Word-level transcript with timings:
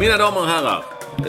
Mina 0.00 0.16
damer 0.18 0.40
och 0.40 0.46
herrar, 0.46 0.84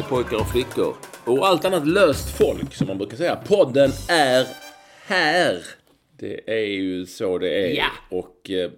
pojkar 0.09 0.39
och 0.39 0.51
flickor 0.51 0.95
och 1.25 1.47
allt 1.47 1.65
annat 1.65 1.87
löst 1.87 2.37
folk 2.37 2.73
som 2.73 2.87
man 2.87 2.97
brukar 2.97 3.17
säga. 3.17 3.35
Podden 3.35 3.91
är 4.09 4.47
här. 5.05 5.61
Det 6.17 6.51
är 6.51 6.65
ju 6.65 7.05
så 7.05 7.37
det 7.37 7.49
är. 7.49 7.75
Ja. 7.77 7.87
Och 8.09 8.49
eh, 8.49 8.71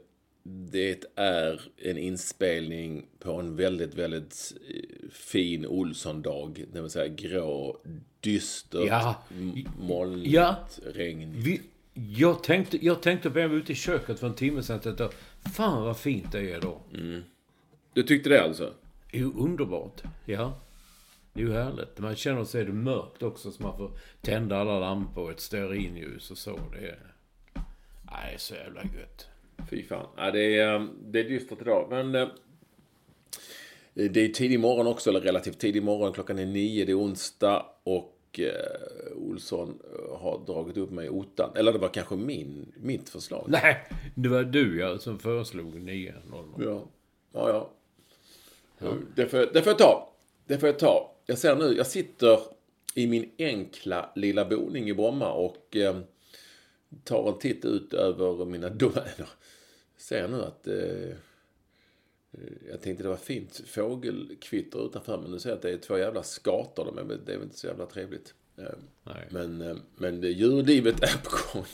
det 0.44 1.04
är 1.16 1.62
en 1.78 1.98
inspelning 1.98 3.06
på 3.20 3.34
en 3.34 3.56
väldigt, 3.56 3.96
väldigt 3.96 4.54
eh, 4.70 5.10
fin 5.12 5.66
Olsson-dag. 5.66 6.66
Det 6.74 6.82
vill 6.82 6.90
säga 6.92 7.08
grå, 7.08 7.78
dystert, 8.20 8.88
Ja. 8.88 9.24
molnigt, 9.82 10.34
Ja. 10.34 10.56
regn. 10.96 11.34
Vi, 11.36 11.62
jag, 11.94 12.44
tänkte, 12.44 12.86
jag 12.86 13.02
tänkte 13.02 13.30
på 13.30 13.40
ute 13.40 13.72
i 13.72 13.76
köket 13.76 14.20
för 14.20 14.28
en 14.28 14.36
timme 14.36 14.64
sedan. 14.64 15.10
Fan 15.56 15.84
vad 15.84 15.98
fint 15.98 16.32
det 16.32 16.52
är 16.52 16.62
då. 16.62 16.82
Du 17.94 18.04
tyckte 18.04 18.30
det 18.30 18.44
alltså? 18.44 18.74
Det 19.14 19.20
är 19.20 19.22
ju 19.22 19.34
underbart. 19.34 20.04
Ja. 20.26 20.54
Det 21.34 21.42
är 21.42 21.46
ju 21.46 21.54
härligt. 21.54 22.00
Man 22.00 22.16
känner 22.16 22.44
sig 22.44 22.66
det 22.66 22.74
mörkt 22.74 23.24
också 23.24 23.52
så 23.52 23.64
man 23.64 23.78
får 23.78 23.92
tända 24.22 24.58
alla 24.58 24.80
lampor 24.80 25.24
och 25.24 25.32
ett 25.32 25.40
stearinljus 25.40 26.32
och 26.32 26.38
så. 26.38 26.60
Det 26.72 26.88
är... 26.88 27.00
Nej, 28.12 28.36
så 28.38 28.54
jävla 28.54 28.84
gött. 28.84 29.28
Fy 29.70 29.84
fan. 29.84 30.08
Ja, 30.18 30.32
det, 30.32 30.60
är, 30.60 30.76
eh, 30.76 30.86
det 31.02 31.20
är 31.20 31.24
dystert 31.24 31.62
idag. 31.62 31.88
Men 31.90 32.16
eh, 32.16 32.28
det 33.94 34.26
är 34.26 34.28
tidig 34.28 34.60
morgon 34.60 34.88
också, 34.88 35.10
eller 35.10 35.22
relativt 35.22 35.60
tidig 35.60 35.84
morgon. 35.84 36.14
Klockan 36.14 36.40
är 36.40 36.46
nio, 36.46 36.86
det 36.86 36.92
är 36.92 37.00
onsdag 37.00 37.66
och 37.84 38.40
eh, 38.40 39.16
Olsson 39.16 39.80
eh, 39.94 40.18
har 40.18 40.46
dragit 40.46 40.78
upp 40.78 40.92
mig 40.92 41.06
i 41.06 41.10
ottan. 41.10 41.50
Eller 41.56 41.74
det 41.74 41.80
var 41.80 41.90
kanske 41.90 42.16
min, 42.16 42.72
mitt 42.76 43.10
förslag. 43.10 43.46
Nej, 43.48 43.88
det 44.16 44.30
var 44.30 44.44
du 44.44 44.80
ja, 44.80 44.98
som 44.98 45.20
föreslog 45.20 45.76
9.00. 45.76 46.64
Ja, 46.66 46.88
ja. 47.34 47.50
ja. 47.50 47.70
Det, 49.16 49.28
får, 49.28 49.50
det 49.54 49.62
får 49.62 49.72
jag 49.72 49.78
ta. 49.78 50.14
Det 50.46 50.58
får 50.58 50.70
jag 50.70 50.80
ta. 50.80 51.16
Jag 51.26 51.38
ser 51.38 51.56
nu, 51.56 51.74
jag 51.78 51.88
sitter 51.88 52.40
i 52.96 53.08
min 53.08 53.32
enkla 53.38 54.10
lilla 54.16 54.46
boning 54.46 54.90
i 54.90 54.94
Bromma 54.94 55.32
och 55.32 55.76
eh, 55.76 56.00
tar 57.04 57.28
en 57.28 57.40
titt 57.40 57.66
ut 57.66 57.94
över 57.94 58.46
mina 58.46 58.70
domäner. 58.80 59.30
Ser 59.98 60.28
nu 60.28 60.42
att 60.42 60.68
eh, 60.68 61.18
jag 62.70 62.82
tänkte 62.82 63.04
det 63.04 63.10
var 63.10 63.16
fint 63.16 63.62
fågelkvitter 63.68 64.86
utanför 64.86 65.18
men 65.18 65.32
nu 65.32 65.40
ser 65.40 65.50
jag 65.50 65.56
att 65.56 65.62
det 65.62 65.72
är 65.72 65.78
två 65.78 65.98
jävla 65.98 66.24
skator 66.24 66.92
men 66.96 67.08
det 67.08 67.34
är 67.34 67.38
väl 67.38 67.44
inte 67.44 67.58
så 67.60 67.68
jävla 67.68 67.86
trevligt. 67.86 68.34
Eh, 68.58 68.64
Nej. 69.04 69.28
Men, 69.30 69.62
eh, 69.62 69.76
men 69.96 70.22
det, 70.22 70.30
djurlivet 70.30 71.04
är 71.04 71.18
på 71.24 71.38
gång. 71.54 71.66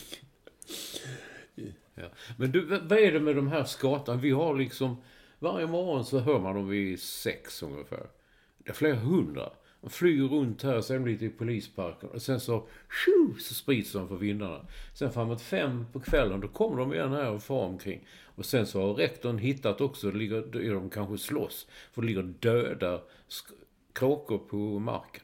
Ja. 1.96 2.06
Men 2.38 2.52
du, 2.52 2.66
vad 2.66 2.92
är 2.92 3.12
det 3.12 3.19
med 3.19 3.36
de 3.36 3.48
här 3.48 3.64
skatorna? 3.64 4.22
Vi 4.22 4.31
har 4.31 4.58
liksom... 4.58 4.98
Varje 5.40 5.68
morgon 5.68 6.06
så 6.06 6.20
hör 6.20 6.40
man 6.40 6.56
dem 6.56 6.70
vid 6.70 7.02
sex 7.02 7.64
ungefär. 7.64 8.08
Det 8.58 8.70
är 8.70 8.74
flera 8.74 8.96
hundra. 8.96 9.50
De 9.82 9.90
flyger 9.90 10.24
runt 10.24 10.64
här, 10.64 10.82
sen 10.82 11.04
det 11.04 11.22
i 11.22 11.30
polisparken. 11.30 12.10
Och 12.10 12.22
sen 12.22 12.40
så... 12.40 12.68
Tju, 13.06 13.40
så 13.40 13.54
sprids 13.54 13.92
de 13.92 14.08
för 14.08 14.16
vindarna. 14.16 14.66
Sen 14.94 15.12
framåt 15.12 15.42
fem 15.42 15.86
på 15.94 16.00
kvällen, 16.00 16.40
då 16.40 16.48
kommer 16.48 16.78
de 16.78 16.94
igen 16.94 17.12
här 17.12 17.32
och 17.32 17.44
far 17.44 17.66
omkring. 17.66 18.08
Och 18.36 18.46
sen 18.46 18.66
så 18.68 18.82
har 18.82 18.94
rektorn 18.94 19.38
hittat 19.38 19.82
också, 19.82 20.12
ligger, 20.12 20.42
då 20.42 20.62
är 20.62 20.74
de 20.74 20.90
kanske 20.90 21.18
slåss. 21.18 21.68
För 21.92 22.02
det 22.02 22.08
ligger 22.08 22.24
döda 22.24 23.02
kråkor 23.94 24.38
på 24.38 24.56
marken. 24.80 25.24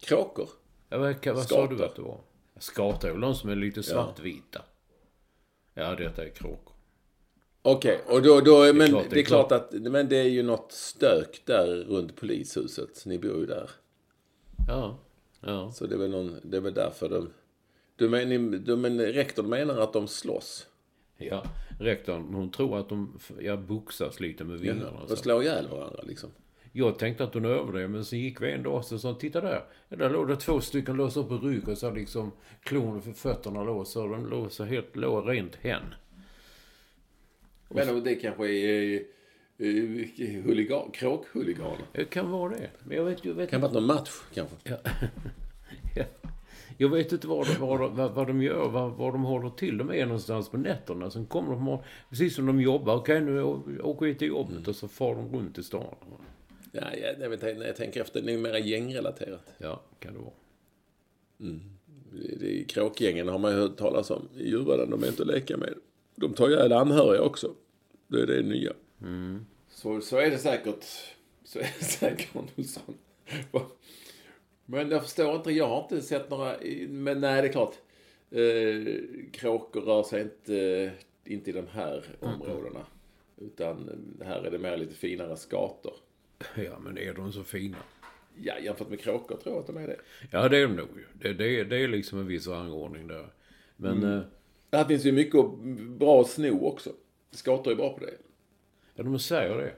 Kråkor. 0.00 0.48
Ja, 0.88 0.98
vad 0.98 1.26
vad 1.26 1.48
sa 1.48 1.66
du 1.66 1.84
att 1.84 1.96
det 1.96 2.02
var? 2.02 2.20
Skator 2.58 3.08
är 3.08 3.12
väl 3.12 3.20
de 3.20 3.34
som 3.34 3.50
är 3.50 3.56
lite 3.56 3.82
svartvita. 3.82 4.62
Ja, 5.74 5.94
detta 5.94 6.24
är 6.24 6.30
kråkor. 6.30 6.65
Okej, 7.68 8.00
och 8.06 8.22
då, 8.22 8.40
då 8.40 8.72
men 8.72 8.88
klart, 8.88 9.06
det 9.10 9.20
är 9.20 9.24
klart 9.24 9.52
att, 9.52 9.72
men 9.72 10.08
det 10.08 10.16
är 10.16 10.28
ju 10.28 10.42
något 10.42 10.72
stök 10.72 11.42
där 11.44 11.66
runt 11.66 12.16
polishuset. 12.16 13.06
Ni 13.06 13.18
bor 13.18 13.36
ju 13.40 13.46
där. 13.46 13.70
Ja. 14.68 14.98
Ja. 15.40 15.72
Så 15.72 15.86
det 15.86 15.94
är 15.94 15.98
väl, 15.98 16.10
någon, 16.10 16.40
det 16.42 16.56
är 16.56 16.60
väl 16.60 16.74
därför 16.74 17.08
de... 17.08 17.30
Du 17.96 18.08
men, 18.08 18.64
du, 18.64 18.76
men 18.76 19.00
rektorn 19.00 19.48
menar 19.48 19.78
att 19.80 19.92
de 19.92 20.08
slåss? 20.08 20.66
Ja, 21.16 21.42
rektorn, 21.80 22.34
hon 22.34 22.50
tror 22.50 22.78
att 22.78 22.88
de 22.88 23.18
ja, 23.40 23.56
boxas 23.56 24.20
lite 24.20 24.44
med 24.44 24.58
vingarna. 24.58 24.90
och 24.90 25.02
Och 25.02 25.08
så. 25.08 25.16
slår 25.16 25.42
ihjäl 25.42 25.68
varandra 25.68 26.00
liksom? 26.06 26.30
Jag 26.72 26.98
tänkte 26.98 27.24
att 27.24 27.34
hon 27.34 27.44
överdrev, 27.44 27.90
men 27.90 28.04
sen 28.04 28.18
gick 28.18 28.42
vi 28.42 28.52
en 28.52 28.62
dag 28.62 28.74
och 28.74 29.00
sa 29.00 29.14
titta 29.14 29.40
där. 29.40 29.64
Ja, 29.88 29.96
där 29.96 30.10
låg 30.10 30.28
det 30.28 30.36
två 30.36 30.60
stycken 30.60 30.96
låsa 30.96 31.20
i 31.20 31.24
rygg 31.24 31.68
och 31.68 31.78
så 31.78 31.90
liksom 31.90 32.32
klon 32.62 33.02
för 33.02 33.12
fötterna 33.12 33.64
låg 33.64 33.86
så 33.86 34.06
de 34.06 34.26
låg 34.26 34.52
så 34.52 34.64
helt 34.64 34.96
låg 34.96 35.28
rent 35.28 35.54
hen. 35.54 35.82
Men 37.68 38.04
det 38.04 38.14
kanske 38.14 38.48
är 38.50 39.02
uh, 39.60 40.06
huligan, 40.44 40.90
kråkhuliganer? 40.90 41.78
Det 41.92 42.04
kan 42.04 42.30
vara 42.30 42.50
det. 42.50 42.70
Men 42.84 42.96
jag 42.96 43.04
vet, 43.04 43.24
jag 43.24 43.34
vet 43.34 43.50
Kan 43.50 43.60
vara 43.60 43.72
någon 43.72 43.86
match 43.86 44.10
kanske? 44.34 44.56
Ja. 44.64 44.76
Ja. 45.96 46.04
Jag 46.78 46.88
vet 46.88 47.12
inte 47.12 47.26
vad 47.26 47.46
de, 47.46 47.54
vad, 47.60 47.80
de- 47.80 47.96
vad, 47.96 48.12
vad 48.14 48.26
de 48.26 48.42
gör, 48.42 48.68
vad, 48.68 48.92
vad 48.92 49.14
de 49.14 49.22
håller 49.22 49.50
till. 49.50 49.78
De 49.78 49.90
är 49.92 50.06
någonstans 50.06 50.48
på 50.48 50.56
nätterna. 50.56 51.10
Sen 51.10 51.26
kommer 51.26 51.50
de, 51.52 51.68
och- 51.68 51.82
precis 52.10 52.34
som 52.34 52.46
de 52.46 52.60
jobbar. 52.60 52.94
Okej, 52.96 53.20
nu 53.20 53.42
åker 53.82 54.06
vi 54.06 54.14
till 54.14 54.28
jobbet 54.28 54.68
och 54.68 54.76
så 54.76 54.88
far 54.88 55.14
de 55.14 55.32
runt 55.36 55.58
i 55.58 55.62
stan. 55.62 55.94
Ja, 56.72 56.82
ja, 57.02 57.08
jag 57.20 57.30
vet, 57.30 57.42
när 57.42 57.66
jag 57.66 57.76
tänker 57.76 58.00
efter, 58.00 58.22
det 58.22 58.32
är 58.32 58.38
mer 58.38 58.54
gängrelaterat. 58.54 59.52
Ja, 59.58 59.82
kan 59.98 60.12
det 60.14 60.18
vara. 60.18 60.32
Det, 62.12 62.36
det, 62.40 62.64
kråkgängen 62.64 63.28
har 63.28 63.38
man 63.38 63.52
ju 63.52 63.58
hört 63.58 63.76
talas 63.76 64.10
om. 64.10 64.28
I 64.38 64.48
Djurgården, 64.48 64.90
de 64.90 65.02
är 65.02 65.06
inte 65.08 65.22
att 65.22 65.28
leka 65.28 65.56
med. 65.56 65.74
De 66.16 66.34
tar 66.34 66.48
ihjäl 66.48 66.72
anhöriga 66.72 67.22
också. 67.22 67.54
Det 68.08 68.20
är 68.20 68.26
det 68.26 68.42
nya. 68.42 68.72
Så, 69.68 70.00
så 70.00 70.16
är 70.16 70.30
det 70.30 70.38
säkert. 70.38 70.84
Så 71.44 71.58
är 71.58 71.74
det 71.78 71.84
säkert. 71.84 72.28
Men 74.66 74.90
jag 74.90 75.02
förstår 75.02 75.36
inte, 75.36 75.50
jag 75.50 75.68
har 75.68 75.82
inte 75.82 76.02
sett 76.02 76.30
några, 76.30 76.56
men 76.88 77.20
nej 77.20 77.42
det 77.42 77.48
är 77.48 77.52
klart. 77.52 77.74
Eh, 78.30 79.30
kråkor 79.32 79.80
rör 79.80 80.02
sig 80.02 80.22
inte, 80.22 80.90
inte 81.24 81.50
i 81.50 81.52
de 81.52 81.66
här 81.72 82.04
områdena. 82.20 82.86
Utan 83.36 83.90
här 84.24 84.42
är 84.42 84.50
det 84.50 84.58
mer 84.58 84.76
lite 84.76 84.94
finare 84.94 85.36
skator. 85.36 85.94
Ja, 86.54 86.78
men 86.78 86.98
är 86.98 87.14
de 87.14 87.32
så 87.32 87.44
fina? 87.44 87.76
Ja, 88.42 88.58
jämfört 88.58 88.88
med 88.88 89.00
kråkor 89.00 89.36
tror 89.36 89.54
jag 89.54 89.60
att 89.60 89.66
de 89.66 89.76
är 89.76 89.86
det. 89.86 89.96
Ja, 90.30 90.48
det 90.48 90.58
är 90.58 90.62
de 90.66 90.76
nog 90.76 90.88
ju. 90.96 91.04
Det, 91.12 91.32
det, 91.32 91.64
det 91.64 91.76
är 91.76 91.88
liksom 91.88 92.18
en 92.18 92.26
viss 92.26 92.46
rangordning 92.46 93.06
där. 93.06 93.28
Men... 93.76 94.04
eh, 94.04 94.22
Här 94.76 94.84
finns 94.84 95.04
ju 95.04 95.12
mycket 95.12 95.44
bra 95.98 96.20
att 96.20 96.30
sno 96.30 96.66
också. 96.66 96.90
Skator 97.30 97.72
är 97.72 97.76
bra 97.76 97.92
på 97.92 98.04
det. 98.04 98.14
Ja, 98.94 99.04
de 99.04 99.18
säger 99.18 99.56
det. 99.56 99.74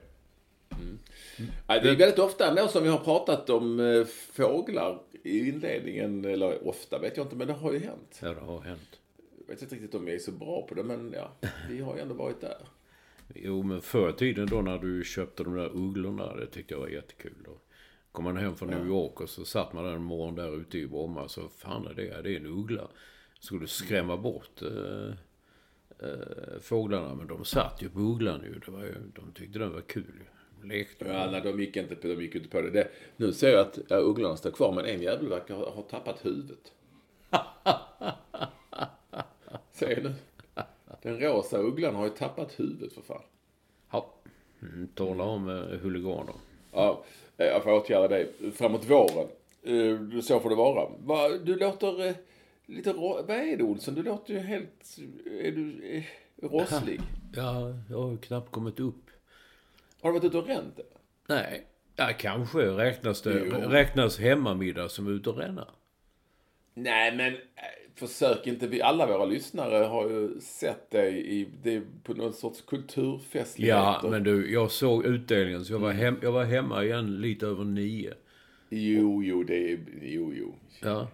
Nej, 1.69 1.81
det 1.83 1.91
är 1.91 1.97
väldigt 1.97 2.19
ofta 2.19 2.49
ändå 2.49 2.69
som 2.69 2.83
vi 2.83 2.89
har 2.89 2.99
pratat 2.99 3.51
om 3.51 3.81
eh, 3.81 4.05
fåglar 4.05 5.03
i 5.23 5.49
inledningen. 5.49 6.25
Eller 6.25 6.69
ofta 6.69 6.99
vet 6.99 7.17
jag 7.17 7.27
inte, 7.27 7.37
men 7.37 7.47
det 7.47 7.53
har 7.53 7.73
ju 7.73 7.79
hänt. 7.79 8.19
Ja, 8.23 8.29
det 8.29 8.41
har 8.41 8.61
hänt. 8.61 9.01
Jag 9.39 9.55
vet 9.55 9.63
inte 9.63 9.75
riktigt 9.75 9.95
om 9.95 10.07
jag 10.07 10.15
är 10.15 10.19
så 10.19 10.33
bra 10.33 10.67
på 10.69 10.75
det, 10.75 10.83
men 10.83 11.15
ja, 11.17 11.33
vi 11.71 11.81
har 11.81 11.97
ju 11.97 12.03
ändå 12.03 12.15
varit 12.15 12.41
där. 12.41 12.69
Jo, 13.35 13.63
men 13.63 13.81
förr 13.81 14.13
tiden 14.13 14.47
då 14.47 14.63
när 14.63 14.79
du 14.79 15.05
köpte 15.05 15.45
de 15.45 15.55
där 15.55 15.77
ugglorna, 15.77 16.37
det 16.37 16.47
tyckte 16.47 16.75
jag 16.75 16.81
var 16.81 16.89
jättekul. 16.89 17.37
Då 17.45 17.59
kom 18.13 18.25
man 18.25 18.37
hem 18.37 18.57
från 18.57 18.71
New 18.71 18.87
York 18.87 19.21
och 19.21 19.31
så 19.31 19.45
satt 19.45 19.73
man 19.73 19.85
där 19.85 19.93
en 19.93 20.03
morgon 20.03 20.35
där 20.35 20.61
ute 20.61 20.79
i 20.79 20.87
Bromma. 20.87 21.29
Så 21.29 21.49
fan 21.49 21.87
är 21.87 21.95
det? 21.95 22.23
Det 22.23 22.35
är 22.35 22.37
en 22.37 22.47
uggla. 22.47 22.89
Skulle 23.41 23.67
skrämma 23.67 24.17
bort 24.17 24.63
eh, 24.63 25.09
eh, 26.09 26.61
fåglarna. 26.61 27.15
Men 27.15 27.27
de 27.27 27.45
satt 27.45 27.83
ju 27.83 27.89
på 27.89 28.01
ugglan 28.01 28.41
ju. 28.45 28.59
Det 28.59 28.71
var 28.71 28.83
ju. 28.83 28.95
De 29.15 29.33
tyckte 29.35 29.59
den 29.59 29.73
var 29.73 29.81
kul 29.81 30.05
ju. 30.19 30.25
Lekte 30.69 31.05
med 31.05 31.15
Ja, 31.15 31.31
nej, 31.31 31.41
de 31.41 31.61
gick 31.61 31.77
inte, 31.77 31.95
de 32.09 32.23
gick 32.23 32.35
inte 32.35 32.49
på 32.49 32.61
det. 32.61 32.71
det. 32.71 32.89
Nu 33.17 33.33
ser 33.33 33.51
jag 33.53 33.61
att 33.61 33.79
ja, 33.89 33.97
ugglorna 33.97 34.37
står 34.37 34.51
kvar, 34.51 34.73
men 34.73 34.85
en 34.85 35.03
jävel 35.03 35.29
verkar 35.29 35.55
ha, 35.55 35.71
ha 35.71 35.83
tappat 35.83 36.27
huvudet. 36.27 36.73
Se 39.73 39.99
nu. 40.03 40.15
Den 41.03 41.21
rosa 41.21 41.59
ugglan 41.59 41.95
har 41.95 42.05
ju 42.05 42.11
tappat 42.11 42.61
huvudet 42.61 42.93
för 42.93 43.03
fan. 43.03 43.23
Ja. 43.91 44.15
Mm, 44.63 44.89
tala 44.95 45.25
om 45.25 45.49
eh, 45.49 45.79
huliganer. 45.79 46.35
Ja, 46.73 47.05
jag 47.37 47.63
får 47.63 47.73
åtgärda 47.73 48.09
det 48.09 48.29
framåt 48.55 48.91
våren. 48.91 49.29
Så 50.23 50.41
får 50.41 50.51
det 50.51 50.57
vara. 50.57 50.89
Va, 51.05 51.29
Du 51.29 51.57
låter 51.57 52.15
lite... 52.69 52.93
Vad 52.93 53.31
är 53.31 53.57
det 53.57 53.65
Olsson? 53.65 53.95
Du 53.95 54.03
låter 54.03 54.35
ju 54.35 54.41
helt... 54.41 54.99
Är 55.43 55.53
du 55.53 55.83
eh, 55.83 56.05
rosslig? 56.43 57.01
Ja, 57.37 57.75
jag 57.91 58.03
har 58.03 58.17
knappt 58.17 58.51
kommit 58.51 58.81
upp. 58.81 59.11
Har 60.01 60.13
du 60.13 60.19
varit 60.19 60.25
ute 60.25 60.39
och 60.39 60.47
ränt? 60.47 60.81
Nej. 61.29 61.67
Ja, 61.97 62.11
kanske 62.19 62.59
räknas 62.59 63.23
det. 63.23 63.43
Jo. 63.47 63.55
Räknas 63.55 64.19
hemmamiddag 64.19 64.89
som 64.89 65.09
ut 65.09 65.27
och 65.27 65.37
ränna. 65.37 65.69
Nej, 66.75 67.17
men 67.17 67.35
eh, 67.35 67.41
försök 67.95 68.47
inte. 68.47 68.67
Vi, 68.67 68.83
alla 68.83 69.07
våra 69.07 69.25
lyssnare 69.25 69.85
har 69.85 70.11
ju 70.11 70.41
sett 70.41 70.91
dig 70.91 71.27
i, 71.27 71.49
det, 71.63 71.75
är 71.75 71.83
på 72.03 72.15
någon 72.15 72.33
sorts 72.33 72.63
kulturfestligheter. 72.63 73.99
Ja, 74.03 74.11
men 74.11 74.25
du, 74.25 74.53
jag 74.53 74.71
såg 74.71 75.07
utdelningen 75.07 75.65
så 75.65 75.73
jag 75.73 75.79
var, 75.79 75.93
hem, 75.93 76.19
jag 76.23 76.33
var 76.33 76.45
hemma 76.45 76.85
igen 76.85 77.21
lite 77.21 77.47
över 77.47 77.65
nio. 77.65 78.15
Jo, 78.69 79.23
jo, 79.23 79.43
det 79.43 79.73
är... 79.73 79.79
Jo, 80.03 80.33
jo. 80.35 80.55
Ja. 80.83 81.09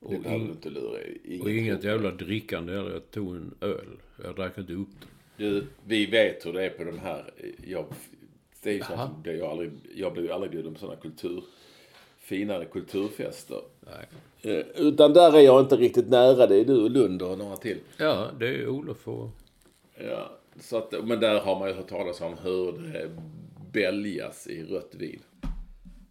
Det 0.00 0.06
Och, 0.06 0.22
behöver 0.22 0.38
du 0.38 0.44
in, 0.44 0.50
inte 0.50 0.70
lura. 0.70 0.98
Inget 1.24 1.42
och 1.42 1.50
inget 1.50 1.84
jävla 1.84 2.10
drickande 2.10 2.72
heller. 2.72 2.90
Jag 2.90 3.10
tog 3.10 3.36
en 3.36 3.54
öl. 3.60 3.86
Jag 4.24 4.36
drack 4.36 4.58
inte 4.58 4.72
upp 4.72 4.88
den. 5.00 5.08
Du, 5.36 5.66
vi 5.84 6.06
vet 6.06 6.46
hur 6.46 6.52
det 6.52 6.64
är 6.64 6.70
på 6.70 6.84
de 6.84 6.98
här. 6.98 7.30
Jag, 7.66 7.86
det 8.62 8.70
är 8.70 8.74
ju 8.74 8.82
så 8.82 8.92
att 8.92 9.10
jag, 9.24 9.36
jag, 9.36 9.50
aldrig, 9.50 9.70
jag 9.94 10.12
blir 10.12 10.22
ju 10.22 10.32
aldrig 10.32 10.52
bjuden 10.52 10.74
på 10.74 10.80
sådana 10.80 11.00
kultur, 11.00 11.44
finare 12.18 12.64
kulturfester. 12.64 13.60
Nej. 13.80 14.06
Eh, 14.56 14.66
Utan 14.76 15.12
där 15.12 15.36
är 15.36 15.40
jag 15.40 15.60
inte 15.60 15.76
riktigt 15.76 16.08
nära. 16.08 16.46
Det 16.46 16.56
är 16.60 16.64
du 16.64 16.82
och 16.82 16.90
Lund 16.90 17.22
och 17.22 17.38
några 17.38 17.56
till. 17.56 17.78
Ja, 17.96 18.30
det 18.38 18.48
är 18.48 18.68
Olof 18.68 19.08
och... 19.08 19.28
Ja, 19.94 20.30
så 20.60 20.76
att, 20.76 20.94
men 21.04 21.20
där 21.20 21.40
har 21.40 21.58
man 21.58 21.68
ju 21.68 21.74
hört 21.74 21.88
talas 21.88 22.20
om 22.20 22.34
hur 22.42 22.72
det 22.72 23.10
bäljas 23.72 24.46
i 24.46 24.62
rött 24.64 24.94
vin. 24.94 25.20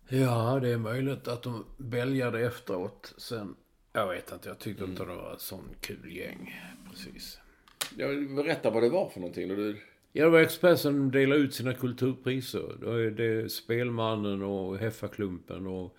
Ja, 0.09 0.59
det 0.61 0.69
är 0.69 0.77
möjligt 0.77 1.27
att 1.27 1.41
de 1.43 1.65
bälgade 1.77 2.39
efteråt. 2.45 3.13
Sen, 3.17 3.55
jag 3.99 4.07
vet 4.07 4.31
inte, 4.31 4.49
jag 4.49 4.59
tyckte 4.59 4.83
inte 4.83 5.05
det 5.05 5.15
var 5.15 5.33
ett 5.33 5.41
sån 5.41 5.69
kul 5.81 6.15
gäng. 6.15 6.61
Precis. 6.91 7.39
Jag 7.97 8.35
berätta 8.35 8.69
vad 8.69 8.83
det 8.83 8.89
var 8.89 9.09
för 9.09 9.19
någonting. 9.19 9.47
Du, 9.47 9.77
Ja, 10.11 10.23
det 10.23 10.29
var 10.29 10.39
Expressen 10.39 10.77
som 10.77 11.11
delade 11.11 11.41
ut 11.41 11.53
sina 11.53 11.73
kulturpriser. 11.73 12.75
Då 12.81 12.91
är 12.91 13.11
det 13.11 13.51
Spelmannen 13.51 14.43
och 14.43 14.77
Heffaklumpen 14.77 15.67
och 15.67 15.97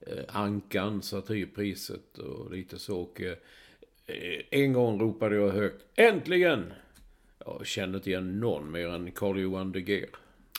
eh, 0.00 0.24
Ankan, 0.28 1.02
satirpriset 1.02 2.18
och 2.18 2.50
lite 2.50 2.78
så. 2.78 3.00
Och, 3.00 3.20
eh, 3.20 3.36
en 4.50 4.72
gång 4.72 5.00
ropade 5.00 5.36
jag 5.36 5.50
högt 5.50 5.84
Äntligen! 5.94 6.72
Jag 7.38 7.66
kände 7.66 7.98
inte 7.98 8.10
igen 8.10 8.40
någon 8.40 8.70
mer 8.70 8.88
än 8.88 9.12
Carl-Johan 9.12 9.72
De 9.72 9.80
Geer. 9.80 10.10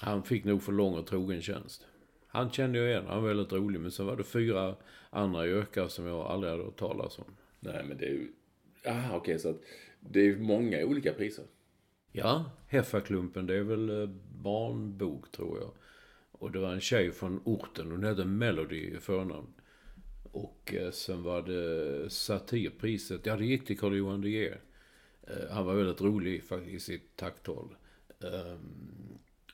Han 0.01 0.23
fick 0.23 0.43
nog 0.43 0.63
för 0.63 0.71
lång 0.71 0.93
och 0.93 1.07
trogen 1.07 1.41
tjänst. 1.41 1.85
Han 2.33 2.51
kände 2.51 2.79
jag 2.79 2.89
igen, 2.89 3.03
han 3.07 3.21
var 3.21 3.27
väldigt 3.29 3.53
rolig. 3.53 3.79
Men 3.79 3.91
sen 3.91 4.05
var 4.05 4.15
det 4.15 4.23
fyra 4.23 4.75
andra 5.09 5.47
gökar 5.47 5.87
som 5.87 6.05
jag 6.05 6.19
aldrig 6.19 6.51
hade 6.51 6.63
hört 6.63 6.79
talas 6.79 7.19
om. 7.19 7.25
nej, 7.59 7.85
men 7.87 7.97
det 7.97 8.05
är 8.05 8.09
ju... 8.09 8.31
Aha, 8.87 9.15
okej, 9.17 9.39
så 9.39 9.49
att 9.49 9.61
det 9.99 10.19
är 10.19 10.37
många 10.37 10.85
olika 10.85 11.13
priser. 11.13 11.45
Ja, 12.11 12.45
Heffaklumpen, 12.67 13.45
det 13.45 13.55
är 13.55 13.63
väl 13.63 14.01
eh, 14.01 14.09
barnbok 14.41 15.31
tror 15.31 15.59
jag. 15.59 15.71
Och 16.31 16.51
det 16.51 16.59
var 16.59 16.71
en 16.73 16.81
tjej 16.81 17.11
från 17.11 17.41
orten, 17.43 17.91
hon 17.91 18.03
hette 18.03 18.25
Melody 18.25 18.77
i 18.77 18.97
förnamn. 18.99 19.47
Och 20.31 20.73
eh, 20.73 20.91
sen 20.91 21.23
var 21.23 21.41
det 21.41 22.09
satirpriset, 22.09 23.25
ja 23.25 23.35
det 23.35 23.45
gick 23.45 23.65
till 23.65 23.79
Carl-Johan 23.79 24.21
De 24.21 24.29
Geer. 24.29 24.61
Eh, 25.27 25.51
Han 25.51 25.65
var 25.65 25.75
väldigt 25.75 26.01
rolig 26.01 26.43
faktiskt 26.43 26.75
i 26.75 26.79
sitt 26.79 27.15
tacktal. 27.15 27.75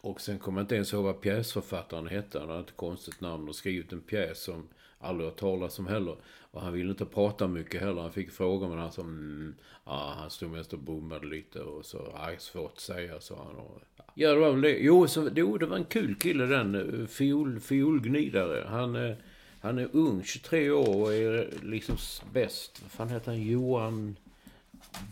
Och 0.02 0.22
sen 0.22 0.40
kommer 0.40 0.60
jag 0.60 0.64
inte 0.64 0.76
ens 0.76 0.94
ihåg 0.94 1.04
vad 1.04 1.22
pjäsförfattaren 1.22 2.08
hette. 2.08 2.40
Han 2.40 2.50
hade 2.50 2.62
ett 2.62 2.76
konstigt 2.78 3.22
namn 3.22 3.50
och 3.50 3.56
skrivit 3.56 3.94
en 3.94 4.02
pjäs 4.02 4.44
som 4.44 4.68
aldrig 5.00 5.30
har 5.30 5.36
talas 5.36 5.80
om 5.80 5.88
heller. 5.88 6.16
Och 6.52 6.62
han 6.62 6.74
ville 6.74 6.90
inte 6.90 7.06
prata 7.06 7.48
mycket 7.48 7.82
heller. 7.82 8.02
Han 8.02 8.12
fick 8.12 8.32
frågor 8.32 8.70
men 8.70 8.78
han 8.78 8.92
sa 8.92 9.02
mm, 9.02 9.56
ja, 9.86 10.14
han 10.18 10.30
stod 10.30 10.52
mest 10.52 10.74
och 10.74 10.80
bommade 10.80 11.28
lite 11.28 11.60
och 11.60 11.86
så, 11.86 12.14
aj, 12.16 12.36
svårt 12.40 12.72
att 12.74 12.80
säga, 12.80 13.20
sa 13.20 13.36
han. 13.36 13.56
Och, 13.56 13.82
ja, 14.14 14.34
det 14.34 14.40
var 14.40 14.52
väl 14.52 14.62
det. 14.62 14.78
Jo, 14.78 15.08
så, 15.08 15.30
jo, 15.36 15.58
det 15.58 15.66
var 15.66 15.78
en 15.78 15.86
kul 15.86 16.16
kille 16.16 16.46
den, 16.46 16.76
eh, 16.76 17.08
fiol, 17.08 17.60
fiolgnidare. 17.60 18.66
Han, 18.68 18.96
eh, 18.96 19.16
han 19.62 19.78
är 19.78 19.90
ung, 19.94 20.24
23 20.24 20.72
år 20.72 21.02
och 21.02 21.14
är 21.14 21.38
eh, 21.38 21.64
liksom 21.70 21.98
bäst. 22.34 22.82
Vad 22.82 22.92
fan 22.92 23.10
heter 23.10 23.32
han? 23.32 23.42
Johan 23.42 24.16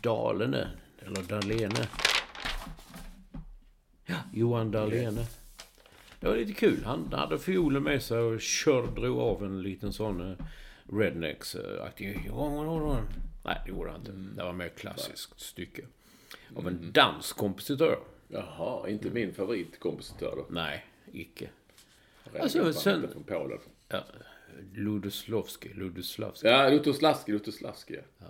Dalene? 0.01 0.67
Eller 0.99 1.21
Dalene? 1.21 1.87
Ja, 4.07 4.15
Johan 4.33 4.71
Dahlene. 4.71 5.25
Det 6.19 6.27
var 6.27 6.35
lite 6.35 6.53
kul. 6.53 6.83
Han 6.85 7.13
hade 7.13 7.39
fiolen 7.39 7.83
med 7.83 8.03
sig 8.03 8.19
och 8.19 8.41
kör, 8.41 8.87
drog 8.87 9.19
av 9.19 9.43
en 9.45 9.61
liten 9.61 9.93
sån 9.93 10.21
uh, 10.21 10.37
rednecks-aktig... 10.89 12.29
Nej, 13.43 13.61
det 13.65 13.71
gjorde 13.71 13.91
han 13.91 13.99
inte. 13.99 14.11
Det 14.11 14.43
var 14.43 14.53
mer 14.53 14.69
klassiskt 14.69 15.39
stycke. 15.39 15.81
Av 16.55 16.67
en 16.67 16.91
dansk 16.91 17.37
kompositör. 17.37 17.99
Jaha, 18.27 18.89
inte 18.89 19.09
min 19.09 19.33
favoritkompositör 19.33 20.33
då. 20.35 20.45
Nej, 20.49 20.85
icke. 21.11 21.49
Alltså, 22.39 22.73
sen- 22.73 23.07
Från 23.13 23.23
Polen. 23.23 23.59
Ja, 23.89 24.03
Ludoslavski. 24.73 25.73
Ludoslavski. 25.73 26.47
Ja, 26.47 26.69
Lutoslavski, 26.69 27.31
Lutoslavski. 27.31 27.97
Ja. 28.17 28.25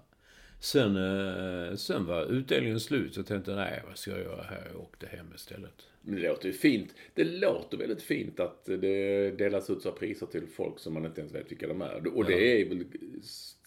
Sen, 0.60 0.98
eh, 0.98 1.76
sen 1.76 2.06
var 2.06 2.26
utdelningen 2.26 2.80
slut. 2.80 3.14
Så 3.14 3.20
jag 3.20 3.28
tänkte, 3.28 3.56
nej, 3.56 3.82
vad 3.88 3.98
ska 3.98 4.12
jag 4.12 4.20
göra 4.20 4.42
här? 4.42 4.68
Jag 4.72 4.82
åkte 4.82 5.08
hem 5.08 5.28
istället. 5.36 5.88
Det 6.02 6.20
låter 6.20 6.48
ju 6.48 6.54
fint. 6.54 6.96
Det 7.14 7.24
låter 7.24 7.78
väldigt 7.78 8.02
fint 8.02 8.40
att 8.40 8.66
det 8.66 9.32
delas 9.32 9.70
ut 9.70 9.82
så 9.82 9.92
priser 9.92 10.26
till 10.26 10.48
folk 10.48 10.80
som 10.80 10.94
man 10.94 11.06
inte 11.06 11.22
ens 11.22 11.36
vet 11.36 11.52
vilka 11.52 11.68
de 11.68 11.82
är. 11.82 12.18
Och 12.18 12.26
det 12.26 12.62
är 12.62 12.70
väl 12.70 12.84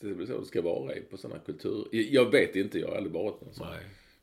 det 0.01 0.09
är 0.09 0.13
väl 0.15 0.27
så 0.27 0.41
det 0.41 0.47
ska 0.47 0.63
vara 0.63 0.95
på 1.11 1.17
sådana 1.17 1.41
kultur... 1.41 1.89
Jag 1.91 2.31
vet 2.31 2.57
inte, 2.57 2.79
jag 2.79 2.89
har 2.89 2.97
aldrig 2.97 3.13
varit 3.13 3.41
på 3.41 3.47
sådana, 3.53 3.77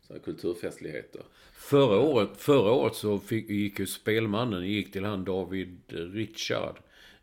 Nej. 0.09 0.19
kulturfestligheter. 0.19 1.21
Förra 1.53 1.99
året, 1.99 2.29
förra 2.37 2.71
året 2.71 2.95
så 2.95 3.19
fick, 3.19 3.49
gick 3.49 3.79
ju 3.79 3.85
Spelmannen 3.85 4.67
gick 4.67 4.91
till 4.91 5.05
han 5.05 5.23
David 5.25 5.79
Richard. 5.87 6.75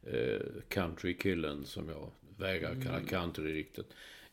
Eh, 0.06 0.40
countrykillen 0.68 1.64
som 1.64 1.88
jag 1.88 2.10
vägrar 2.38 2.76
kalla 2.84 3.00
country 3.00 3.54
riktigt. 3.54 3.86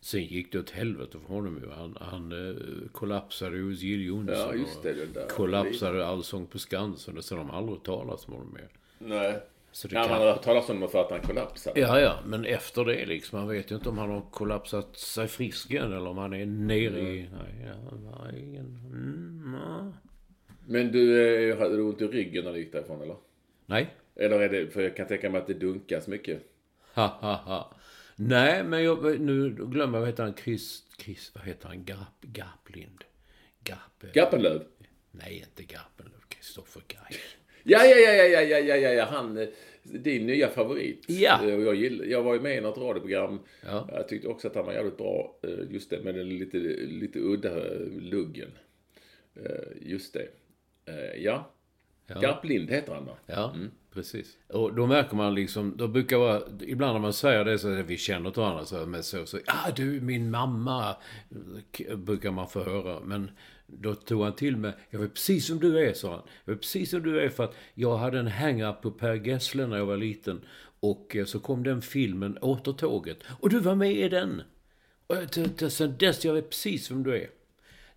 Sen 0.04 0.24
gick 0.24 0.52
det 0.52 0.60
åt 0.60 0.70
helvete 0.70 1.18
för 1.28 1.34
honom 1.34 1.60
ju. 1.64 1.70
Han, 1.72 1.98
han 2.02 2.32
eh, 2.50 2.56
kollapsade 2.92 3.58
hos 3.60 3.82
Jill 3.82 4.06
Johnson. 4.06 4.36
Ja, 4.38 4.54
just 4.56 4.84
det, 4.84 4.94
den 4.94 5.14
där. 5.14 5.28
Kollapsade 5.28 6.06
Allsång 6.06 6.48
på 6.48 6.60
Skansen. 6.60 7.18
Och 7.18 7.24
sen 7.24 7.38
har 7.38 7.46
de 7.46 7.52
aldrig 7.52 7.84
talat 7.84 8.26
om 8.28 8.34
honom 8.34 8.54
mer. 8.54 8.68
Nej. 9.00 9.40
Så 9.72 9.88
det 9.88 9.96
Ja, 9.96 10.04
kan- 10.04 10.18
man 10.18 10.28
har 10.28 10.38
talas 10.38 10.70
om 10.70 10.80
det 10.80 10.88
för 10.88 11.02
att 11.02 11.12
han 11.12 11.22
kollapsade. 11.22 11.80
Ja, 11.80 12.00
ja, 12.00 12.20
men 12.26 12.46
efter 12.46 12.86
det 12.86 13.06
liksom. 13.06 13.40
Man 13.40 13.48
vet 13.50 13.72
ju 13.72 13.76
inte 13.76 13.90
om 13.90 13.98
han 13.98 14.10
har 14.10 14.22
kollapsat 14.32 14.98
sig 14.98 15.28
frisk 15.28 15.72
igen 15.72 15.92
eller 15.92 16.08
om 16.08 16.18
han 16.18 16.34
är 16.34 16.46
nere 16.46 17.00
i... 17.00 17.30
Nej, 17.34 17.72
ja, 18.12 18.32
ingen... 18.38 18.66
Mm, 18.86 19.58
ja. 19.68 19.92
Men 20.68 20.92
du, 20.92 21.22
eh, 21.52 21.58
hade 21.60 21.76
du 21.76 21.82
ont 21.82 22.02
i 22.02 22.08
ryggen 22.08 22.44
när 22.46 22.54
du 22.54 22.60
gick 22.60 22.72
därifrån 22.72 23.02
eller? 23.02 23.16
Nej. 23.66 23.90
Eller 24.16 24.40
är 24.40 24.50
det, 24.50 24.68
för 24.74 24.82
jag 24.82 24.96
kan 24.96 25.08
tänka 25.08 25.30
mig 25.30 25.42
att 25.42 25.48
det 25.48 25.54
dunkas 25.54 26.08
mycket. 26.08 26.42
Ha, 26.94 27.08
ha, 27.08 27.34
ha. 27.36 27.74
Nej, 28.28 28.64
men 28.64 28.84
jag, 28.84 29.20
nu 29.22 29.50
glömmer 29.50 29.98
jag, 29.98 30.00
vad 30.02 30.10
heter 30.10 30.24
han? 30.24 30.34
Chris, 30.34 30.84
Chris 30.98 31.32
vad 31.36 31.44
heter 31.44 31.68
han? 31.68 31.86
Garp, 31.86 32.22
Garplind? 32.22 33.04
Garp... 33.64 34.14
Garpenlöv? 34.14 34.64
Nej, 35.12 35.38
inte 35.38 35.74
Garpenlöv. 35.74 36.20
Kristoffer 36.30 36.82
Gaj. 36.88 37.20
Ja, 37.64 37.86
ja, 37.86 37.96
ja, 37.98 38.12
ja, 38.24 38.42
ja, 38.42 38.60
ja, 38.60 38.76
ja, 38.76 38.90
ja, 38.90 39.06
han, 39.06 39.38
eh, 39.38 39.48
din 39.84 40.26
nya 40.26 40.48
favorit. 40.50 41.06
Ja. 41.10 41.48
Eh, 41.50 41.56
Och 41.56 41.62
jag, 41.62 41.76
gill, 41.76 42.04
jag 42.12 42.24
var 42.24 42.34
ju 42.34 42.40
med 42.42 42.58
i 42.58 42.62
något 42.62 42.78
radioprogram. 42.78 43.40
Ja. 43.66 43.90
Jag 43.92 44.08
tyckte 44.08 44.28
också 44.28 44.48
att 44.48 44.56
han 44.56 44.66
var 44.66 44.74
jävligt 44.74 44.98
bra. 44.98 45.40
eh, 45.44 45.50
Just 45.70 45.90
det, 45.90 46.00
med 46.04 46.16
den 46.16 46.30
lite, 46.30 46.58
lite 46.88 47.20
udda 47.20 47.74
eh, 47.74 47.88
luggen. 48.02 48.52
Eh, 49.36 49.52
Just 49.82 50.14
det. 50.14 50.28
Eh, 50.86 51.22
Ja. 51.24 51.52
Garplind 52.22 52.70
heter 52.70 52.94
han 52.94 53.06
va? 53.06 53.18
Ja, 53.26 53.56
precis. 53.94 54.38
Och 54.48 54.74
då 54.74 54.88
märker 54.88 55.16
man 55.16 55.36
liksom, 55.36 55.74
då 55.78 55.88
brukar 55.88 56.18
vara, 56.18 56.42
ibland 56.60 56.94
när 56.94 57.00
man 57.00 57.14
säger 57.14 57.46
det 57.46 57.60
så 57.60 57.80
att 57.80 57.86
vi 57.86 57.98
känner 57.98 58.28
inte 58.28 58.40
varandra 58.40 58.66
så, 58.66 58.86
men 58.86 59.04
så, 59.04 59.26
så 59.26 59.40
ah 59.46 59.72
du, 59.76 60.02
min 60.02 60.32
mamma, 60.32 60.96
brukar 61.96 62.32
man 62.32 62.50
få 62.50 62.64
höra. 62.64 63.00
Men 63.00 63.32
då 63.68 63.96
tog 63.96 64.24
han 64.24 64.36
till 64.36 64.58
med, 64.58 64.74
jag 64.90 65.04
är 65.04 65.08
precis 65.08 65.48
som 65.48 65.60
du 65.60 65.80
är, 65.80 65.94
sa 65.94 66.12
han. 66.12 66.22
Jag 66.46 66.54
är 66.54 66.58
precis 66.58 66.90
som 66.90 67.04
du 67.04 67.20
är 67.20 67.30
för 67.30 67.44
att 67.44 67.56
jag 67.74 67.98
hade 67.98 68.20
en 68.20 68.28
hang-up 68.28 68.82
på 68.82 68.92
Per 68.92 69.14
Gessle 69.14 69.68
när 69.68 69.78
jag 69.78 69.86
var 69.86 69.98
liten. 69.98 70.42
Och 70.80 71.16
eh, 71.16 71.26
så 71.26 71.40
kom 71.40 71.64
den 71.64 71.82
filmen, 71.82 72.38
Återtåget. 72.42 73.18
Och 73.40 73.50
du 73.50 73.60
var 73.60 73.76
med 73.76 73.92
i 73.92 74.10
den! 74.10 74.42
Och 75.08 75.72
sen 75.72 75.98
dess, 75.98 76.26
jag 76.26 76.38
är 76.38 76.42
precis 76.42 76.86
som 76.86 77.04
du 77.04 77.16
är. 77.16 77.30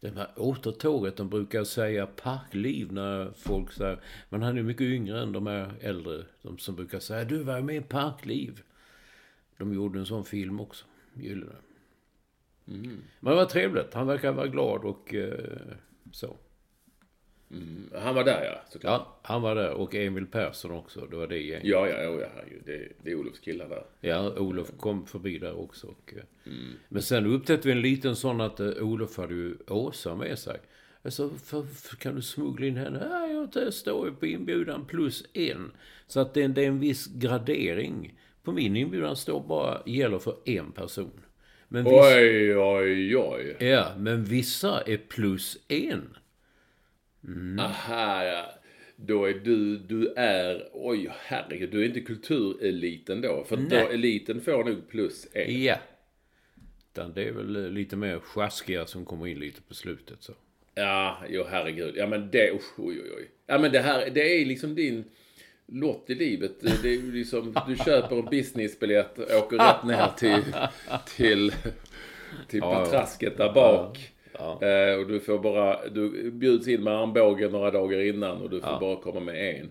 Det 0.05 0.11
här 0.17 0.29
återtåget, 0.37 1.17
de 1.17 1.29
brukar 1.29 1.65
säga 1.65 2.07
parkliv 2.07 2.93
när 2.93 3.33
folk 3.37 3.73
säger, 3.73 4.01
men 4.29 4.43
han 4.43 4.59
är 4.59 4.63
mycket 4.63 4.85
yngre 4.85 5.21
än 5.23 5.33
de 5.33 5.47
är 5.47 5.73
äldre, 5.81 6.25
de 6.43 6.59
som 6.59 6.77
brukar 6.77 6.99
säga, 6.99 7.25
du 7.25 7.43
var 7.43 7.61
med 7.61 7.77
i 7.77 7.81
parkliv. 7.81 8.63
De 9.59 9.75
gjorde 9.75 9.99
en 9.99 10.07
sån 10.07 10.25
film 10.25 10.61
också, 10.61 10.85
Gyllene. 11.15 11.57
Men 13.21 13.31
det 13.31 13.35
var 13.35 13.45
trevligt, 13.45 13.95
han 13.95 14.07
verkar 14.07 14.33
vara 14.33 14.47
glad 14.47 14.85
och 14.85 15.15
eh, 15.15 15.73
så. 16.13 16.37
Han 17.95 18.15
var 18.15 18.25
där 18.25 18.45
ja, 18.45 18.61
såklart. 18.73 19.01
Ja, 19.05 19.19
han 19.23 19.43
var 19.43 19.55
där 19.55 19.71
och 19.71 19.95
Emil 19.95 20.27
Persson 20.27 20.71
också, 20.71 21.07
det 21.11 21.17
var 21.17 21.27
det 21.27 21.39
gänget. 21.39 21.65
Ja, 21.67 21.89
ja, 21.89 22.03
ja, 22.03 22.21
ja 22.21 22.27
herregud. 22.37 22.63
Det, 22.67 22.89
det 23.03 23.11
är 23.11 23.15
Olofs 23.15 23.39
killar 23.39 23.69
där. 23.69 23.85
Ja, 24.01 24.39
Olof 24.39 24.71
kom 24.79 25.07
förbi 25.07 25.39
där 25.39 25.59
också. 25.61 25.87
Och, 25.87 26.15
eh, 26.17 26.53
Men 26.89 27.03
sen 27.03 27.27
upptäckte 27.27 27.69
vi 27.69 27.73
en 27.73 27.81
liten 27.81 28.17
sån 28.17 28.41
att 28.41 28.61
eh, 28.61 28.69
Olof 28.81 29.17
hade 29.17 29.35
ju 29.35 29.57
Åsa 29.69 30.15
med 30.17 30.39
sig. 30.39 30.61
Alltså, 31.03 31.31
för, 31.31 31.63
för, 31.63 31.97
kan 31.97 32.15
du 32.15 32.23
smuggla 32.23 32.67
in 32.67 32.77
henne? 32.77 33.09
Nej, 33.11 33.47
jag 33.65 33.73
står 33.75 34.09
ju 34.09 34.15
på 34.15 34.27
inbjudan 34.27 34.85
plus 34.87 35.25
en. 35.33 35.71
Så 36.07 36.21
att 36.21 36.35
det, 36.35 36.43
är- 36.43 36.49
det 36.49 36.63
är 36.63 36.69
en 36.69 36.81
viss 36.81 37.07
gradering. 37.07 38.19
På 38.43 38.53
min 38.53 38.77
inbjudan 38.77 39.17
står 39.17 39.47
bara, 39.49 39.83
gäller 39.87 40.19
för 40.19 40.37
en 40.45 40.73
person. 40.73 41.21
Men 41.69 41.85
vissa, 41.85 41.97
Oj, 42.17 42.57
oj, 42.57 43.17
oj. 43.17 43.57
ja, 43.61 43.87
men 43.99 44.25
vissa 44.25 44.81
är 44.81 44.97
plus 44.97 45.59
en. 45.69 46.17
Aha, 47.59 48.25
ja. 48.25 48.55
Då 48.97 49.25
är 49.25 49.35
du, 49.35 49.79
du 49.79 50.13
är, 50.17 50.69
oj 50.73 51.11
herregud, 51.19 51.71
du 51.71 51.83
är 51.83 51.87
inte 51.87 52.01
kultureliten 52.01 53.21
då. 53.21 53.45
För 53.45 53.57
då 53.57 53.77
eliten 53.77 54.41
får 54.41 54.65
nog 54.65 54.89
plus 54.89 55.27
en. 55.33 55.63
Ja. 55.63 55.77
Utan 56.93 57.13
det 57.13 57.25
är 57.25 57.33
väl 57.33 57.73
lite 57.73 57.97
mer 57.97 58.19
sjaskiga 58.19 58.87
som 58.87 59.05
kommer 59.05 59.27
in 59.27 59.39
lite 59.39 59.63
på 59.63 59.75
slutet 59.75 60.23
så. 60.23 60.33
Ja, 60.75 61.23
jo 61.29 61.45
herregud. 61.51 61.97
Ja 61.97 62.07
men 62.07 62.31
det, 62.31 62.53
usch, 62.53 62.79
oj, 62.79 63.01
oj, 63.03 63.11
oj. 63.17 63.31
Ja 63.47 63.59
men 63.59 63.73
det 63.73 63.81
här, 63.81 64.11
det 64.11 64.41
är 64.41 64.47
liksom 64.47 64.75
din 64.75 65.05
lott 65.67 66.11
i 66.11 66.15
livet. 66.15 66.61
Det 66.61 66.95
är 66.95 67.13
liksom, 67.13 67.55
du 67.69 67.77
köper 67.77 68.17
en 68.17 68.25
businessbiljett 68.25 69.19
och 69.19 69.45
åker 69.45 69.59
rätt 69.59 69.85
ner 69.85 70.09
till, 70.17 70.43
till, 71.17 71.53
till 72.49 72.61
patrasket 72.61 73.37
där 73.37 73.53
bak. 73.53 74.14
Eh, 74.39 75.01
och 75.01 75.07
du 75.07 75.21
får 75.21 75.39
bara, 75.39 75.89
du 75.89 76.31
bjuds 76.31 76.69
in 76.69 76.85
med 76.85 76.93
armbågen 76.93 77.53
några 77.53 77.71
dagar 77.71 78.01
innan 78.01 78.43
och 78.43 78.51
du 78.51 78.61
får 78.61 78.81
bara 78.81 78.97
komma 78.97 79.21
med 79.21 79.61
en. 79.61 79.71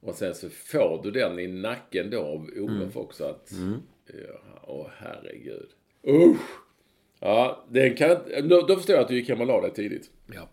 Och 0.00 0.14
sen 0.14 0.34
så 0.34 0.48
får 0.50 1.00
du 1.02 1.10
den 1.10 1.38
i 1.38 1.46
nacken 1.46 2.10
då 2.10 2.20
av 2.20 2.50
Olof 2.56 2.96
också 2.96 3.24
att, 3.24 3.52
ja, 4.06 4.60
åh 4.62 4.86
herregud. 4.98 5.68
Usch! 6.08 6.62
Ja, 7.20 7.64
den 7.68 7.94
kan, 7.94 8.16
då, 8.42 8.60
då 8.60 8.76
förstår 8.76 8.94
jag 8.94 9.02
att 9.02 9.08
du 9.08 9.16
gick 9.16 9.28
hem 9.28 9.40
och 9.40 9.46
la 9.46 9.60
dig 9.60 9.74
tidigt. 9.74 10.10
Ja. 10.34 10.48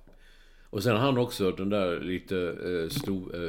Och 0.69 0.83
sen 0.83 0.91
har 0.91 0.99
han 0.99 1.17
också 1.17 1.51
den 1.51 1.69
där 1.69 1.99
lite 1.99 2.37
eh, 2.37 2.89
stor, 2.89 3.35
eh, 3.35 3.39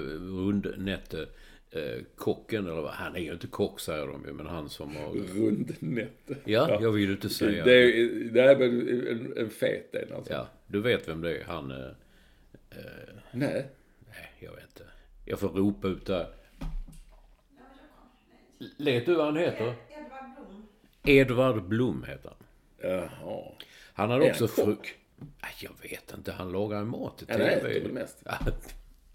rundnätte 0.47 1.27
eh, 1.71 2.03
kocken, 2.17 2.67
eller 2.67 2.81
vad, 2.81 2.91
han 2.91 3.17
är 3.17 3.21
ju 3.21 3.33
inte 3.33 3.47
kock 3.47 3.81
säger 3.81 4.07
de 4.07 4.25
ju, 4.27 4.33
men 4.33 4.47
han 4.47 4.69
som 4.69 4.97
har... 4.97 5.13
Rundnätte. 5.13 6.37
Ja, 6.45 6.79
jag 6.83 6.93
vill 6.93 7.11
inte 7.11 7.29
säga. 7.29 7.65
Det 7.65 7.73
är, 7.73 8.09
det 8.33 8.41
är 8.43 8.57
väl 8.57 8.89
en, 9.09 9.37
en 9.37 9.51
fet 9.51 9.95
en 9.95 10.13
alltså. 10.17 10.33
Ja, 10.33 10.49
du 10.67 10.81
vet 10.81 11.09
vem 11.09 11.21
det 11.21 11.37
är. 11.39 11.45
Han... 11.45 11.71
Eh, 11.71 11.77
Nej. 13.33 13.67
nej, 14.09 14.31
jag 14.41 14.53
vet 14.53 14.65
inte. 14.65 14.85
Jag 15.25 15.39
får 15.41 15.49
ropa 15.49 15.89
ut 15.89 16.07
där. 16.07 16.27
Vet 18.79 19.07
du 19.07 19.15
vad 19.15 19.27
han 19.27 19.37
heter? 19.37 19.75
Edvard 19.89 20.35
Blom. 20.37 20.67
Edvard 21.05 21.63
Blom 21.69 22.05
heter 22.05 22.29
han. 22.29 22.47
Jaha. 22.91 23.43
Han 23.93 24.11
hade 24.11 24.27
Är 24.27 24.31
också 24.31 24.49
han 24.57 24.65
fru... 24.67 24.77
jag 25.61 25.73
vet 25.83 26.15
inte. 26.17 26.33
Han 26.33 26.53
lagar 26.53 26.85
mat 26.85 27.19
till 27.19 27.27
Han 27.31 27.41
äter 27.41 27.69
TV. 27.69 27.81
väl 27.81 27.93
mest? 27.93 28.23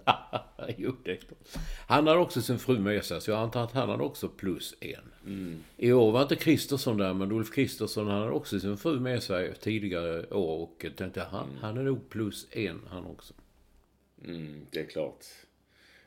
jo, 0.77 0.95
det 1.03 1.11
är 1.11 1.15
klart. 1.15 1.63
Han 1.87 2.07
hade 2.07 2.19
också 2.19 2.41
sin 2.41 2.59
fru 2.59 2.79
med 2.79 3.05
sig, 3.05 3.21
så 3.21 3.31
jag 3.31 3.39
antar 3.39 3.63
att 3.63 3.71
han 3.71 3.89
hade 3.89 4.03
också 4.03 4.29
plus 4.29 4.75
en. 4.79 5.11
Mm. 5.25 5.63
I 5.77 5.91
år 5.91 6.11
var 6.11 6.21
inte 6.21 6.35
Kristersson 6.35 6.97
där, 6.97 7.13
men 7.13 7.31
Ulf 7.31 7.51
Kristersson 7.51 8.07
hade 8.07 8.31
också 8.31 8.59
sin 8.59 8.77
fru 8.77 8.99
med 8.99 9.23
sig 9.23 9.53
tidigare 9.55 10.25
år 10.25 10.61
och 10.63 10.75
jag 10.83 10.95
tänkte 10.95 11.21
han, 11.21 11.49
Mm. 11.49 11.57
han 11.61 11.77
är 11.77 11.83
nog 11.83 12.09
plus 12.09 12.47
en 12.51 12.81
han 12.89 13.05
också. 13.05 13.33
Mm, 14.25 14.65
det 14.71 14.79
är 14.79 14.85
klart. 14.85 15.25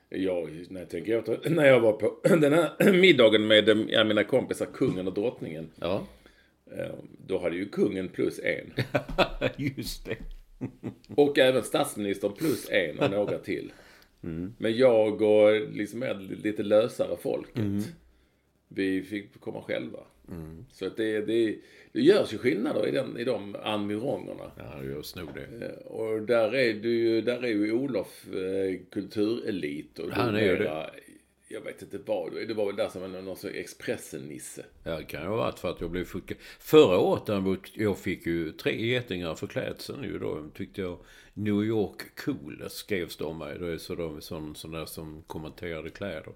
Jag, 0.09 0.67
när 0.71 0.81
jag 0.81 0.91
tänker 0.91 1.51
när 1.51 1.67
jag 1.67 1.81
var 1.81 1.93
på 1.93 2.21
den 2.37 2.53
här 2.53 2.93
middagen 3.01 3.47
med 3.47 3.69
eh, 3.69 3.77
ja, 3.89 4.05
mina 4.05 4.25
kompisar, 4.25 4.67
kungen 4.67 5.07
och 5.09 5.15
drottningen. 5.15 5.71
Ja, 5.81 6.07
eh, 6.77 6.95
Då 7.27 7.39
hade 7.39 7.57
ju 7.57 7.69
kungen 7.69 8.09
plus 8.09 8.39
en. 8.39 8.73
just 9.57 10.07
det. 10.07 10.17
Och 11.17 11.39
även 11.39 11.63
statsministern 11.63 12.33
plus 12.33 12.69
en 12.71 12.99
och 12.99 13.11
några 13.11 13.39
till. 13.39 13.73
Men 14.59 14.77
jag 14.77 15.23
och 15.23 15.53
liksom 15.73 16.03
lite 16.43 16.63
lösare 16.63 17.17
folket. 17.23 17.65
Vi 18.69 19.03
fick 19.03 19.41
komma 19.41 19.63
själva. 19.63 19.99
Så 20.73 20.87
att 20.87 20.97
det, 20.97 21.21
det, 21.21 21.57
det 21.93 22.01
görs 22.01 22.33
ju 22.35 22.39
skillnader 22.39 22.87
i, 22.89 22.91
den, 22.91 23.19
i 23.19 23.25
de 23.25 23.57
environgerna. 23.65 24.51
Ja, 24.57 24.79
det 24.81 24.87
görs 24.87 25.15
nog 25.17 25.29
det. 25.35 25.67
Eh, 25.67 25.87
Och 25.87 26.23
där 26.23 26.55
är, 26.55 26.75
du, 26.75 27.21
där 27.21 27.45
är 27.45 27.49
ju 27.49 27.73
Olof 27.73 28.27
eh, 28.29 28.81
kulturelit. 28.91 29.99
Och 29.99 30.11
Han 30.13 30.37
är 30.37 30.41
ju 30.41 30.59
mera- 30.59 30.91
Jag 31.49 31.61
vet 31.61 31.83
inte 31.83 31.99
vad. 32.07 32.33
Det 32.49 32.55
var 32.55 32.67
väl 32.67 32.77
där 32.77 32.89
som 32.89 33.13
någon 33.13 33.37
sorts 33.37 33.55
Expressen-nisse. 33.55 34.65
Ja, 34.85 34.97
det 34.99 35.05
kan 35.05 35.23
ju 35.23 35.29
ha 35.29 35.37
varit 35.37 35.59
för 35.59 35.71
att 35.71 35.81
jag 35.81 35.91
blev 35.91 36.05
fuckad. 36.05 36.37
Förra 36.61 36.99
året 36.99 37.27
däremot, 37.27 37.77
jag 37.77 37.99
fick 37.99 38.27
ju 38.27 38.53
tre 38.53 38.87
getingar 38.87 39.35
för 39.35 39.47
klädseln 39.47 40.05
ju 40.05 40.19
då. 40.19 40.45
Tyckte 40.55 40.81
jag 40.81 40.99
New 41.39 41.65
York 41.65 42.21
cool, 42.25 42.65
skrevs 42.71 43.17
det 43.17 43.25
om 43.25 43.39
mig. 43.39 43.59
Det 43.59 43.73
är 43.73 43.79
så 43.79 43.95
de, 43.95 44.21
sån, 44.21 44.55
sån 44.55 44.71
där 44.71 44.87
som 44.87 45.23
kommenterade 45.27 45.91
kläder. 45.91 46.33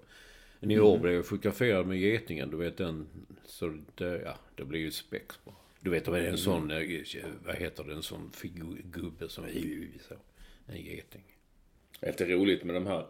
Men 0.59 0.71
i 0.71 0.79
år 0.79 0.97
blev 0.97 1.13
jag 1.13 1.25
fotograferad 1.25 1.87
med 1.87 1.99
getingen, 1.99 2.51
du 2.51 2.57
vet 2.57 2.77
den. 2.77 3.07
Så 3.45 3.77
det, 3.95 4.21
ja, 4.25 4.37
det 4.55 4.65
blir 4.65 4.79
ju 4.79 4.91
spex 4.91 5.37
på. 5.37 5.53
Du 5.79 5.89
vet, 5.89 6.05
det 6.05 6.19
är 6.19 6.29
en 6.29 6.37
sån, 6.37 6.71
eh, 6.71 7.25
vad 7.45 7.55
heter 7.55 7.83
det, 7.83 7.93
en 7.93 8.03
sån 8.03 8.31
figurgubbe 8.31 9.29
som 9.29 9.43
är 9.43 9.87
så. 10.07 10.15
En 10.67 10.81
geting. 10.81 11.23
Det 11.99 12.07
är 12.07 12.11
lite 12.11 12.25
roligt 12.25 12.63
med 12.63 12.75
de 12.75 12.87
här 12.87 13.07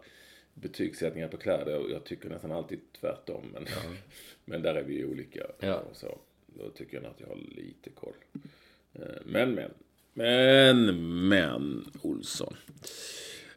betygssättningarna 0.54 1.30
på 1.30 1.36
kläder. 1.36 1.90
Jag 1.90 2.04
tycker 2.04 2.28
nästan 2.28 2.52
alltid 2.52 2.80
tvärtom. 3.00 3.50
Men, 3.52 3.66
men 4.44 4.62
där 4.62 4.74
är 4.74 4.82
vi 4.82 5.04
olika. 5.04 5.46
Ja. 5.60 5.74
Och 5.74 5.96
så. 5.96 6.18
Då 6.46 6.70
tycker 6.70 6.96
jag 6.96 7.06
att 7.06 7.20
jag 7.20 7.26
har 7.26 7.36
lite 7.36 7.90
koll. 7.90 8.14
Eh, 8.92 9.02
Men, 9.24 9.54
men. 9.54 9.70
Men, 10.14 10.86
men, 11.28 11.84
Olsson. 12.02 12.56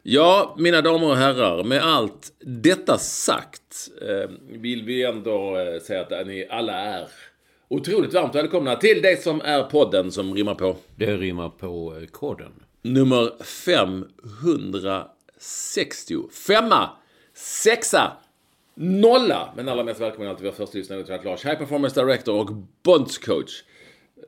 Ja, 0.02 0.54
mina 0.58 0.82
damer 0.82 1.10
och 1.10 1.16
herrar, 1.16 1.64
med 1.64 1.82
allt 1.84 2.32
detta 2.40 2.98
sagt 2.98 3.88
eh, 4.02 4.30
vill 4.48 4.84
vi 4.84 5.04
ändå 5.04 5.58
eh, 5.58 5.80
säga 5.80 6.00
att 6.00 6.26
ni 6.26 6.46
alla 6.50 6.72
är 6.72 7.08
otroligt 7.68 8.14
varmt 8.14 8.34
välkomna 8.34 8.76
till 8.76 9.02
det 9.02 9.22
som 9.22 9.40
är 9.40 9.62
podden 9.62 10.12
som 10.12 10.34
rimmar 10.34 10.54
på 10.54 10.76
Det 10.96 11.16
rimmar 11.16 11.48
på 11.48 11.96
eh, 12.00 12.06
koden. 12.06 12.52
nummer 12.82 13.32
560. 13.44 16.14
Femma, 16.46 16.90
sexa, 17.34 18.12
nolla. 18.74 19.52
Men 19.56 19.68
allra 19.68 19.84
mest 19.84 20.00
välkommen 20.00 20.28
alltid 20.30 20.44
vår 20.44 20.52
första 20.52 20.78
lyssnare 20.78 21.04
till 21.04 21.18
Lars, 21.24 21.44
High 21.44 21.58
Performance 21.58 22.00
Director 22.04 22.40
och 22.40 22.50
Bondscoach 22.82 23.62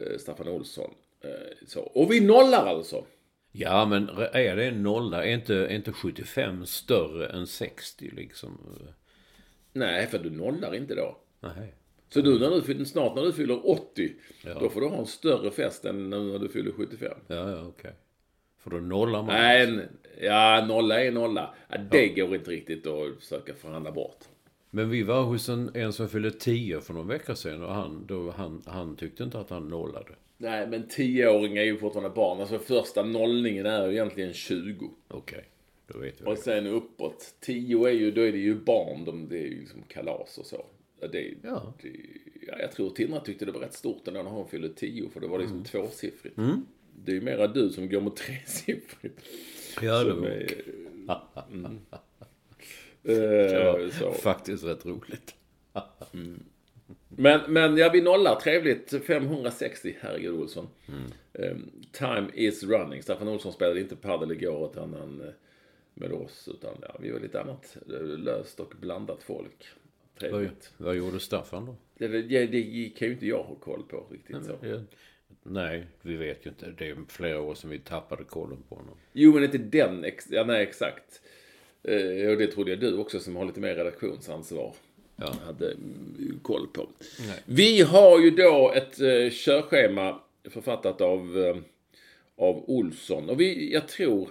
eh, 0.01 0.19
Staffan 0.19 0.49
Olsson. 0.49 0.91
Eh, 1.21 1.67
så. 1.67 1.81
Och 1.81 2.13
vi 2.13 2.21
nollar 2.21 2.67
alltså. 2.67 3.05
Ja, 3.53 3.87
men 3.87 4.09
är 4.33 4.57
det 4.57 4.65
en 4.65 4.83
nolla? 4.83 5.25
Är 5.25 5.31
inte, 5.31 5.55
är 5.55 5.75
inte 5.75 5.93
75 5.93 6.67
större 6.67 7.27
än 7.27 7.47
60 7.47 8.11
liksom? 8.17 8.59
Nej, 9.73 10.07
för 10.07 10.19
du 10.19 10.31
nollar 10.31 10.75
inte 10.75 10.95
då. 10.95 11.17
Nej. 11.41 11.75
Så 12.09 12.21
du, 12.21 12.39
när 12.39 12.75
du, 12.75 12.85
snart 12.85 13.15
när 13.17 13.23
du 13.23 13.33
fyller 13.33 13.71
80, 13.71 14.15
då 14.61 14.71
får 14.71 14.81
du 14.81 14.87
ha 14.87 14.99
en 14.99 15.07
större 15.07 15.51
fest 15.51 15.85
än 15.85 16.11
när 16.11 16.39
du 16.39 16.49
fyller 16.49 16.73
75. 16.73 17.13
Ja, 17.27 17.51
ja, 17.51 17.63
okej. 17.67 17.93
För 18.59 18.71
då 18.71 18.77
nollar 18.77 19.23
man. 19.23 19.35
Nej, 19.35 19.63
en, 19.63 19.83
ja, 20.21 20.65
nolla 20.69 21.05
är 21.05 21.13
nolla. 21.13 21.55
Ja, 21.69 21.79
det 21.91 22.09
går 22.09 22.35
inte 22.35 22.51
riktigt 22.51 22.87
att 22.87 23.21
försöka 23.21 23.55
förhandla 23.55 23.93
bort. 23.93 24.19
Men 24.71 24.91
vi 24.91 25.03
var 25.03 25.23
hos 25.23 25.49
en, 25.49 25.71
en 25.75 25.93
som 25.93 26.09
fyllde 26.09 26.31
10 26.31 26.81
för 26.81 26.95
någon 26.95 27.09
vecka 27.09 27.35
sedan 27.35 27.63
och 27.65 27.75
han, 27.75 28.07
då, 28.07 28.31
han, 28.31 28.63
han 28.67 28.97
tyckte 28.97 29.23
inte 29.23 29.39
att 29.39 29.51
han 29.51 29.69
nollade. 29.69 30.15
Nej, 30.43 30.67
men 30.67 30.87
10-åringar 30.87 31.63
är 31.63 31.67
ju 31.67 31.77
fortfarande 31.79 32.11
barn. 32.11 32.41
Alltså 32.41 32.59
första 32.59 33.03
nollningen 33.03 33.67
är 33.67 33.87
ju 33.87 33.93
egentligen 33.93 34.33
20. 34.33 34.91
Okej. 35.09 35.45
då 35.87 35.99
vet 35.99 36.21
vi. 36.21 36.25
Och 36.27 36.39
sen 36.39 36.67
uppåt. 36.67 37.35
10 37.41 37.87
är 37.87 37.91
ju, 37.93 38.11
då 38.11 38.21
är 38.21 38.33
det 38.33 38.39
ju 38.39 38.55
barn. 38.55 39.05
De, 39.05 39.29
det 39.29 39.39
är 39.39 39.47
ju 39.47 39.61
liksom 39.61 39.83
kalas 39.89 40.39
och 40.39 40.47
så. 40.47 40.67
Det, 41.13 41.35
Ja. 41.43 41.75
det, 41.83 41.89
ja, 42.47 42.59
jag 42.59 42.73
tror 42.73 42.91
Tindra 42.91 43.21
tyckte 43.21 43.45
det 43.45 43.53
var 43.53 43.61
rätt 43.61 43.75
stort 43.75 44.09
ändå 44.09 44.23
när 44.23 44.31
hon 44.31 44.49
fyllde 44.49 44.69
10. 44.69 45.09
För 45.11 45.21
det 45.21 45.27
var 45.27 45.39
liksom 45.39 45.57
Mm. 45.57 45.65
tvåsiffrigt. 45.65 46.37
Det 47.05 47.13
är 47.13 47.15
ju 47.15 47.21
mera 47.21 47.47
du 47.47 47.71
som 47.71 47.89
går 47.89 48.01
mot 48.01 48.17
tresiffrigt. 48.27 49.21
Ja, 49.83 50.05
det 50.05 50.11
är, 50.11 50.49
det 53.03 53.57
eh, 53.59 53.73
var 53.73 53.89
så. 53.91 54.13
faktiskt 54.13 54.65
rätt 54.65 54.87
roligt. 54.87 55.35
Men, 57.21 57.41
men 57.49 57.77
ja, 57.77 57.91
vi 57.93 58.01
nollar. 58.01 58.41
Trevligt. 58.41 59.05
560, 59.07 59.97
herregud 60.01 60.35
Olsson. 60.35 60.69
Mm. 60.89 61.03
Ehm, 61.33 61.71
time 61.93 62.29
is 62.35 62.65
running. 62.65 63.03
Staffan 63.03 63.29
Olsson 63.29 63.53
spelade 63.53 63.81
inte 63.81 63.97
padel 63.97 64.33
igår 64.33 64.71
utan 64.71 64.95
han, 64.95 65.21
eh, 65.21 65.33
med 65.95 66.13
oss. 66.13 66.49
Utan 66.55 66.75
ja, 66.83 66.97
vi 67.01 67.11
var 67.11 67.21
lite 67.21 67.41
annat 67.41 67.77
eh, 67.89 68.03
löst 68.03 68.61
och 68.61 68.73
blandat 68.81 69.23
folk. 69.23 69.69
Vad, 70.21 70.31
Trevligt. 70.31 70.73
vad 70.77 70.97
gjorde 70.97 71.21
Staffan 71.21 71.67
då? 71.67 71.77
Det, 71.99 72.09
det, 72.09 72.47
det 72.47 72.91
kan 72.97 73.09
ju 73.09 73.15
inte 73.15 73.27
jag 73.27 73.43
ha 73.43 73.55
koll 73.55 73.83
på 73.83 74.07
riktigt 74.11 74.45
så. 74.45 74.67
Ja, 74.67 74.81
Nej, 75.43 75.87
vi 76.03 76.17
vet 76.17 76.47
ju 76.47 76.51
inte. 76.51 76.75
Det 76.79 76.89
är 76.89 76.97
flera 77.09 77.41
år 77.41 77.55
sedan 77.55 77.71
vi 77.71 77.79
tappade 77.79 78.25
kollen 78.25 78.63
på 78.69 78.75
honom. 78.75 78.95
Jo, 79.13 79.35
men 79.35 79.45
inte 79.45 79.59
den. 79.59 80.05
Ex 80.05 80.31
ja, 80.31 80.45
nej, 80.45 80.63
exakt. 80.63 81.23
Eh, 81.83 82.31
och 82.31 82.39
det 82.39 82.47
trodde 82.47 82.71
jag 82.71 82.81
du 82.81 82.97
också 82.97 83.21
som 83.21 83.37
har 83.37 83.45
lite 83.45 83.61
mer 83.61 83.75
redaktionsansvar. 83.75 84.75
Ja. 85.21 85.35
hade 85.47 85.73
mm, 85.73 86.41
koll 86.43 86.67
på. 86.67 86.89
Vi 87.45 87.83
har 87.83 88.21
ju 88.21 88.31
då 88.31 88.73
ett 88.75 89.01
eh, 89.01 89.31
körschema 89.31 90.21
författat 90.51 91.01
av, 91.01 91.39
eh, 91.39 91.57
av 92.37 92.65
Olsson. 92.71 93.31
Och 93.31 93.41
vi, 93.41 93.73
jag 93.73 93.89
tror, 93.89 94.29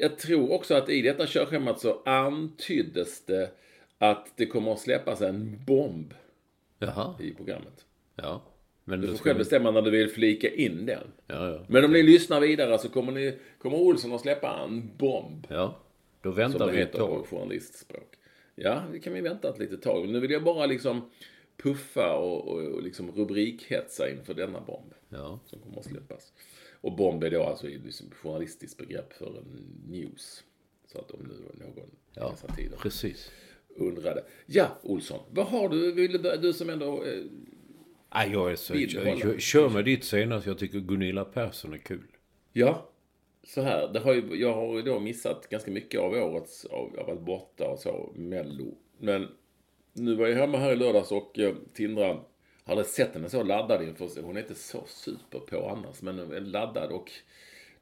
jag 0.00 0.18
tror 0.18 0.52
också 0.52 0.74
att 0.74 0.88
i 0.88 1.02
detta 1.02 1.26
körschemat 1.26 1.80
så 1.80 2.02
antyddes 2.04 3.24
det 3.26 3.50
att 3.98 4.32
det 4.36 4.46
kommer 4.46 4.72
att 4.72 4.80
släppas 4.80 5.20
en 5.20 5.64
bomb 5.66 6.14
Jaha, 6.78 7.14
i 7.20 7.30
programmet. 7.34 7.84
ja. 8.14 8.42
Men 8.84 9.00
Du 9.00 9.06
får 9.08 9.14
ska 9.14 9.24
själv 9.24 9.36
vi... 9.36 9.38
bestämma 9.38 9.70
när 9.70 9.82
du 9.82 9.90
vill 9.90 10.08
flika 10.08 10.50
in 10.54 10.86
den. 10.86 11.06
Ja, 11.26 11.50
ja. 11.50 11.64
Men 11.68 11.84
om 11.84 11.92
ni 11.92 12.02
lyssnar 12.02 12.40
vidare 12.40 12.78
så 12.78 12.88
kommer, 12.88 13.12
ni, 13.12 13.38
kommer 13.58 13.76
Olsson 13.78 14.12
att 14.12 14.20
släppa 14.20 14.60
en 14.64 14.90
bomb. 14.96 15.46
ja. 15.50 15.78
Då 16.22 16.30
Som 16.30 16.36
väntar 16.36 16.66
det 16.66 16.72
vi 16.72 16.80
ett 16.82 16.92
tag. 16.92 17.26
journalistspråk. 17.26 18.14
Ja, 18.60 18.84
det 18.92 18.98
kan 18.98 19.12
vi 19.12 19.20
vänta 19.20 19.48
ett 19.48 19.58
litet 19.58 19.82
tag. 19.82 20.08
Nu 20.08 20.20
vill 20.20 20.30
jag 20.30 20.44
bara 20.44 20.66
liksom 20.66 21.10
puffa 21.56 22.14
och, 22.16 22.48
och, 22.48 22.62
och 22.62 22.82
liksom 22.82 23.10
rubrikhetsa 23.12 24.10
inför 24.10 24.34
denna 24.34 24.60
bomb 24.60 24.94
Ja. 25.08 25.40
som 25.46 25.58
kommer 25.60 25.78
att 25.78 25.84
släppas. 25.84 26.32
Och 26.80 26.96
bomb 26.96 27.24
är 27.24 27.30
då 27.30 27.42
alltså 27.42 27.68
ett 27.68 28.14
journalistiskt 28.22 28.78
begrepp 28.78 29.12
för 29.12 29.26
en 29.38 29.66
news. 29.88 30.44
Så 30.92 30.98
att 30.98 31.10
om 31.10 31.20
nu 31.22 31.64
någon 31.66 31.90
Ja, 32.14 32.30
dessa 32.30 32.54
tider 32.54 32.76
precis. 32.76 33.30
undrade. 33.68 34.24
Ja, 34.46 34.78
Olsson, 34.82 35.20
vad 35.30 35.46
har 35.46 35.68
du, 35.68 35.92
vill 35.92 36.22
du, 36.22 36.36
du 36.36 36.52
som 36.52 36.70
ändå... 36.70 37.04
Eh, 37.04 37.22
Nej, 38.14 38.30
jag 38.32 38.52
är 38.52 38.56
så... 38.56 38.74
Vill 38.74 39.40
Kör, 39.40 39.68
med 39.68 39.84
ditt 39.84 40.04
senast. 40.04 40.46
Jag 40.46 40.58
tycker 40.58 40.78
Gunilla 40.80 41.24
Persson 41.24 41.72
är 41.72 41.78
kul. 41.78 42.06
ja, 42.52 42.90
så 43.42 43.60
här, 43.62 43.88
det 43.92 43.98
har 44.00 44.14
ju, 44.14 44.40
jag 44.40 44.54
har 44.54 44.76
ju 44.76 44.82
då 44.82 45.00
missat 45.00 45.48
ganska 45.48 45.70
mycket 45.70 46.00
av 46.00 46.12
årets, 46.12 46.64
av, 46.64 46.90
jag 46.94 47.00
har 47.04 47.14
varit 47.14 47.26
borta 47.26 47.68
och 47.68 47.78
så, 47.78 48.12
mello. 48.16 48.74
Men 48.98 49.28
nu 49.92 50.14
var 50.14 50.26
jag 50.26 50.36
hemma 50.36 50.58
här 50.58 50.72
i 50.72 50.76
lördags 50.76 51.12
och 51.12 51.38
eh, 51.38 51.54
Tindra 51.74 52.20
hade 52.64 52.84
sett 52.84 53.14
henne 53.14 53.28
så 53.28 53.42
laddad 53.42 53.82
inför, 53.82 54.22
hon 54.22 54.36
är 54.36 54.40
inte 54.40 54.54
så 54.54 54.82
super 54.86 55.38
på 55.38 55.68
annars, 55.68 56.02
men 56.02 56.16
laddad 56.50 56.92
och 56.92 57.12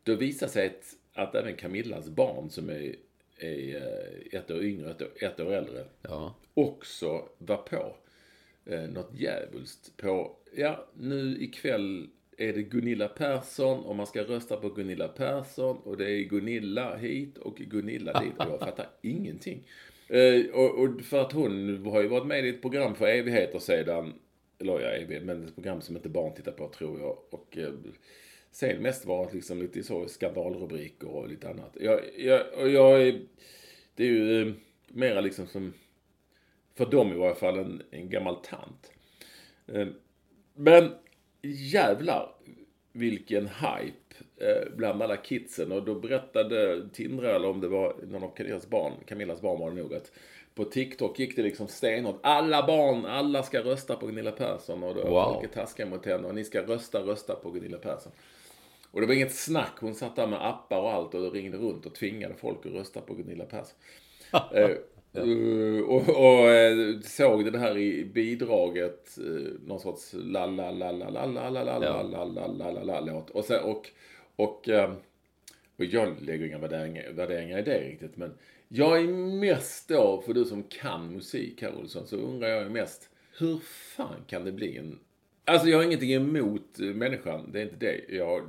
då 0.02 0.14
visade 0.14 0.52
sig 0.52 0.66
att, 0.66 0.94
att 1.28 1.34
även 1.34 1.56
Camillas 1.56 2.08
barn 2.08 2.50
som 2.50 2.70
är, 2.70 2.96
är 3.38 3.76
eh, 3.76 4.38
ett 4.40 4.50
år 4.50 4.62
yngre, 4.64 4.90
ett 4.90 5.02
år, 5.02 5.08
ett 5.20 5.40
år 5.40 5.52
äldre, 5.52 5.84
Ja. 6.02 6.34
också 6.54 7.28
var 7.38 7.56
på 7.56 7.96
eh, 8.64 8.80
något 8.82 9.10
djävulskt 9.14 9.96
på, 9.96 10.36
ja, 10.56 10.86
nu 10.94 11.36
ikväll 11.40 12.08
är 12.36 12.52
det 12.52 12.62
Gunilla 12.62 13.08
Persson 13.08 13.84
och 13.84 13.96
man 13.96 14.06
ska 14.06 14.22
rösta 14.22 14.56
på 14.56 14.68
Gunilla 14.68 15.08
Persson 15.08 15.76
och 15.76 15.96
det 15.96 16.10
är 16.10 16.22
Gunilla 16.22 16.96
hit 16.96 17.38
och 17.38 17.56
Gunilla 17.56 18.20
dit 18.20 18.32
och 18.38 18.46
jag 18.50 18.60
fattar 18.60 18.86
ingenting. 19.02 19.68
Eh, 20.08 20.46
och, 20.52 20.78
och 20.78 21.00
för 21.02 21.20
att 21.20 21.32
hon 21.32 21.86
har 21.86 22.02
ju 22.02 22.08
varit 22.08 22.26
med 22.26 22.46
i 22.46 22.48
ett 22.48 22.62
program 22.62 22.94
för 22.94 23.06
evigheter 23.06 23.58
sedan, 23.58 24.14
eller 24.58 24.80
ja, 24.80 24.88
evighet, 24.88 25.24
men 25.24 25.44
ett 25.44 25.54
program 25.54 25.80
som 25.80 25.96
inte 25.96 26.08
barn 26.08 26.34
tittar 26.34 26.52
på 26.52 26.68
tror 26.68 27.00
jag. 27.00 27.18
Och 27.30 27.58
eh, 27.58 27.72
sen 28.50 28.82
mest 28.82 29.06
varit 29.06 29.34
liksom 29.34 29.62
lite 29.62 29.82
så 29.82 30.08
skandalrubriker 30.08 31.08
och 31.08 31.28
lite 31.28 31.50
annat. 31.50 31.76
Jag, 31.80 32.00
jag, 32.16 32.42
och 32.58 32.68
jag 32.68 33.02
är, 33.02 33.20
det 33.94 34.04
är 34.04 34.08
ju 34.08 34.48
eh, 34.48 34.54
mera 34.88 35.20
liksom 35.20 35.46
som 35.46 35.72
för 36.74 36.86
dem 36.86 37.12
i 37.12 37.16
varje 37.16 37.34
fall 37.34 37.58
en, 37.58 37.82
en 37.90 38.10
gammal 38.10 38.36
tant. 38.36 38.92
Eh, 39.66 39.86
Men 40.54 40.90
jävlar 41.52 42.28
vilken 42.92 43.48
hype 43.48 44.16
eh, 44.36 44.76
bland 44.76 45.02
alla 45.02 45.16
kidsen. 45.16 45.72
Och 45.72 45.84
då 45.84 45.94
berättade 45.94 46.88
Tindra, 46.92 47.36
eller 47.36 47.48
om 47.48 47.60
det 47.60 47.68
var 47.68 47.94
någon 48.02 48.22
av 48.22 48.34
Camillas 48.36 48.66
barn, 48.70 48.92
Camillas 49.06 49.40
barn 49.40 49.60
var 49.60 49.70
det 49.70 49.76
nog, 49.76 49.94
att 49.94 50.12
på 50.54 50.64
TikTok 50.64 51.18
gick 51.18 51.36
det 51.36 51.42
liksom 51.42 51.68
stenhårt. 51.68 52.20
Alla 52.22 52.66
barn, 52.66 53.06
alla 53.06 53.42
ska 53.42 53.60
rösta 53.60 53.96
på 53.96 54.06
Gunilla 54.06 54.32
Persson. 54.32 54.82
Och 54.82 54.94
då 54.94 55.08
Wow. 55.08 55.32
folk 55.32 55.44
är 55.44 55.48
taskiga 55.48 55.86
mot 55.86 56.06
henne. 56.06 56.28
Och 56.28 56.34
ni 56.34 56.44
ska 56.44 56.62
rösta, 56.62 57.00
rösta 57.00 57.34
på 57.34 57.50
Gunilla 57.50 57.78
Persson. 57.78 58.12
Och 58.90 59.00
det 59.00 59.06
var 59.06 59.14
inget 59.14 59.34
snack. 59.34 59.72
Hon 59.80 59.94
satt 59.94 60.16
där 60.16 60.26
med 60.26 60.46
appar 60.48 60.80
och 60.80 60.92
allt 60.92 61.14
och 61.14 61.32
ringde 61.32 61.58
runt 61.58 61.86
och 61.86 61.94
tvingade 61.94 62.34
folk 62.34 62.66
att 62.66 62.72
rösta 62.72 63.00
på 63.00 63.14
Gunilla 63.14 63.44
Persson. 63.44 63.78
Eh, 64.54 64.70
eh, 65.18 65.84
och, 65.84 66.08
och 66.08 66.50
eh, 66.50 67.00
såg 67.00 67.52
det 67.52 67.58
här 67.58 67.78
i 67.78 68.04
bidraget, 68.04 69.18
eh, 69.18 69.52
någon 69.66 69.80
sorts 69.80 70.14
la 70.14 70.46
la 70.46 70.70
la 70.70 70.92
la 70.92 71.10
la 71.10 71.26
la 71.26 71.50
la 71.50 71.62
la 71.64 71.78
la 71.78 72.02
la 72.02 72.24
la 72.24 72.46
la 72.46 72.70
la 72.70 72.82
la 72.82 73.00
låt. 73.00 73.30
Och, 73.30 73.44
sen, 73.44 73.64
och, 73.64 73.90
och, 74.36 74.68
eh, 74.68 74.92
och 75.76 75.84
jag 75.84 76.22
lägger 76.22 76.46
inga 76.46 76.58
värderingar, 76.58 77.12
värderingar 77.12 77.58
i 77.58 77.62
det 77.62 77.80
riktigt, 77.80 78.16
men 78.16 78.34
jag 78.68 78.98
är 78.98 79.08
mest 79.40 79.88
då, 79.88 80.22
för 80.26 80.34
du 80.34 80.44
som 80.44 80.62
kan 80.62 81.12
musik 81.12 81.62
här 81.62 81.74
Olsson, 81.74 82.06
så 82.06 82.16
undrar 82.16 82.48
jag 82.48 82.70
mest, 82.70 83.10
hur 83.38 83.58
fan 83.96 84.24
kan 84.26 84.44
det 84.44 84.52
bli 84.52 84.76
en... 84.76 84.98
Alltså 85.44 85.68
jag 85.68 85.78
har 85.78 85.84
ingenting 85.84 86.12
emot 86.12 86.80
eh, 86.80 86.86
människan, 86.86 87.50
det 87.52 87.60
är 87.60 87.62
inte 87.62 87.76
det. 87.76 88.00
Jag 88.08 88.42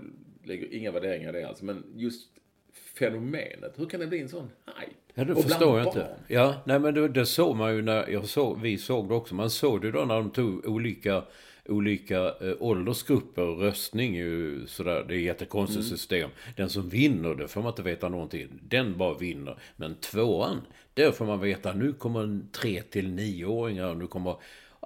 lägger 0.44 0.74
inga 0.74 0.92
värderingar 0.92 1.36
i 1.36 1.40
det 1.42 1.48
alltså, 1.48 1.66
men 1.66 1.84
just 1.96 2.30
fenomenet, 2.74 3.74
hur 3.76 3.86
kan 3.86 4.00
det 4.00 4.08
bli 4.08 4.20
en 4.20 4.30
sån 4.30 4.50
hype? 4.66 5.07
Ja, 5.20 5.24
det 5.24 5.34
Och 5.34 5.44
förstår 5.44 5.80
jag 5.80 5.88
inte. 5.88 6.08
Ja, 6.28 6.56
nej 6.66 6.80
men 6.80 6.94
det, 6.94 7.08
det 7.08 7.26
såg 7.26 7.56
man 7.56 7.76
ju 7.76 7.82
när 7.82 8.10
jag 8.10 8.26
såg, 8.26 8.62
vi 8.62 8.78
såg 8.78 9.08
det 9.10 9.14
också. 9.16 9.36
Man 9.36 9.50
såg 9.50 9.82
det 9.82 9.92
då 9.92 10.06
när 10.06 10.16
de 10.16 10.30
tog 10.30 10.66
olika, 10.66 11.24
olika 11.66 12.20
eh, 12.20 12.54
åldersgrupper 12.60 13.42
och 13.44 13.60
röstning 13.62 14.16
ju 14.16 14.68
sådär. 14.68 15.06
Det 15.08 15.14
är 15.14 15.18
ett 15.18 15.24
jättekonstigt 15.24 15.86
Mm. 15.86 15.98
system. 15.98 16.30
Den 16.56 16.70
som 16.70 16.90
vinner, 16.90 17.36
det 17.36 17.48
får 17.48 17.62
man 17.62 17.70
inte 17.72 17.82
veta 17.82 18.10
någonting. 18.10 18.48
Den 18.62 18.98
bara 18.98 19.14
vinner. 19.18 19.58
Men 19.76 19.96
tvåan, 19.96 20.62
där 20.94 21.12
får 21.12 21.26
man 21.26 21.40
veta, 21.40 21.74
nu 21.74 21.94
kommer 21.94 22.24
en 22.24 22.50
tre 22.52 22.82
till 22.82 23.10
nioåringar 23.10 23.88
och 23.90 23.98
nu 23.98 24.08
kommer 24.08 24.36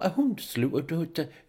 hon 0.09 0.37
slog... 0.37 0.91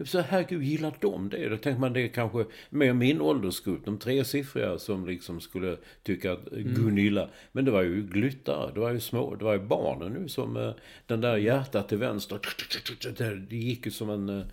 Så 0.04 0.20
herregud, 0.20 0.62
gillar 0.62 0.94
de 1.00 1.28
det? 1.28 1.48
Då 1.48 1.56
tänkte 1.56 1.80
man 1.80 1.92
det 1.92 2.00
är 2.00 2.08
kanske 2.08 2.44
mer 2.70 2.92
min 2.92 3.20
åldersgrupp, 3.20 3.84
de 3.84 3.98
tresiffriga, 3.98 4.78
som 4.78 5.06
liksom 5.06 5.40
skulle 5.40 5.76
tycka 6.02 6.32
att 6.32 6.52
Mm. 6.52 6.74
Gunilla... 6.74 7.28
Men 7.52 7.64
det 7.64 7.70
var 7.70 7.82
ju 7.82 8.02
glyttare, 8.02 8.70
det 8.74 8.80
var 8.80 8.90
ju 8.90 9.00
små, 9.00 9.34
det 9.34 9.44
var 9.44 9.52
ju 9.52 9.60
barnen 9.60 10.12
nu 10.12 10.28
som... 10.28 10.56
eh, 10.56 10.72
Den 11.06 11.20
där 11.20 11.36
hjärtat 11.36 11.88
till 11.88 11.98
vänster, 11.98 12.38
det- 13.48 13.56
gick 13.56 13.86
ju 13.86 13.92
som 13.92 14.10
en 14.10 14.28
eh, 14.28 14.44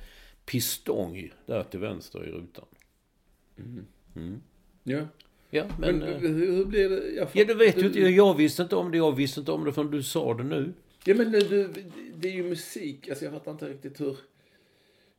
pistong 0.45 1.31
där 1.45 1.63
till 1.63 1.79
vänster 1.79 2.27
i 2.27 2.31
rutan. 2.31 2.65
Ja. 4.83 4.99
Ja, 5.51 5.65
men... 5.79 5.97
Men, 5.99 6.07
eh, 6.07 6.17
hur, 6.19 6.55
hur 6.55 6.65
blir 6.65 6.89
det? 6.89 7.09
Jag 7.15 7.27
Ja, 7.33 7.45
det 7.45 7.53
vet 7.53 7.75
du 7.75 7.85
inte. 7.85 7.99
Jag 7.99 8.37
visste 8.37 8.63
inte 8.63 8.75
om 8.75 8.91
det. 8.91 8.97
Jag 8.97 9.15
visste 9.15 9.39
inte 9.39 9.51
om 9.51 9.65
det 9.65 9.73
förrän 9.73 9.91
du 9.91 10.03
sa 10.03 10.33
det 10.33 10.43
nu. 10.43 10.73
Ja, 11.09 11.15
men 11.15 11.31
du, 11.31 11.73
det 12.15 12.27
är 12.27 12.33
ju 12.33 12.43
musik. 12.43 13.09
Alltså 13.09 13.25
jag 13.25 13.33
fattar 13.33 13.51
inte 13.51 13.69
riktigt 13.69 14.01
hur... 14.01 14.17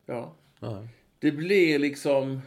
Ja. 0.05 0.35
Nej. 0.59 0.87
Det 1.19 1.31
blir 1.31 1.79
liksom... 1.79 2.41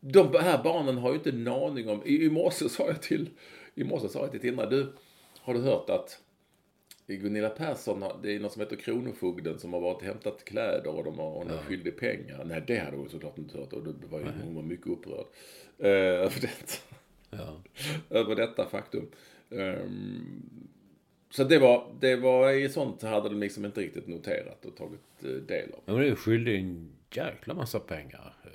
De 0.00 0.34
här 0.40 0.62
barnen 0.62 0.98
har 0.98 1.10
ju 1.10 1.14
inte 1.14 1.30
en 1.30 1.48
aning 1.48 1.88
om... 1.88 2.02
I, 2.04 2.24
i 2.24 2.30
morse 2.30 2.68
sa 2.68 2.86
jag 2.86 3.02
till... 3.02 3.30
I 3.74 3.84
morse 3.84 4.08
sa 4.08 4.20
jag 4.20 4.30
till 4.30 4.40
Tindra, 4.40 4.66
du, 4.66 4.92
har 5.40 5.54
du 5.54 5.60
hört 5.60 5.90
att 5.90 6.20
Gunilla 7.06 7.48
Persson, 7.48 8.04
det 8.22 8.34
är 8.34 8.40
något 8.40 8.52
som 8.52 8.60
heter 8.60 8.76
Kronofogden 8.76 9.58
som 9.58 9.72
har 9.72 9.80
varit 9.80 9.96
och 9.96 10.02
hämtat 10.02 10.44
kläder 10.44 10.90
och 10.90 11.04
de 11.04 11.18
har, 11.18 11.30
hon 11.30 11.50
är 11.50 11.58
skyldig 11.58 11.98
pengar. 11.98 12.44
Nej, 12.44 12.64
det 12.66 12.78
hade 12.78 12.96
hon 12.96 13.08
såklart 13.08 13.38
inte 13.38 13.58
hört 13.58 13.72
och 13.72 13.82
det 13.82 14.06
var 14.06 14.18
ju, 14.18 14.26
hon 14.44 14.54
var 14.54 14.62
mycket 14.62 14.86
upprörd 14.86 15.26
eh, 15.78 15.88
över 15.90 16.40
detta. 16.40 16.96
Ja. 17.30 17.62
över 18.10 18.36
detta 18.36 18.66
faktum. 18.66 19.10
Ehm, 19.50 20.68
så 21.32 21.44
det 21.44 21.58
var, 21.58 21.86
det 22.00 22.16
var 22.16 22.50
i 22.50 22.68
sånt 22.68 23.02
hade 23.02 23.28
de 23.28 23.40
liksom 23.40 23.64
inte 23.64 23.80
riktigt 23.80 24.06
noterat 24.06 24.64
och 24.64 24.76
tagit 24.76 25.00
eh, 25.24 25.28
del 25.30 25.68
av. 25.72 25.80
Men 25.94 26.04
är 26.04 26.14
skyldig 26.14 26.58
en 26.58 26.92
jäkla 27.14 27.54
massa 27.54 27.80
pengar. 27.80 28.34
Eh, 28.44 28.50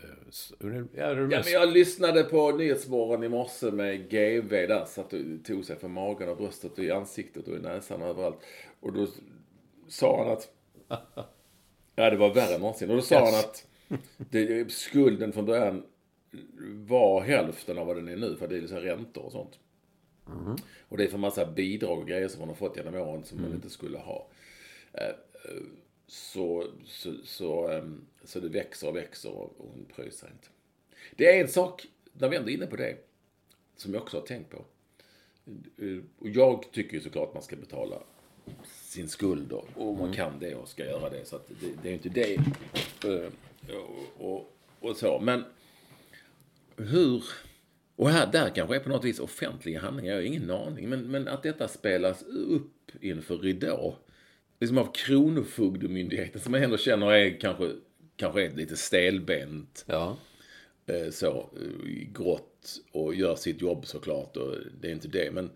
Ja, 0.96 1.14
det 1.14 1.22
Ja, 1.22 1.28
mest... 1.28 1.46
men 1.46 1.54
jag 1.62 1.74
lyssnade 1.74 2.24
på 2.24 2.52
Nyhetsmorgon 2.52 3.24
i 3.24 3.30
morse 3.30 3.72
med 3.72 4.10
GV 4.10 4.50
där. 4.50 4.86
Satt 4.86 5.14
och 5.14 5.20
tog 5.46 5.66
sig 5.66 5.76
för 5.80 5.88
magen 5.88 6.30
och 6.30 6.38
bröstet 6.38 6.72
och 6.78 6.84
i 6.84 6.92
ansiktet 6.92 7.48
och 7.48 7.56
i 7.56 7.60
näsan 7.60 8.02
och 8.02 8.08
överallt. 8.08 8.38
Och 8.80 8.94
då 8.94 9.08
sa 9.88 10.24
han 10.24 10.34
att... 10.34 10.54
Ja, 12.00 12.10
det 12.10 12.18
var 12.18 12.34
värre 12.34 12.56
än 12.56 12.62
någonsin. 12.62 12.90
Och 12.90 12.96
då 12.96 13.02
sa 13.02 13.16
Yes. 13.16 13.32
han 13.32 13.40
att 13.40 13.68
det, 14.32 14.72
skulden 14.72 15.34
från 15.34 15.46
början 15.46 15.84
var 16.88 17.22
hälften 17.22 17.78
av 17.78 17.88
vad 17.88 17.96
den 17.96 18.08
är 18.08 18.16
nu. 18.18 18.36
För 18.36 18.48
det 18.48 18.56
är 18.58 18.62
liksom 18.62 18.80
räntor 18.80 19.26
och 19.26 19.32
sånt. 19.32 19.60
Och 20.90 20.98
det 20.98 21.04
är 21.04 21.08
för 21.08 21.18
massa 21.18 21.46
bidrag 21.46 22.00
och 22.00 22.08
grejer 22.08 22.28
som 22.28 22.40
man 22.40 22.50
har 22.50 22.56
fått 22.56 22.78
genom 22.78 22.96
åren 22.96 23.24
som 23.24 23.42
man 23.42 23.52
inte 23.54 23.70
skulle 23.70 23.98
ha. 23.98 24.28
Eh, 24.94 25.08
eh, 25.08 25.64
Så, 26.08 26.68
så, 26.86 27.14
så, 27.24 27.68
ehm, 27.68 28.02
så 28.24 28.40
det 28.40 28.50
växer 28.50 28.88
och 28.88 28.96
växer 28.96 29.32
och 29.32 29.54
hon 29.58 29.86
pröjsar 29.96 30.28
inte. 30.28 30.48
Det 31.16 31.26
är 31.38 31.42
en 31.42 31.48
sak, 31.48 31.86
när 32.14 32.30
vi 32.30 32.38
ändå 32.38 32.50
är 32.50 32.54
inne 32.54 32.68
på 32.68 32.76
det, 32.76 32.98
som 33.76 33.94
jag 33.94 34.04
också 34.04 34.18
har 34.20 34.26
tänkt 34.26 34.50
på. 34.50 34.66
Eh, 35.78 35.98
Och 36.20 36.30
jag 36.30 36.66
tycker 36.72 36.94
ju 36.94 37.02
såklart 37.02 37.34
man 37.34 37.44
ska 37.44 37.56
betala 37.56 37.96
sin 38.66 39.10
skuld 39.10 39.52
och, 39.52 39.68
och 39.76 39.96
man 39.98 40.14
kan 40.14 40.40
det 40.40 40.56
och 40.56 40.68
ska 40.68 40.86
göra 40.86 41.10
det. 41.10 41.26
Så 41.26 41.36
att 41.36 41.48
det, 41.62 41.74
det 41.84 41.90
är 41.90 41.94
inte 41.94 42.10
det. 42.10 42.38
Och, 44.18 44.32
och, 44.32 44.54
och 44.80 44.98
så. 44.98 45.20
Men 45.20 45.44
hur... 46.78 47.24
Och 47.98 48.10
här, 48.10 48.32
där 48.32 48.50
kanske 48.56 48.76
är 48.76 48.80
på 48.80 48.90
något 48.90 49.06
vis 49.06 49.20
offentliga 49.20 49.80
handlingar, 49.80 50.12
jag 50.14 50.22
har 50.22 50.26
ingen 50.26 50.52
aning. 50.52 50.90
Men, 50.90 51.00
men 51.12 51.28
att 51.28 51.44
detta 51.44 51.68
spelas 51.68 52.24
upp 52.24 52.92
inför 53.02 53.38
ridå. 53.38 53.96
Liksom 54.60 54.78
av 54.78 54.94
Kronofogdemyndigheten 54.94 56.42
som 56.42 56.52
man 56.52 56.64
ändå 56.64 56.78
känner 56.78 57.12
är 57.12 57.40
kanske, 57.40 57.72
kanske 58.16 58.46
är 58.46 58.52
lite 58.56 58.78
stelbent 58.78 59.86
Ja. 59.88 60.18
eh, 60.86 61.12
så, 61.12 61.28
eh, 61.28 62.12
grått 62.14 62.80
och 62.92 63.16
gör 63.16 63.36
sitt 63.36 63.62
jobb 63.62 63.86
såklart 63.86 64.38
och 64.38 64.56
det 64.82 64.88
är 64.88 64.92
inte 64.92 65.08
det. 65.08 65.32
Men 65.32 65.50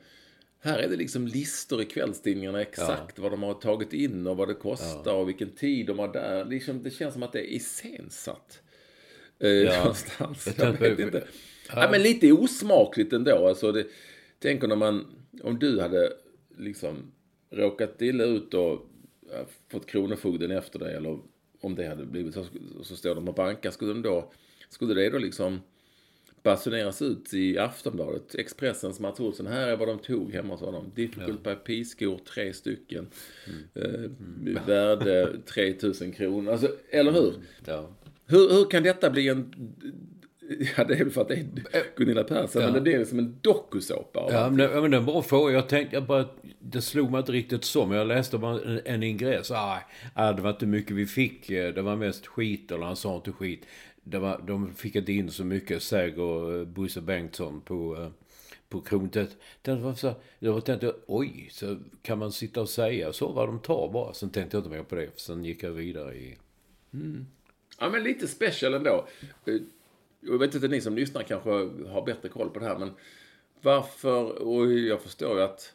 här 0.64 0.80
är 0.80 0.90
det 0.90 0.96
liksom 0.96 1.28
listor 1.28 1.82
i 1.82 1.86
kvällstidningarna 1.86 2.62
exakt 2.62 3.20
vad 3.20 3.32
de 3.32 3.44
har 3.44 3.54
tagit 3.54 3.94
in 3.94 4.28
och 4.28 4.38
vad 4.38 4.48
det 4.48 4.54
kostar 4.54 5.14
och 5.14 5.30
vilken 5.30 5.50
tid 5.50 5.86
de 5.86 6.00
har 6.00 6.14
där. 6.14 6.46
Liksom, 6.46 6.84
det 6.84 6.90
känns 6.92 7.14
som 7.14 7.24
att 7.24 7.34
det 7.34 7.40
är 7.40 7.56
iscensatt. 7.56 8.62
Eh, 9.40 9.78
någonstans. 9.80 10.48
Jag 10.58 10.68
Jag 10.68 10.74
vet 10.80 11.00
inte. 11.00 11.24
Ja. 11.76 11.88
men 11.92 12.02
lite 12.02 12.32
osmakligt 12.32 13.14
ändå. 13.14 13.48
Alltså 13.48 13.72
det, 13.72 13.88
tänk 14.40 14.62
när 14.62 14.76
man, 14.76 15.06
om 15.44 15.60
du 15.60 15.82
hade 15.82 16.14
liksom 16.58 17.12
råkat 17.50 18.02
illa 18.02 18.24
ut 18.24 18.54
och 18.54 18.88
ja, 19.32 19.46
fått 19.72 19.86
Kronofogden 19.86 20.52
efter 20.52 20.80
dig 20.80 20.96
eller 20.96 21.20
om 21.62 21.76
det 21.76 21.88
hade 21.88 22.06
blivit 22.06 22.34
så, 22.34 22.46
så 22.84 22.96
står 22.96 23.16
de 23.16 23.28
och 23.28 23.34
bankar. 23.34 23.72
Skulle, 23.72 23.94
de 23.94 24.02
då, 24.02 24.32
skulle 24.70 24.94
det 24.94 25.10
då 25.10 25.18
liksom 25.18 25.60
basuneras 26.44 27.02
ut 27.02 27.34
i 27.34 27.58
Aftonbladet, 27.58 28.36
Expressens 28.36 29.00
Mats 29.00 29.20
Olsson, 29.20 29.48
här 29.48 29.68
är 29.68 29.78
vad 29.78 29.88
de 29.88 30.00
tog 30.00 30.34
hemma 30.34 30.54
hos 30.54 30.62
honom. 30.62 30.92
Difficult 30.96 31.44
by 31.44 31.56
P-skor, 31.56 32.20
tre 32.34 32.54
stycken. 32.54 33.08
Eh, 33.74 34.10
värde 34.66 35.38
3000 35.46 36.12
kronor. 36.12 36.52
Alltså, 36.52 36.76
eller 36.90 37.12
hur? 37.12 37.34
ja. 37.66 37.90
hur? 38.26 38.50
Hur 38.50 38.70
kan 38.70 38.84
detta 38.84 39.10
bli 39.10 39.28
en... 39.28 39.54
Ja, 40.78 40.84
det 40.84 40.94
är 40.94 40.98
väl 40.98 41.10
för 41.12 41.22
att 41.22 41.28
det 41.28 41.34
är 41.36 41.96
Gunilla 41.98 42.24
Persson, 42.24 42.62
men 42.62 42.74
det 42.74 42.82
blir 42.82 43.06
som 43.06 43.20
en 43.20 43.38
dokusåpa. 43.42 44.28
Ja, 44.32 44.50
men 44.50 44.58
det, 44.58 44.64
ja, 44.64 44.82
men 44.82 44.92
det 44.92 44.98
är 44.98 45.00
en 45.00 45.06
bra 45.06 45.22
fråga. 45.22 45.54
Jag 45.54 45.70
tänkte, 45.70 45.96
jag 45.96 46.06
bara, 46.06 46.26
det 46.60 46.82
slog 46.82 47.12
mig 47.12 47.20
inte 47.20 47.32
riktigt 47.32 47.64
så, 47.64 47.86
men 47.86 47.98
jag 47.98 48.08
läste 48.08 48.38
bara 48.38 48.62
en, 48.62 48.82
en 48.86 49.04
ingress. 49.04 49.52
Ah, 49.52 49.80
det 50.34 50.42
var 50.42 50.50
inte 50.50 50.66
mycket 50.66 50.92
vi 50.96 51.06
fick. 51.06 51.50
eh, 51.50 51.74
Det 51.74 51.82
var 51.82 51.96
mest 51.96 52.28
skit, 52.28 52.72
eller 52.72 52.86
han 52.86 52.96
sa 52.96 53.16
inte 53.16 53.32
skit. 53.32 53.66
Det 54.04 54.20
var, 54.20 54.42
de 54.48 54.74
fick 54.74 54.96
inte 54.96 55.14
in 55.14 55.32
så 55.32 55.44
mycket, 55.44 55.84
Säg 55.84 56.14
och 56.22 56.54
eh, 56.56 56.66
Bosse 56.66 57.02
Bengtsson 57.02 57.62
på, 57.62 57.96
eh, 58.02 58.08
på 58.70 58.82
Krontet. 58.82 59.38
Det 59.62 59.76
var 59.76 59.94
så, 59.94 60.14
jag 60.40 60.66
tänkte, 60.66 60.94
oj, 61.08 61.48
så 61.52 61.78
kan 62.02 62.18
man 62.20 62.32
sitta 62.32 62.62
och 62.62 62.70
säga 62.70 63.14
så 63.14 63.32
vad 63.32 63.48
de 63.48 63.60
tar 63.60 63.90
bara. 63.94 64.14
Sen 64.14 64.30
tänkte 64.30 64.58
jag 64.58 64.60
inte 64.66 64.78
mer 64.78 64.84
på 64.84 64.96
det, 64.96 65.12
för 65.14 65.20
sen 65.20 65.46
gick 65.46 65.64
jag 65.64 65.72
vidare 65.72 66.16
i... 66.16 66.38
Ja, 67.80 67.90
men 67.90 68.04
lite 68.04 68.28
special 68.28 68.74
ändå. 68.74 69.08
Jag 70.22 70.38
vet 70.38 70.56
inte, 70.56 70.68
ni 70.68 70.82
som 70.82 70.96
lyssnar 70.96 71.24
kanske 71.24 71.50
har 71.90 72.06
bättre 72.06 72.30
koll 72.30 72.50
på 72.50 72.60
det 72.60 72.66
här, 72.66 72.78
men 72.78 72.92
varför, 73.62 74.42
och 74.42 74.72
jag 74.72 75.02
förstår 75.02 75.38
ju 75.38 75.44
att 75.44 75.74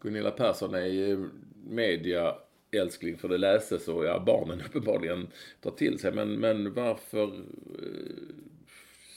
Gunilla 0.00 0.30
Persson 0.30 0.74
är 0.74 0.86
ju 0.86 1.28
media 1.66 2.34
älskling 2.70 3.18
för 3.18 3.28
det 3.28 3.38
läses 3.38 3.88
och 3.88 4.04
ja, 4.04 4.22
barnen 4.26 4.62
uppenbarligen 4.66 5.28
tar 5.60 5.70
till 5.70 5.98
sig. 5.98 6.12
Men, 6.12 6.40
men 6.40 6.74
varför 6.74 7.24
eh, 7.24 8.34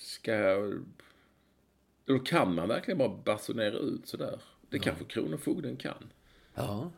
ska... 0.02 0.34
Eller 2.08 2.26
kan 2.26 2.56
man 2.56 2.68
verkligen 2.68 2.98
bara 2.98 3.18
basunera 3.26 3.78
ut 3.78 4.08
sådär? 4.08 4.42
Det 4.70 4.80
kanske 4.80 5.04
Kronofogden 5.04 5.78
kan. 5.78 6.10
Ja. 6.56 6.92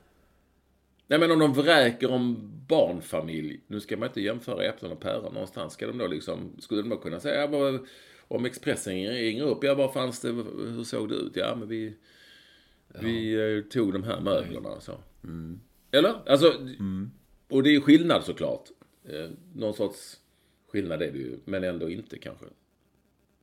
Nej 1.10 1.20
men 1.20 1.32
om 1.32 1.40
de 1.40 1.54
vräker 1.54 2.12
om 2.12 2.52
barnfamilj, 2.68 3.60
nu 3.68 3.80
ska 3.80 3.98
man 3.98 4.08
inte 4.08 4.22
jämföra 4.22 4.64
äpplen 4.64 4.92
och 4.92 5.00
päron 5.00 5.34
någonstans. 5.34 5.74
Ska 5.74 5.88
de 5.88 5.98
då 5.98 6.08
liksom, 6.08 6.52
skulle 6.60 6.82
de 6.82 6.90
då 6.90 6.98
kunna 6.98 7.20
säga, 7.20 7.42
ja, 7.42 7.48
vad, 7.48 7.88
om 8.28 8.46
Expressen 8.46 8.94
ringer 8.94 9.44
upp, 9.44 9.64
ja 9.64 9.76
vad 9.76 9.94
fanns 9.94 10.22
det, 10.22 10.32
hur 10.32 10.84
såg 10.84 11.10
det 11.10 11.16
ut? 11.16 11.36
Ja 11.36 11.56
men 11.56 11.68
vi, 11.68 11.94
vi 13.00 13.34
eh, 13.34 13.64
tog 13.64 13.94
de 13.94 14.04
här 14.04 14.22
möblerna 14.22 14.70
och 14.70 14.84
så. 14.84 15.00
Eller? 15.92 16.30
Alltså, 16.30 16.54
och 17.50 17.64
det 17.64 17.76
är 17.76 17.80
skillnad 17.80 18.24
såklart. 18.24 18.70
Eh, 19.06 19.30
någon 19.56 19.74
sorts 19.74 20.18
skillnad 20.72 21.02
är 21.02 21.12
det 21.12 21.18
ju, 21.18 21.40
men 21.46 21.64
ändå 21.64 21.90
inte 21.90 22.20
kanske. 22.20 22.46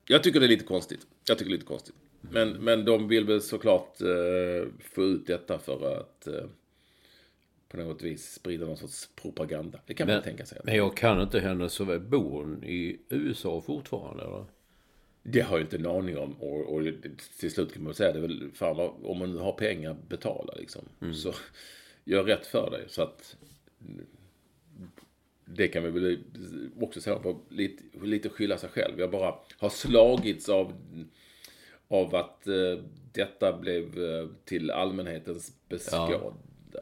Jag 0.09 0.22
tycker 0.22 0.40
det 0.40 0.46
är 0.46 0.48
lite 0.48 0.64
konstigt. 0.64 1.07
Jag 1.29 1.38
tycker 1.38 1.50
det 1.50 1.55
är 1.55 1.59
lite 1.59 1.66
konstigt. 1.66 1.94
Men, 2.20 2.50
men 2.50 2.85
de 2.85 3.09
vill 3.09 3.24
väl 3.24 3.40
såklart 3.40 4.00
eh, 4.00 4.68
få 4.94 5.02
ut 5.02 5.26
detta 5.26 5.59
för 5.59 6.00
att 6.00 6.26
eh, 6.26 6.44
på 7.76 7.88
något 7.88 8.02
vis 8.02 8.32
sprida 8.32 8.66
någon 8.66 8.76
sorts 8.76 9.08
propaganda. 9.14 9.80
Det 9.86 9.94
kan 9.94 10.06
man 10.06 10.14
Men, 10.16 10.22
tänka 10.22 10.46
sig. 10.46 10.60
men 10.64 10.76
jag 10.76 10.96
kan 10.96 11.22
inte 11.22 11.40
henne 11.40 11.68
så 11.68 11.84
väl. 11.84 12.00
Bor 12.00 12.30
hon 12.30 12.64
i 12.64 12.98
USA 13.08 13.60
fortfarande 13.60 14.24
eller? 14.24 14.44
Det 15.22 15.40
har 15.40 15.56
jag 15.56 15.64
inte 15.64 15.76
en 15.76 15.86
aning 15.86 16.18
om. 16.18 16.32
Och, 16.32 16.74
och 16.74 16.82
till 17.40 17.50
slut 17.50 17.74
kan 17.74 17.82
man 17.82 17.94
säga 17.94 18.12
det 18.12 18.18
är 18.18 18.22
väl, 18.22 18.50
fan 18.54 18.76
vad, 18.76 18.90
om 19.02 19.18
man 19.18 19.38
har 19.38 19.52
pengar, 19.52 19.96
betala 20.08 20.54
liksom. 20.56 20.82
Så 21.14 21.32
gör 22.04 22.24
rätt 22.24 22.46
för 22.46 22.70
dig. 22.70 22.84
Så 22.88 23.02
att 23.02 23.36
det 25.44 25.68
kan 25.68 25.82
vi 25.82 25.90
väl 25.90 26.18
också 26.80 27.00
säga 27.00 27.16
på 27.18 27.40
lite, 27.48 27.82
lite 28.02 28.28
skylla 28.28 28.58
sig 28.58 28.68
själv. 28.68 29.00
Jag 29.00 29.10
bara 29.10 29.34
har 29.58 29.68
slagits 29.68 30.48
av, 30.48 30.72
av 31.88 32.14
att 32.14 32.46
eh, 32.46 32.78
detta 33.12 33.58
blev 33.58 34.04
eh, 34.04 34.28
till 34.44 34.70
allmänhetens 34.70 35.52
beskåda. 35.68 36.34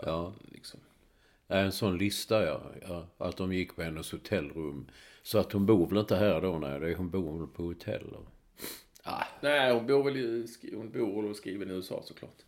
Ja. 0.03 0.33
Liksom. 0.53 0.81
En 1.49 1.73
sån 1.73 1.99
lista 1.99 2.45
ja. 2.45 2.63
ja. 2.89 3.07
Att 3.19 3.37
de 3.37 3.53
gick 3.53 3.77
på 3.77 3.83
hennes 3.83 4.13
hotellrum. 4.13 4.87
Så 5.23 5.39
att 5.39 5.53
hon 5.53 5.67
bor 5.67 5.89
väl 5.89 5.99
inte 5.99 6.17
här 6.17 6.41
då? 6.41 6.59
Nej, 6.59 6.95
hon 6.95 7.11
bor 7.11 7.39
väl 7.39 7.47
på 7.47 7.63
hotell. 7.63 8.05
Och... 8.05 8.27
Ah, 9.03 9.25
Nej, 9.41 9.73
hon 9.75 9.87
bor 9.87 10.05
väl 10.05 10.17
i, 10.17 10.47
hon 10.75 10.91
bor 10.91 11.25
och 11.31 11.37
skriven 11.37 11.71
i 11.71 11.73
USA 11.73 12.03
såklart. 12.05 12.43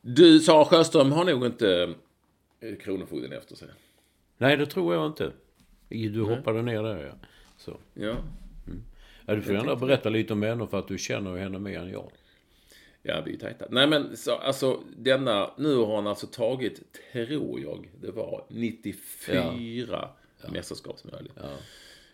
Du, 0.00 0.40
Sara 0.40 0.64
Sjöström 0.64 1.12
har 1.12 1.24
nog 1.24 1.46
inte 1.46 1.94
eh, 2.60 2.76
Kronofogden 2.76 3.32
efter 3.32 3.56
sig. 3.56 3.68
nej, 4.38 4.56
det 4.56 4.66
tror 4.66 4.94
jag 4.94 5.06
inte. 5.06 5.32
Du 5.88 6.22
hoppade 6.22 6.62
ner 6.62 6.82
där 6.82 7.04
ja. 7.06 7.12
Så. 7.56 7.76
Ja. 7.94 8.16
Ja, 9.26 9.34
du 9.34 9.42
får 9.42 9.54
gärna 9.54 9.76
berätta 9.76 10.08
lite 10.08 10.32
om 10.32 10.42
henne 10.42 10.66
för 10.66 10.78
att 10.78 10.88
du 10.88 10.98
känner 10.98 11.36
henne 11.36 11.58
mer 11.58 11.78
än 11.78 11.90
jag. 11.90 12.10
Ja, 13.06 13.22
vi 13.26 13.34
är 13.34 13.38
tajta. 13.38 13.66
Nej, 13.70 13.86
men 13.86 14.16
så, 14.16 14.34
alltså 14.34 14.80
denna, 14.96 15.50
nu 15.58 15.76
har 15.76 15.96
han 15.96 16.06
alltså 16.06 16.26
tagit, 16.26 16.82
tror 17.12 17.60
jag, 17.60 17.88
det 18.00 18.10
var 18.10 18.44
94 18.48 20.08
mästerskapsmedaljer. 20.52 21.32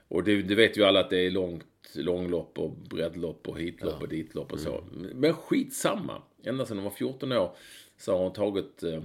Och 0.08 0.24
det, 0.24 0.42
det 0.42 0.54
vet 0.54 0.78
ju 0.78 0.84
alla 0.84 1.00
att 1.00 1.10
det 1.10 1.26
är 1.26 1.30
långt, 1.30 1.64
långlopp 1.94 2.58
och 2.58 2.70
breddlopp 2.70 3.48
och 3.48 3.60
hitlopp 3.60 4.02
och 4.02 4.08
ditlopp 4.08 4.52
och 4.52 4.60
så. 4.60 4.84
Men 5.14 5.34
skitsamma. 5.34 6.22
Ända 6.44 6.66
sedan 6.66 6.76
hon 6.76 6.84
var 6.84 6.90
14 6.90 7.32
år 7.32 7.56
så 7.98 8.12
har 8.12 8.22
hon 8.22 8.32
tagit, 8.32 8.82
eh, 8.82 9.02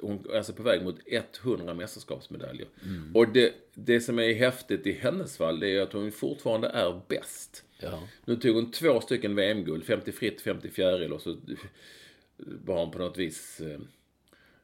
hon 0.00 0.26
är 0.30 0.36
alltså 0.36 0.52
på 0.52 0.62
väg 0.62 0.82
mot 0.82 0.98
100 1.42 1.74
mästerskapsmedaljer. 1.74 2.68
Och 3.14 3.28
det, 3.28 3.54
det 3.74 4.00
som 4.00 4.18
är 4.18 4.34
häftigt 4.34 4.86
i 4.86 4.92
hennes 4.92 5.36
fall, 5.36 5.60
det 5.60 5.68
är 5.68 5.80
att 5.80 5.92
hon 5.92 6.12
fortfarande 6.12 6.68
är 6.68 7.00
bäst. 7.08 7.64
Ja. 7.78 8.08
Nu 8.24 8.36
tog 8.36 8.54
hon 8.54 8.70
två 8.70 9.00
stycken 9.00 9.34
VM-guld, 9.34 9.84
50 9.84 10.12
fritt, 10.12 10.40
50 10.40 10.70
fjäril 10.70 11.12
och 11.12 11.20
så 11.22 11.36
var 12.36 12.80
hon 12.80 12.90
på 12.90 12.98
något 12.98 13.18
vis 13.18 13.60
eh, 13.60 13.80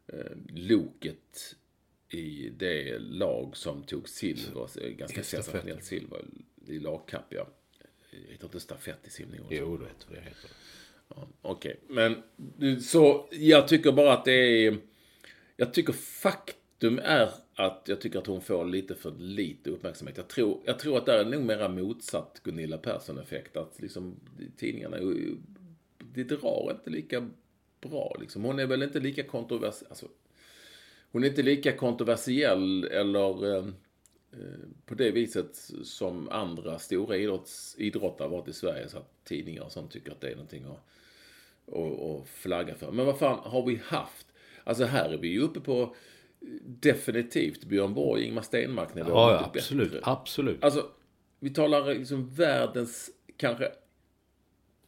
eh, 0.06 0.32
loket 0.48 1.56
i 2.08 2.52
det 2.58 2.98
lag 2.98 3.56
som 3.56 3.82
tog 3.82 4.08
silver, 4.08 4.66
så 4.66 4.80
ganska 4.96 5.22
sensationellt 5.22 5.84
silver 5.84 6.24
i 6.66 6.78
lagkapp, 6.78 7.26
ja. 7.28 7.48
Det 8.10 8.32
heter 8.32 8.44
inte 8.44 8.60
stafett 8.60 9.06
i 9.06 9.10
simning? 9.10 9.40
också? 9.40 9.54
Jo, 9.54 9.76
det 9.76 10.20
heter. 10.20 10.50
Ja, 11.08 11.28
Okej, 11.42 11.80
men 11.88 12.22
så 12.80 13.28
jag 13.30 13.68
tycker 13.68 13.92
bara 13.92 14.12
att 14.12 14.24
det 14.24 14.66
är... 14.66 14.78
Jag 15.56 15.74
tycker 15.74 15.92
faktum 15.92 16.98
är 16.98 17.30
att 17.54 17.82
jag 17.86 18.00
tycker 18.00 18.18
att 18.18 18.26
hon 18.26 18.40
får 18.40 18.64
lite 18.64 18.94
för 18.94 19.10
lite 19.10 19.70
uppmärksamhet. 19.70 20.16
Jag 20.16 20.28
tror, 20.28 20.60
jag 20.64 20.78
tror 20.78 20.98
att 20.98 21.06
det 21.06 21.20
är 21.20 21.24
nog 21.24 21.42
mera 21.42 21.68
motsatt 21.68 22.40
Gunilla 22.44 22.78
Persson-effekt. 22.78 23.56
Att 23.56 23.80
liksom 23.80 24.16
tidningarna, 24.56 24.96
det 25.98 26.24
drar 26.24 26.70
inte 26.70 26.90
lika 26.90 27.28
bra 27.80 28.16
liksom. 28.20 28.44
Hon 28.44 28.58
är 28.58 28.66
väl 28.66 28.82
inte 28.82 29.00
lika 29.00 29.22
kontroversiell, 29.22 29.88
alltså, 29.88 30.06
hon 31.12 31.24
är 31.24 31.28
inte 31.28 31.42
lika 31.42 31.76
kontroversiell 31.76 32.84
eller 32.84 33.56
eh, 33.56 33.66
eh, 34.32 34.68
på 34.86 34.94
det 34.94 35.10
viset 35.10 35.56
som 35.84 36.28
andra 36.28 36.78
stora 36.78 37.16
idrotts, 37.16 37.74
idrottare 37.78 38.28
varit 38.28 38.48
i 38.48 38.52
Sverige. 38.52 38.88
Så 38.88 38.98
att 38.98 39.24
tidningar 39.24 39.62
och 39.62 39.72
sånt 39.72 39.90
tycker 39.90 40.12
att 40.12 40.20
det 40.20 40.28
är 40.28 40.34
någonting 40.34 40.64
att, 40.64 40.84
att, 41.74 42.00
att 42.00 42.28
flagga 42.28 42.74
för. 42.74 42.92
Men 42.92 43.06
vad 43.06 43.18
fan 43.18 43.38
har 43.50 43.66
vi 43.66 43.80
haft? 43.84 44.26
Alltså 44.64 44.84
här 44.84 45.10
är 45.10 45.16
vi 45.16 45.28
ju 45.28 45.40
uppe 45.40 45.60
på 45.60 45.94
definitivt 46.64 47.64
Björn 47.64 47.94
Borg, 47.94 48.24
Ingmar 48.24 48.42
Stenmark 48.42 48.94
nivå. 48.94 49.10
Ja, 49.10 49.32
ja 49.32 49.52
absolut. 49.54 49.92
Bättre. 49.92 50.10
Absolut. 50.10 50.64
Alltså, 50.64 50.88
vi 51.40 51.50
talar 51.50 51.94
liksom 51.94 52.28
världens 52.28 53.10
kanske 53.36 53.72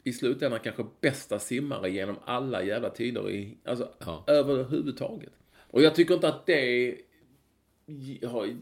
i 0.03 0.13
slutändan 0.13 0.59
kanske 0.63 0.85
bästa 1.01 1.39
simmare 1.39 1.89
genom 1.89 2.15
alla 2.25 2.63
jävla 2.63 2.89
tider 2.89 3.29
i, 3.29 3.57
alltså 3.63 3.89
ja. 3.99 4.23
överhuvudtaget. 4.27 5.33
Och 5.57 5.81
jag 5.81 5.95
tycker 5.95 6.13
inte 6.13 6.27
att 6.27 6.45
det, 6.45 6.95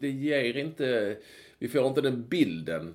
det 0.00 0.10
ger 0.10 0.56
inte, 0.56 1.16
vi 1.58 1.68
får 1.68 1.86
inte 1.86 2.00
den 2.00 2.28
bilden 2.28 2.94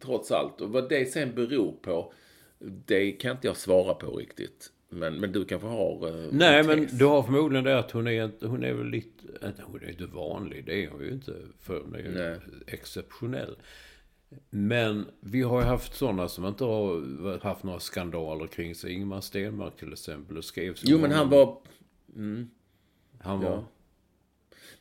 trots 0.00 0.30
allt. 0.30 0.60
Och 0.60 0.70
vad 0.70 0.88
det 0.88 1.12
sen 1.12 1.34
beror 1.34 1.72
på, 1.72 2.12
det 2.58 3.12
kan 3.12 3.30
inte 3.30 3.46
jag 3.46 3.56
svara 3.56 3.94
på 3.94 4.16
riktigt. 4.16 4.72
Men, 4.88 5.20
men 5.20 5.32
du 5.32 5.44
kanske 5.44 5.68
har... 5.68 6.08
Uh, 6.08 6.28
Nej, 6.32 6.64
men 6.64 6.88
du 6.92 7.04
har 7.04 7.22
förmodligen 7.22 7.64
det 7.64 7.78
att 7.78 7.90
hon 7.90 8.06
är, 8.06 8.46
hon 8.46 8.64
är 8.64 8.72
väl 8.72 8.86
lite... 8.86 9.52
Hon 9.62 9.82
är 9.82 9.90
inte 9.90 10.06
vanlig, 10.06 10.66
det 10.66 10.84
är 10.84 10.90
hon 10.90 11.00
ju 11.00 11.10
inte. 11.10 11.34
För 11.60 11.80
hon 11.80 11.94
är 11.94 11.98
ju 11.98 12.40
exceptionell. 12.66 13.56
Men 14.50 15.06
vi 15.20 15.42
har 15.42 15.60
ju 15.60 15.66
haft 15.66 15.94
sådana 15.94 16.28
som 16.28 16.44
inte 16.44 16.64
har 16.64 17.38
haft 17.38 17.62
några 17.62 17.80
skandaler 17.80 18.46
kring 18.46 18.74
sig. 18.74 18.92
Ingmar 18.92 19.20
Stenmark 19.20 19.76
till 19.76 19.92
exempel. 19.92 20.36
Och 20.38 20.44
skrev 20.44 20.74
jo, 20.82 20.98
men 20.98 21.12
han 21.12 21.30
var... 21.30 21.58
Mm. 22.14 22.50
Han 23.20 23.40
var... 23.40 23.50
Ja. 23.50 23.68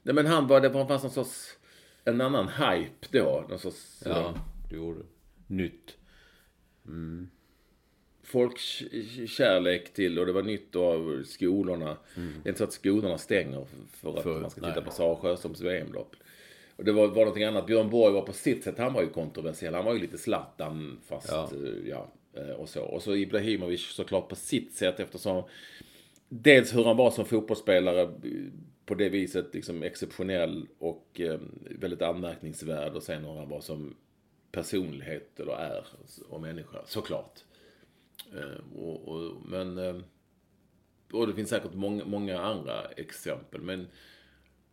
Nej, 0.03 0.15
men 0.15 0.25
han 0.25 0.47
var... 0.47 0.61
Det 0.61 0.71
fanns 0.87 1.03
någon 1.03 1.11
sorts... 1.11 1.57
En 2.03 2.21
annan 2.21 2.47
hype 2.47 3.07
då. 3.11 3.45
Någon 3.49 3.59
sorts... 3.59 4.03
Ja, 4.05 4.33
det 4.69 4.75
gjorde 4.75 4.99
Nytt. 5.47 5.97
Mm 6.87 7.29
folkkärlek 8.35 9.93
till 9.93 10.19
och 10.19 10.25
det 10.25 10.31
var 10.31 10.43
nytt 10.43 10.75
av 10.75 11.23
skolorna. 11.23 11.97
Mm. 12.15 12.33
Det 12.43 12.47
är 12.47 12.51
inte 12.51 12.57
så 12.57 12.63
att 12.63 12.73
skolorna 12.73 13.17
stänger 13.17 13.65
för 13.91 14.17
att 14.17 14.23
för, 14.23 14.41
man 14.41 14.49
ska 14.49 14.61
titta 14.61 14.75
nej. 14.75 14.83
på 14.83 14.91
Sara 14.91 15.15
Sjöströms 15.15 15.61
VM-lopp. 15.61 16.15
Och 16.75 16.85
det 16.85 16.91
var, 16.91 17.07
var 17.07 17.15
någonting 17.15 17.43
annat. 17.43 17.67
Björn 17.67 17.89
Borg 17.89 18.13
var 18.13 18.21
på 18.21 18.33
sitt 18.33 18.63
sätt, 18.63 18.77
han 18.77 18.93
var 18.93 19.01
ju 19.01 19.09
kontroversiell. 19.09 19.73
Han 19.73 19.85
var 19.85 19.93
ju 19.93 19.99
lite 19.99 20.17
Zlatan 20.17 20.99
fast, 21.05 21.31
ja. 21.31 21.49
Eh, 21.53 21.89
ja, 21.89 22.07
eh, 22.33 22.49
och 22.49 22.69
så. 22.69 22.83
Och 22.83 23.01
så 23.01 23.15
Ibrahimovic 23.15 23.81
såklart 23.81 24.29
på 24.29 24.35
sitt 24.35 24.73
sätt 24.73 24.99
eftersom 24.99 25.43
dels 26.29 26.75
hur 26.75 26.83
han 26.83 26.97
var 26.97 27.11
som 27.11 27.25
fotbollsspelare 27.25 28.01
eh, 28.01 28.09
på 28.85 28.95
det 28.95 29.09
viset 29.09 29.53
liksom 29.53 29.83
exceptionell 29.83 30.67
och 30.79 31.21
väldigt 31.69 32.01
anmärkningsvärd 32.01 32.95
och 32.95 33.03
sen 33.03 33.25
hur 33.25 33.35
han 33.35 33.49
var 33.49 33.61
som 33.61 33.95
personlighet 34.51 35.39
eller 35.39 35.53
är 35.53 35.85
och 36.29 36.41
människa 36.41 36.77
såklart. 36.85 37.43
Eh, 38.33 38.77
och, 38.79 39.07
och, 39.07 39.45
men, 39.45 39.77
eh, 39.77 39.95
och 41.11 41.27
det 41.27 41.33
finns 41.33 41.49
säkert 41.49 41.73
många, 41.73 42.05
många 42.05 42.41
andra 42.41 42.85
exempel. 42.85 43.61
Men 43.61 43.87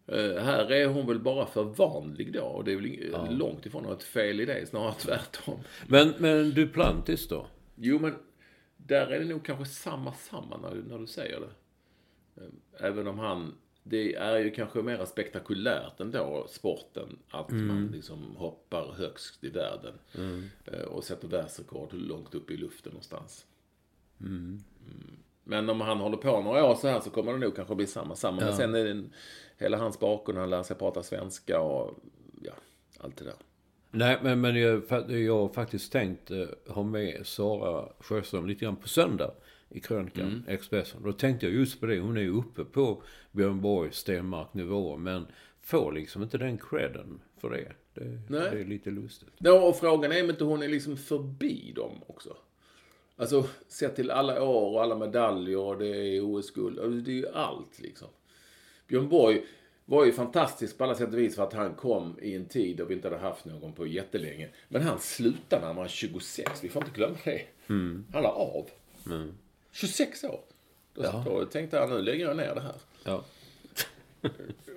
eh, 0.07 0.43
här 0.43 0.73
är 0.73 0.87
hon 0.87 1.07
väl 1.07 1.19
bara 1.19 1.47
för 1.47 1.65
vanlig 1.65 2.33
då. 2.33 2.43
Och 2.43 2.65
det 2.65 2.73
är 2.73 2.77
väl 2.77 3.11
ja. 3.13 3.31
långt 3.31 3.67
ifrån 3.67 3.83
något 3.83 4.03
fel 4.03 4.41
i 4.41 4.45
det, 4.45 4.67
snarare 4.67 4.95
tvärtom. 4.99 5.61
Men, 5.87 6.15
men 6.19 6.51
Duplantis 6.55 7.29
då? 7.29 7.47
Jo, 7.75 7.99
men 7.99 8.15
där 8.77 9.07
är 9.07 9.19
det 9.19 9.25
nog 9.25 9.45
kanske 9.45 9.65
samma, 9.65 10.13
samma 10.13 10.57
när, 10.57 10.75
när 10.75 10.99
du 10.99 11.07
säger 11.07 11.41
det. 11.41 11.51
Även 12.79 13.07
om 13.07 13.19
han 13.19 13.55
det 13.83 14.15
är 14.15 14.39
ju 14.39 14.51
kanske 14.51 14.83
mer 14.83 15.05
spektakulärt 15.05 16.01
ändå, 16.01 16.47
sporten. 16.49 17.19
Att 17.31 17.51
mm. 17.51 17.67
man 17.67 17.87
liksom 17.87 18.37
hoppar 18.37 18.93
högst 18.93 19.45
i 19.45 19.49
världen. 19.49 19.95
Mm. 20.19 20.49
Och 20.89 21.05
sätter 21.05 21.29
världsrekord 21.29 21.93
långt 21.93 22.35
upp 22.35 22.51
i 22.51 22.57
luften 22.57 22.93
någonstans. 22.93 23.47
Mm. 24.21 24.63
mm. 24.87 25.17
Men 25.45 25.71
om 25.71 25.81
han 25.81 25.99
håller 25.99 26.17
på 26.17 26.41
några 26.41 26.65
år 26.65 26.75
så 26.75 26.89
här 26.89 27.01
så 27.01 27.11
kommer 27.11 27.33
det 27.33 27.39
nog 27.39 27.57
kanske 27.57 27.75
bli 27.75 27.87
samma, 27.87 28.17
samma. 28.17 28.41
Ja. 28.41 28.47
Men 28.47 28.57
sen 28.57 28.75
är 28.75 28.85
det 28.85 29.05
hela 29.59 29.79
hans 29.79 29.99
bakgrund, 29.99 30.39
han 30.39 30.51
lär 30.51 30.63
sig 30.63 30.77
prata 30.77 31.03
svenska 31.03 31.61
och 31.61 31.99
ja, 32.43 32.53
allt 32.99 33.17
det 33.17 33.25
där. 33.25 33.35
Nej, 33.91 34.19
men, 34.23 34.41
men 34.41 34.57
jag, 34.57 34.83
jag 35.09 35.39
har 35.39 35.49
faktiskt 35.49 35.93
tänkt 35.93 36.31
eh, 36.31 36.47
ha 36.69 36.83
med 36.83 37.27
Sara 37.27 37.89
Sjöström 38.01 38.47
lite 38.47 38.65
grann 38.65 38.77
på 38.77 38.89
söndag 38.89 39.35
i 39.75 39.81
krönikan, 39.81 40.27
mm. 40.27 40.43
Expressen. 40.49 41.03
Då 41.03 41.13
tänkte 41.13 41.47
jag 41.47 41.55
just 41.55 41.81
på 41.81 41.87
det. 41.87 42.01
Hon 42.01 42.17
är 42.17 42.21
ju 42.21 42.37
uppe 42.37 42.65
på 42.65 43.03
Björn 43.33 43.61
Borg, 43.61 43.93
Stenmark 43.93 44.55
nivå. 44.55 44.97
Men 44.97 45.27
får 45.61 45.93
liksom 45.93 46.23
inte 46.23 46.39
den 46.39 46.59
credden 46.59 47.21
för 47.37 47.51
det. 47.51 47.73
Det, 47.95 48.19
det 48.29 48.61
är 48.61 48.65
lite 48.65 48.91
lustigt. 48.91 49.29
Ja, 49.39 49.69
och 49.69 49.77
frågan 49.77 50.13
är 50.13 50.25
om 50.25 50.31
inte 50.31 50.45
hon 50.45 50.63
är 50.63 50.69
liksom 50.69 50.97
förbi 50.97 51.73
dem 51.77 52.03
också. 52.07 52.37
Alltså, 53.17 53.47
sett 53.69 53.97
till 53.97 54.11
alla 54.11 54.43
år 54.43 54.75
och 54.75 54.83
alla 54.83 54.97
medaljer 54.97 55.59
och 55.59 55.79
det 55.79 55.87
är 55.87 56.21
OS-guld. 56.21 56.79
Alltså, 56.79 57.01
det 57.01 57.11
är 57.11 57.15
ju 57.15 57.29
allt 57.29 57.81
liksom. 57.81 58.09
Björn 58.89 59.09
Borg 59.09 59.45
var 59.85 60.05
ju 60.05 60.13
fantastisk 60.13 60.79
på 60.79 60.85
alla 60.85 60.95
sätt 60.95 61.13
och 61.13 61.19
vis 61.19 61.37
för 61.37 61.43
att 61.43 61.53
han 61.53 61.75
kom 61.75 62.19
i 62.23 62.35
en 62.35 62.47
tid 62.47 62.77
då 62.77 62.85
vi 62.85 62.95
inte 62.95 63.09
hade 63.09 63.21
haft 63.21 63.45
någon 63.45 63.73
på 63.73 63.87
jättelänge. 63.87 64.49
Men 64.69 64.83
han 64.83 64.99
slutade 64.99 65.61
när 65.61 65.67
han 65.67 65.77
var 65.77 65.89
26. 65.89 66.65
Vi 66.65 66.69
får 66.69 66.83
inte 66.83 66.99
glömma 66.99 67.17
det. 67.25 67.43
Mm. 67.69 68.07
Han 68.13 68.23
la 68.23 68.29
av. 68.29 68.71
Mm. 69.07 69.35
26 69.73 70.25
år. 70.25 70.41
Då, 70.95 71.03
ja. 71.03 71.23
då 71.27 71.45
tänkte 71.45 71.79
han, 71.79 71.91
nu 71.91 72.03
lägger 72.03 72.25
jag 72.25 72.37
ner 72.37 72.55
det 72.55 72.61
här. 72.61 72.75
Ja. 73.05 73.25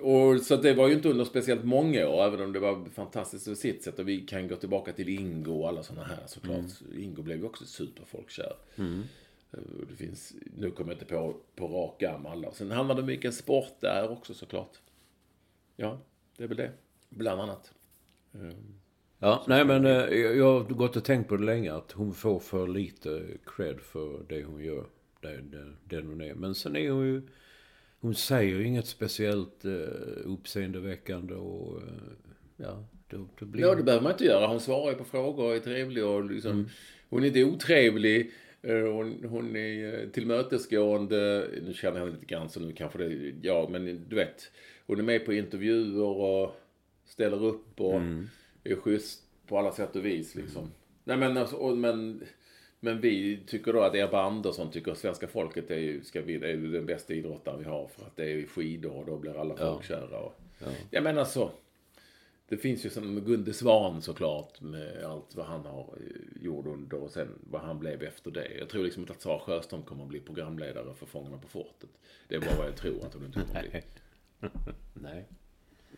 och, 0.00 0.40
så 0.40 0.56
det 0.56 0.74
var 0.74 0.88
ju 0.88 0.94
inte 0.94 1.08
under 1.08 1.24
speciellt 1.24 1.64
många 1.64 2.08
år, 2.08 2.24
även 2.24 2.40
om 2.40 2.52
det 2.52 2.58
var 2.58 2.84
fantastiskt 2.94 3.46
på 3.46 3.54
sitt 3.54 3.82
sätt. 3.82 3.98
Och 3.98 4.08
vi 4.08 4.20
kan 4.20 4.48
gå 4.48 4.56
tillbaka 4.56 4.92
till 4.92 5.08
Ingo 5.08 5.60
och 5.60 5.68
alla 5.68 5.82
sådana 5.82 6.06
här 6.06 6.22
såklart. 6.26 6.58
Mm. 6.58 7.02
Ingo 7.02 7.22
blev 7.22 7.38
ju 7.38 7.44
också 7.44 7.64
superfolkkär. 7.64 8.56
Mm. 8.76 9.02
Det 9.88 9.96
finns, 9.96 10.32
nu 10.56 10.70
kommer 10.70 10.92
jag 10.92 10.94
inte 10.94 11.14
på, 11.14 11.36
på 11.54 11.66
rak 11.66 12.02
arm 12.02 12.26
alla. 12.26 12.52
Sen 12.52 12.70
handlar 12.70 12.94
det 12.94 13.02
mycket 13.02 13.34
sport 13.34 13.80
där 13.80 14.10
också 14.10 14.34
såklart. 14.34 14.78
Ja, 15.76 15.98
det 16.36 16.44
är 16.44 16.48
väl 16.48 16.56
det. 16.56 16.72
Bland 17.08 17.40
annat. 17.40 17.72
Ja, 19.18 19.44
nej 19.48 19.64
men 19.64 19.86
eh, 19.86 20.14
jag 20.14 20.60
har 20.60 20.74
gått 20.74 20.96
och 20.96 21.04
tänkt 21.04 21.28
på 21.28 21.36
det 21.36 21.44
länge 21.44 21.74
att 21.74 21.92
hon 21.92 22.14
får 22.14 22.40
för 22.40 22.68
lite 22.68 23.22
cred 23.46 23.80
för 23.80 24.20
det 24.28 24.42
hon 24.42 24.64
gör. 24.64 24.84
Den, 25.20 25.50
den, 25.50 25.76
den 25.84 26.06
hon 26.06 26.20
är. 26.20 26.34
Men 26.34 26.54
sen 26.54 26.76
är 26.76 26.90
hon 26.90 27.06
ju... 27.06 27.22
Hon 28.00 28.14
säger 28.14 28.60
inget 28.60 28.86
speciellt 28.86 29.64
uh, 29.64 29.88
uppseendeväckande 30.24 31.34
och... 31.34 31.76
Uh, 31.76 31.82
ja, 32.56 32.84
då, 33.08 33.28
då 33.38 33.46
blir... 33.46 33.62
Ja, 33.62 33.74
det 33.74 33.82
behöver 33.82 34.02
man 34.02 34.12
inte 34.12 34.24
göra. 34.24 34.46
Hon 34.46 34.60
svarar 34.60 34.90
ju 34.90 34.98
på 34.98 35.04
frågor 35.04 35.44
och 35.44 35.56
är 35.56 35.60
trevlig 35.60 36.04
och 36.04 36.24
liksom... 36.24 36.52
Mm. 36.52 36.68
Hon 37.08 37.22
är 37.22 37.26
inte 37.26 37.44
otrevlig. 37.44 38.32
Hon, 38.62 39.24
hon 39.28 39.56
är 39.56 40.08
tillmötesgående. 40.12 41.48
Nu 41.62 41.74
känner 41.74 41.98
jag 41.98 42.04
henne 42.04 42.12
lite 42.14 42.26
grann 42.26 42.48
så 42.48 42.60
nu 42.60 42.72
kanske 42.72 42.98
det... 42.98 43.34
Ja, 43.42 43.68
men 43.70 44.04
du 44.08 44.16
vet. 44.16 44.50
Hon 44.86 44.98
är 44.98 45.02
med 45.02 45.26
på 45.26 45.32
intervjuer 45.32 46.04
och 46.04 46.56
ställer 47.04 47.44
upp 47.44 47.80
och... 47.80 47.96
Mm 47.96 48.28
är 48.72 48.76
schysst 48.76 49.22
på 49.46 49.58
alla 49.58 49.72
sätt 49.72 49.96
och 49.96 50.06
vis 50.06 50.34
liksom. 50.34 50.62
Mm. 50.62 50.74
Nej 51.04 51.16
men 51.16 51.36
alltså, 51.36 51.56
och, 51.56 51.78
men, 51.78 52.22
men 52.80 53.00
vi 53.00 53.40
tycker 53.46 53.72
då 53.72 53.80
att 53.80 53.94
Ebba 53.94 54.22
Andersson 54.22 54.70
tycker 54.70 54.92
att 54.92 54.98
svenska 54.98 55.28
folket 55.28 55.70
är 55.70 55.78
ju, 55.78 56.04
ska 56.04 56.22
vi, 56.22 56.34
är 56.34 56.56
den 56.56 56.86
bästa 56.86 57.14
idrottare 57.14 57.58
vi 57.58 57.64
har 57.64 57.86
för 57.86 58.06
att 58.06 58.16
det 58.16 58.30
är 58.30 58.46
skidor 58.46 58.92
och 58.92 59.06
då 59.06 59.16
blir 59.16 59.40
alla 59.40 59.54
ja. 59.58 59.72
folkkära. 59.72 60.18
Och, 60.18 60.40
ja. 60.58 60.66
Jag 60.90 61.02
menar 61.02 61.24
så. 61.24 61.50
Det 62.48 62.56
finns 62.56 62.86
ju 62.86 62.90
som 62.90 63.20
Gunde 63.20 63.52
Svan 63.52 64.02
såklart 64.02 64.60
med 64.60 65.04
allt 65.04 65.34
vad 65.34 65.46
han 65.46 65.66
har 65.66 65.80
eh, 65.80 66.42
gjort 66.44 66.66
under 66.66 67.02
och 67.02 67.10
sen 67.10 67.28
vad 67.50 67.60
han 67.60 67.78
blev 67.78 68.02
efter 68.02 68.30
det. 68.30 68.54
Jag 68.58 68.68
tror 68.68 68.84
liksom 68.84 69.02
inte 69.02 69.12
att 69.12 69.20
Sara 69.20 69.38
Sjöström 69.38 69.82
kommer 69.82 70.02
att 70.02 70.08
bli 70.08 70.20
programledare 70.20 70.94
för 70.94 71.06
Fångarna 71.06 71.38
på 71.38 71.48
fortet. 71.48 71.90
Det 72.28 72.34
är 72.34 72.40
bara 72.40 72.56
vad 72.58 72.66
jag 72.66 72.76
tror 72.76 73.06
att 73.06 73.14
hon 73.14 73.24
inte 73.24 73.40
kommer 73.40 73.64
att 73.64 73.70
bli. 73.70 73.82
Nej. 74.94 75.24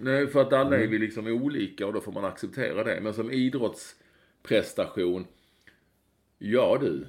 Nej, 0.00 0.26
för 0.26 0.40
att 0.40 0.52
alla 0.52 0.76
är 0.76 0.86
vi 0.86 0.98
liksom 0.98 1.26
olika 1.26 1.86
och 1.86 1.92
då 1.92 2.00
får 2.00 2.12
man 2.12 2.24
acceptera 2.24 2.84
det. 2.84 3.00
Men 3.00 3.14
som 3.14 3.30
idrottsprestation, 3.30 5.26
ja 6.38 6.78
du, 6.80 7.06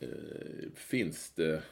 eh, 0.00 0.70
finns 0.74 1.30
det 1.30 1.62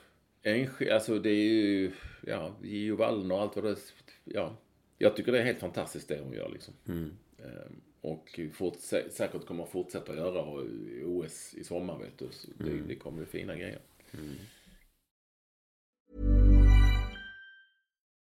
enskilda, 0.43 0.95
alltså 0.95 1.19
det 1.19 1.31
är 1.31 1.53
ju, 1.53 1.93
ja, 2.27 2.57
Gio 2.63 2.97
Wallner 2.97 3.35
och 3.35 3.41
allt 3.41 3.57
vad 3.57 3.65
det 3.65 3.77
ja. 4.25 4.57
Jag 4.99 5.17
tycker 5.17 5.33
det 5.33 5.41
är 5.41 5.45
helt 5.45 5.61
fantastiskt 5.61 6.09
det 6.09 6.21
hon 6.23 6.33
gör 6.33 6.49
liksom. 6.49 6.75
Mm. 6.87 7.11
Eh, 7.39 7.71
och 8.01 8.41
fort, 8.53 8.77
säkert 9.11 9.47
kommer 9.47 9.67
fortsätta 9.67 10.17
göra 10.17 10.65
OS 11.05 11.55
i 11.55 11.65
sommar 11.65 11.99
vet 11.99 12.19
du. 12.19 12.29
Så 12.31 12.49
det, 12.59 12.71
mm. 12.71 12.89
det 12.89 12.95
kommer 12.95 13.17
bli 13.17 13.27
fina 13.27 13.57
grejer. 13.57 13.81
Mm. 14.13 14.35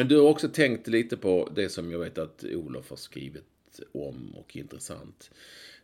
Men 0.00 0.08
du 0.08 0.16
har 0.16 0.28
också 0.28 0.48
tänkt 0.48 0.88
lite 0.88 1.16
på 1.16 1.48
det 1.54 1.68
som 1.68 1.92
jag 1.92 1.98
vet 1.98 2.18
att 2.18 2.44
Olof 2.44 2.90
har 2.90 2.96
skrivit 2.96 3.80
om 3.92 4.34
och 4.34 4.56
intressant. 4.56 5.30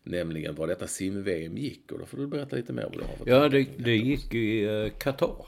Nämligen 0.03 0.55
var 0.55 0.67
detta 0.67 0.87
sim-VM 0.87 1.57
gick. 1.57 1.93
Och 1.93 1.99
då 1.99 2.07
får 2.07 2.19
du 2.19 2.27
berätta 2.27 2.57
lite 2.57 2.73
mer 2.73 2.83
vad 2.83 2.93
du 2.93 3.05
har 3.05 3.43
Ja, 3.43 3.49
det, 3.49 3.67
det 3.79 3.97
gick 3.97 4.35
i 4.35 4.65
eh, 4.65 4.89
Qatar. 4.99 5.47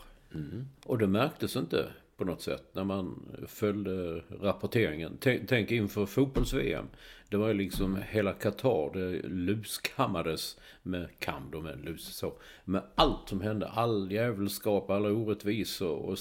Och 0.85 0.99
det 0.99 1.07
märktes 1.07 1.57
inte 1.57 1.87
på 2.17 2.25
något 2.25 2.43
sätt 2.43 2.65
när 2.73 2.85
man 2.85 3.23
följde 3.47 4.23
rapporteringen. 4.41 5.17
Tänk, 5.21 5.49
tänk 5.49 5.71
inför 5.71 6.07
fotbolls-VM. 6.07 6.87
Det 7.29 7.37
var 7.37 7.49
ju 7.49 7.55
liksom 7.55 7.99
hela 8.09 8.33
Qatar, 8.33 8.91
det 8.95 9.29
luskammades 9.29 10.59
med 10.83 11.09
kam 11.19 11.51
då 11.53 11.61
med 11.61 11.85
lus 11.85 12.17
så. 12.17 12.33
Med 12.65 12.83
allt 12.95 13.29
som 13.29 13.41
hände, 13.41 13.69
all 13.69 14.13
djävulskap, 14.13 14.91
alla 14.91 15.09
orättvisor 15.09 15.97
och 15.97 16.19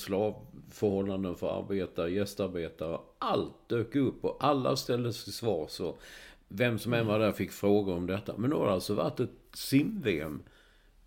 förhållanden 0.71 1.35
för 1.35 1.59
arbetare, 1.59 2.11
gästarbetare. 2.11 2.99
Allt 3.19 3.69
dök 3.69 3.95
upp 3.95 4.25
och 4.25 4.37
alla 4.39 4.75
ställdes 4.75 5.23
till 5.23 5.33
svars. 5.33 5.79
Och 5.79 6.01
vem 6.47 6.79
som 6.79 6.93
än 6.93 7.07
var 7.07 7.19
där 7.19 7.31
fick 7.31 7.51
frågor 7.51 7.95
om 7.95 8.07
detta. 8.07 8.37
Men 8.37 8.49
nu 8.49 8.55
har 8.55 8.65
det 8.65 8.71
alltså 8.73 8.93
varit 8.93 9.19
ett 9.19 9.29
sim-VM 9.53 10.43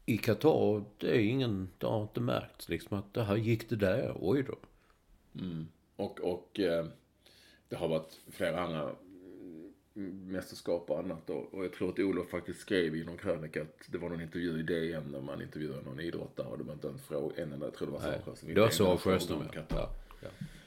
i 0.07 0.19
Qatar. 0.19 0.85
Det 0.99 1.11
är 1.11 1.21
ingen, 1.21 1.69
det 1.79 1.87
har 1.87 2.03
inte 2.03 2.21
märkts 2.21 2.69
liksom 2.69 2.99
att 2.99 3.15
det 3.15 3.23
här 3.23 3.37
gick 3.37 3.69
det 3.69 3.77
där, 3.77 4.17
oj 4.21 4.43
då. 4.43 4.57
Mm. 5.41 5.69
Och, 5.97 6.21
och 6.21 6.61
eh, 6.61 6.87
det 7.69 7.77
har 7.77 7.89
varit 7.89 8.21
flera 8.31 8.61
andra 8.61 8.91
mästerskap 10.27 10.91
och 10.91 10.99
annat. 10.99 11.31
Och, 11.31 11.55
och 11.55 11.65
jag 11.65 11.73
tror 11.73 11.89
att 11.89 11.99
Olof 11.99 12.29
faktiskt 12.31 12.61
skrev 12.61 12.97
i 12.97 13.05
någon 13.05 13.17
krönika 13.19 13.63
att 13.63 13.81
det 13.87 13.99
var 13.99 14.09
någon 14.09 14.21
intervju 14.23 14.61
i 14.61 14.63
DN 14.63 15.03
när 15.13 15.21
man 15.21 15.43
intervjuade 15.43 15.83
någon 15.83 16.01
idrottare. 16.01 16.47
Och 16.47 16.59
det 16.59 16.65
var 16.65 16.73
inte 16.73 16.89
en 16.89 16.99
fråga, 16.99 17.43
en 17.43 17.53
enda, 17.53 17.67
jag 17.67 17.75
tror 17.75 17.87
det 17.87 17.93
var 17.93 18.01
Sara. 18.01 18.37
Det 18.55 18.61
var 18.61 18.69
Sara 18.71 18.99
Sjöström, 18.99 19.43
ja. 19.55 19.61
Ja, 19.69 19.91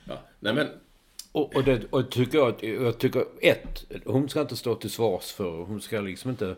Ja. 0.08 0.18
Nej 0.40 0.54
men, 0.54 0.68
Och, 1.32 1.56
och, 1.56 1.64
det, 1.64 1.82
och 1.90 2.12
tycker 2.12 2.38
jag, 2.38 2.48
att- 2.50 2.64
jag 2.64 2.98
tycker 3.00 3.26
ett, 3.42 3.86
hon 4.06 4.30
ska 4.30 4.42
inte 4.42 4.56
stå 4.56 4.76
till 4.76 4.90
svars 4.90 5.32
för, 5.32 5.52
hon 5.64 5.82
ska 5.82 6.02
liksom 6.02 6.30
inte 6.32 6.56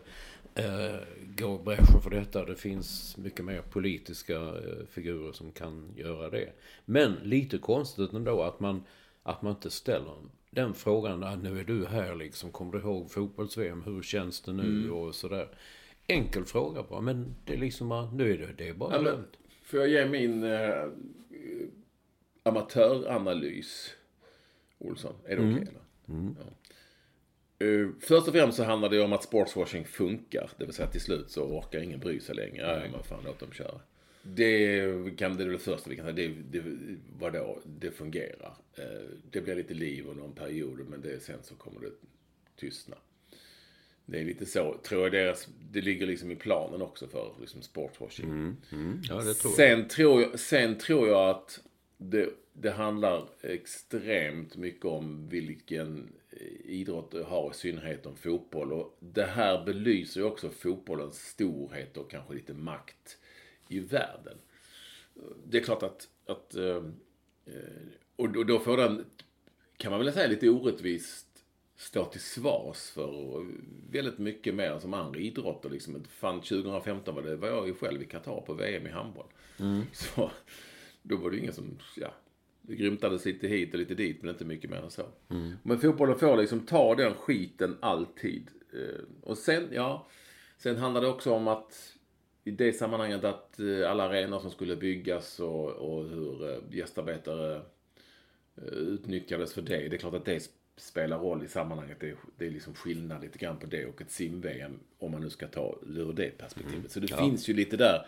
eh, 0.54 0.96
gå 1.36 1.58
bräschen 1.58 2.00
för 2.02 2.10
detta. 2.10 2.44
Det 2.44 2.56
finns 2.56 3.16
mycket 3.16 3.44
mer 3.44 3.60
politiska 3.62 4.34
eh, 4.36 4.86
figurer 4.90 5.32
som 5.32 5.52
kan 5.52 5.92
göra 5.96 6.30
det. 6.30 6.48
Men 6.84 7.12
lite 7.22 7.58
konstigt 7.58 8.12
ändå 8.12 8.42
att 8.42 8.60
man, 8.60 8.82
att 9.22 9.42
man 9.42 9.52
inte 9.52 9.70
ställer 9.70 10.14
den 10.56 10.74
frågan, 10.74 11.24
ah, 11.24 11.36
nu 11.36 11.60
är 11.60 11.64
du 11.64 11.86
här 11.86 12.14
liksom, 12.14 12.50
kommer 12.50 12.72
du 12.72 12.78
ihåg 12.78 13.10
fotbolls-VM, 13.10 13.82
hur 13.82 14.02
känns 14.02 14.40
det 14.40 14.52
nu 14.52 14.90
och 14.90 15.14
sådär. 15.14 15.48
Enkel 16.06 16.44
fråga 16.44 16.82
bara, 16.82 17.00
men 17.00 17.34
det 17.44 17.52
är 17.52 17.58
liksom, 17.58 17.88
bara, 17.88 18.10
nu 18.10 18.32
är 18.32 18.38
det, 18.38 18.52
det 18.56 18.68
är 18.68 18.74
bara 18.74 18.90
men, 18.90 19.02
glömt. 19.02 19.38
får 19.62 19.80
jag 19.80 19.88
ge 19.88 20.06
min 20.06 20.44
eh, 20.44 20.88
amatöranalys, 22.42 23.94
Olsson? 24.78 25.14
Är 25.24 25.36
det 25.36 25.42
okej? 25.42 25.68
eller? 25.68 26.34
Ja. 26.38 27.66
Eh, 27.66 27.88
först 28.00 28.28
och 28.28 28.34
främst 28.34 28.56
så 28.56 28.64
handlar 28.64 28.88
det 28.88 29.00
om 29.00 29.12
att 29.12 29.22
sportswashing 29.22 29.84
funkar. 29.84 30.50
Det 30.56 30.64
vill 30.64 30.74
säga 30.74 30.86
att 30.86 30.92
till 30.92 31.00
slut 31.00 31.30
så 31.30 31.42
orkar 31.42 31.80
ingen 31.80 32.00
bry 32.00 32.20
sig 32.20 32.34
längre. 32.34 32.82
Ja, 32.84 32.90
men 32.92 33.02
fan, 33.02 33.20
låt 33.24 33.38
dem 33.38 33.52
köra. 33.52 33.80
Det, 34.34 35.16
kan, 35.16 35.36
det 35.36 35.44
är 35.44 35.48
det 35.48 35.58
första 35.58 35.90
vi 35.90 35.96
kan 35.96 36.04
säga. 36.04 36.14
Det, 36.14 36.60
det, 36.60 36.62
vadå, 37.18 37.58
det 37.64 37.90
fungerar. 37.90 38.54
Eh, 38.74 38.84
det 39.30 39.40
blir 39.40 39.54
lite 39.54 39.74
liv 39.74 40.06
under 40.08 40.24
en 40.24 40.32
period, 40.32 40.86
men 40.88 41.00
det, 41.00 41.22
sen 41.22 41.38
så 41.42 41.54
kommer 41.54 41.80
det 41.80 41.90
tystna. 42.56 42.96
Det 44.06 44.20
är 44.20 44.24
lite 44.24 44.46
så, 44.46 44.76
tror 44.82 45.02
jag 45.02 45.12
deras, 45.12 45.48
det 45.70 45.80
ligger 45.80 46.06
liksom 46.06 46.30
i 46.30 46.36
planen 46.36 46.82
också 46.82 47.08
för 47.08 47.34
liksom 47.40 47.62
sportswashing. 47.62 48.56
Ja, 49.08 49.14
det 49.14 49.34
tror 49.34 49.52
jag. 49.52 49.56
Sen 49.56 49.88
tror 49.88 50.22
jag, 50.22 50.40
sen 50.40 50.78
tror 50.78 51.08
jag 51.08 51.30
att 51.30 51.60
det, 51.96 52.28
det 52.52 52.70
handlar 52.70 53.28
extremt 53.42 54.56
mycket 54.56 54.84
om 54.84 55.28
vilken 55.28 56.08
idrott 56.64 57.10
du 57.10 57.22
har, 57.22 57.50
i 57.50 57.54
synnerhet 57.54 58.06
om 58.06 58.16
fotboll. 58.16 58.72
Och 58.72 58.96
det 59.00 59.26
här 59.26 59.64
belyser 59.64 60.20
ju 60.20 60.26
också 60.26 60.50
fotbollens 60.50 61.28
storhet 61.28 61.96
och 61.96 62.10
kanske 62.10 62.34
lite 62.34 62.54
makt 62.54 63.18
i 63.68 63.80
världen. 63.80 64.38
Det 65.46 65.58
är 65.58 65.62
klart 65.62 65.82
att, 65.82 66.08
att 66.26 66.54
eh, 66.54 66.82
och 68.16 68.46
då- 68.46 68.58
får 68.58 68.76
den, 68.76 69.04
kan 69.76 69.90
man 69.92 70.00
väl 70.04 70.12
säga 70.12 70.28
lite 70.28 70.48
orättvist, 70.48 71.26
stå 71.76 72.04
till 72.04 72.20
svars 72.20 72.90
för 72.90 73.46
väldigt 73.90 74.18
mycket 74.18 74.54
mer 74.54 74.78
som 74.78 74.94
andra 74.94 75.20
idrotter. 75.20 75.70
Liksom. 75.70 76.04
Fan, 76.08 76.40
2015 76.40 77.14
var, 77.14 77.22
det, 77.22 77.36
var 77.36 77.48
jag 77.48 77.66
ju 77.66 77.74
själv 77.74 78.02
i 78.02 78.04
Qatar 78.04 78.40
på 78.40 78.54
VM 78.54 78.86
i 78.86 78.90
handboll. 78.90 79.26
Så 79.92 80.30
då 81.02 81.16
var 81.16 81.30
det 81.30 81.38
ingen 81.38 81.52
som, 81.52 81.78
ja, 81.96 82.14
det 82.62 82.74
grymtades 82.76 83.24
lite 83.24 83.48
hit 83.48 83.72
och 83.72 83.78
lite 83.78 83.94
dit, 83.94 84.22
men 84.22 84.30
inte 84.30 84.44
mycket 84.44 84.70
mer 84.70 84.76
än 84.82 84.90
så. 84.90 85.08
Men 85.62 85.78
fotbollen 85.78 86.18
får 86.18 86.36
liksom 86.36 86.60
ta 86.60 86.94
den 86.94 87.14
skiten 87.14 87.76
alltid. 87.80 88.50
Eh, 88.72 89.04
Och 89.22 89.38
sen, 89.38 89.68
ja, 89.72 90.06
sen 90.58 90.76
handlar 90.76 91.00
det 91.00 91.08
också 91.08 91.32
om 91.32 91.48
att 91.48 91.95
i 92.46 92.50
det 92.50 92.72
sammanhanget 92.72 93.24
att 93.24 93.60
eh, 93.60 93.90
alla 93.90 94.04
arenor 94.04 94.38
som 94.38 94.50
skulle 94.50 94.76
byggas 94.76 95.40
och, 95.40 95.70
och 95.70 96.08
hur 96.08 96.50
eh, 96.50 96.58
gästarbetare 96.70 97.56
eh, 98.56 98.64
utnyttjades 98.64 99.54
för 99.54 99.62
det. 99.62 99.88
Det 99.88 99.96
är 99.96 99.98
klart 99.98 100.14
att 100.14 100.24
det 100.24 100.50
spelar 100.76 101.18
roll 101.18 101.44
i 101.44 101.48
sammanhanget. 101.48 101.96
Det 102.00 102.08
är, 102.08 102.16
det 102.38 102.46
är 102.46 102.50
liksom 102.50 102.74
skillnad 102.74 103.22
lite 103.22 103.38
grann 103.38 103.58
på 103.58 103.66
det 103.66 103.86
och 103.86 104.00
ett 104.00 104.10
sim-VM 104.10 104.78
om 104.98 105.12
man 105.12 105.20
nu 105.20 105.30
ska 105.30 105.46
ta 105.46 105.78
ur 105.86 106.12
det 106.12 106.38
perspektivet. 106.38 106.90
Så 106.90 107.00
det 107.00 107.16
finns 107.16 107.48
ju 107.48 107.54
lite 107.54 107.76
där. 107.76 108.06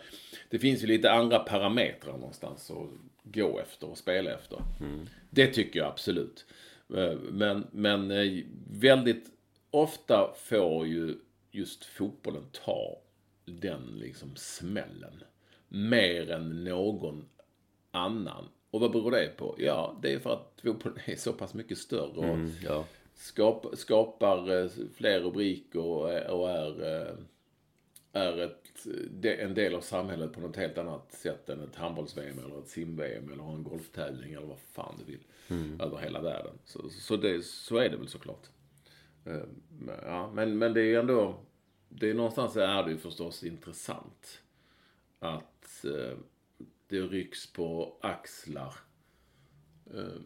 Det 0.49 0.59
finns 0.59 0.83
ju 0.83 0.87
lite 0.87 1.11
andra 1.11 1.39
parametrar 1.39 2.13
någonstans 2.13 2.71
att 2.71 2.89
gå 3.23 3.59
efter 3.59 3.89
och 3.89 3.97
spela 3.97 4.33
efter. 4.33 4.61
Det 5.29 5.47
tycker 5.47 5.79
jag 5.79 5.87
absolut. 5.87 6.45
Men, 7.31 7.67
men 7.71 8.13
väldigt 8.71 9.25
ofta 9.71 10.33
får 10.37 10.87
ju 10.87 11.15
just 11.51 11.85
fotbollen 11.85 12.45
ta 12.51 13.01
den 13.49 13.81
liksom 13.95 14.35
smällen. 14.35 15.23
Mer 15.67 16.31
än 16.31 16.63
någon 16.63 17.25
annan. 17.91 18.45
Och 18.71 18.81
vad 18.81 18.91
beror 18.91 19.11
det 19.11 19.37
på? 19.37 19.55
Ja, 19.57 19.99
det 20.01 20.13
är 20.13 20.19
för 20.19 20.33
att 20.33 20.59
fotbollen 20.63 20.99
är 21.05 21.15
så 21.15 21.33
pass 21.33 21.53
mycket 21.53 21.77
större 21.77 22.17
och 22.17 22.23
Mm, 22.25 22.51
ja. 22.63 22.85
skap, 23.15 23.65
skapar 23.73 24.61
eh, 24.63 24.69
fler 24.93 25.19
rubriker 25.19 25.79
och 26.31 26.49
är, 26.49 27.01
eh, 27.07 27.13
är 28.13 28.37
ett, 28.37 28.85
en 29.39 29.53
del 29.53 29.75
av 29.75 29.81
samhället 29.81 30.33
på 30.33 30.41
något 30.41 30.55
helt 30.55 30.77
annat 30.77 31.13
sätt 31.13 31.49
än 31.49 31.63
ett 31.63 31.75
handbolls-VM 31.75 32.39
eller 32.45 32.59
ett 32.59 32.67
sim-VM 32.67 33.31
eller 33.31 33.53
en 33.53 33.63
golftävling 33.63 34.33
eller 34.33 34.47
vad 34.47 34.59
fan 34.59 34.95
du 34.99 35.03
vill. 35.11 35.23
Över 35.81 35.97
hela 35.97 36.21
världen. 36.21 36.53
Så, 36.65 36.89
så, 36.89 37.15
det, 37.17 37.45
så 37.45 37.77
är 37.77 37.89
det 37.89 37.97
väl 37.97 38.07
såklart. 38.07 38.47
Eh, 39.25 39.41
Ja, 40.03 40.31
men, 40.33 40.57
men 40.57 40.73
det 40.73 40.81
är 40.81 40.85
ju 40.85 40.95
ändå, 40.99 41.35
det 41.89 42.09
är 42.09 42.13
någonstans 42.13 42.55
är 42.55 42.83
det 42.83 42.91
ju 42.91 42.97
förstås 42.97 43.43
intressant 43.43 44.43
att 45.19 45.85
eh, 45.85 46.17
det 46.87 47.01
rycks 47.01 47.53
på 47.53 47.97
axlar 48.01 48.73
eh, 49.93 50.21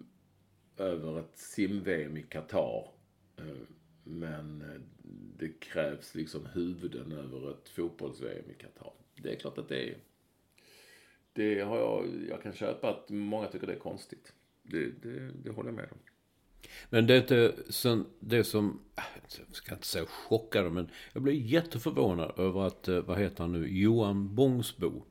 över 0.78 1.20
ett 1.20 1.38
sim-VM 1.38 2.18
i 2.18 2.24
Qatar. 2.24 2.91
Eh, 3.38 3.68
men 4.03 4.61
eh, 4.61 4.82
det 5.38 5.59
krävs 5.59 6.16
liksom 6.16 6.45
huvuden 6.45 7.11
över 7.11 7.51
ett 7.51 7.70
fotbolls-VM 7.70 8.49
i 8.49 8.53
Qatar. 8.53 8.93
Det 9.16 9.34
är 9.34 9.36
klart 9.36 9.57
att 9.57 9.70
det 9.70 9.89
är... 9.89 9.97
Det 11.34 11.61
har 11.61 11.78
jag, 11.78 12.26
jag 12.30 12.43
kan 12.43 12.53
köpa 12.53 12.89
att 12.89 13.09
många 13.09 13.47
tycker 13.47 13.68
det 13.68 13.74
är 13.74 13.80
konstigt. 13.80 14.34
Det, 14.64 14.89
det, 15.01 15.32
det 15.43 15.49
håller 15.49 15.70
jag 15.70 15.76
med 15.76 15.89
om. 15.91 15.97
Men 16.89 17.07
det, 17.07 17.32
är 17.32 17.53
sen, 17.70 18.05
det 18.20 18.43
som, 18.43 18.80
äh, 18.97 19.03
jag 19.47 19.55
ska 19.55 19.74
inte 19.74 19.88
säga 19.88 20.05
chockade, 20.05 20.70
men 20.70 20.89
jag 21.14 21.24
blev 21.24 21.36
jätteförvånad 21.36 22.39
över 22.39 22.68
att, 22.68 22.88
eh, 22.88 22.99
vad 22.99 23.20
heter 23.20 23.43
han 23.43 23.51
nu, 23.51 23.80
Johan 23.80 24.36
Bångsbo, 24.36 25.03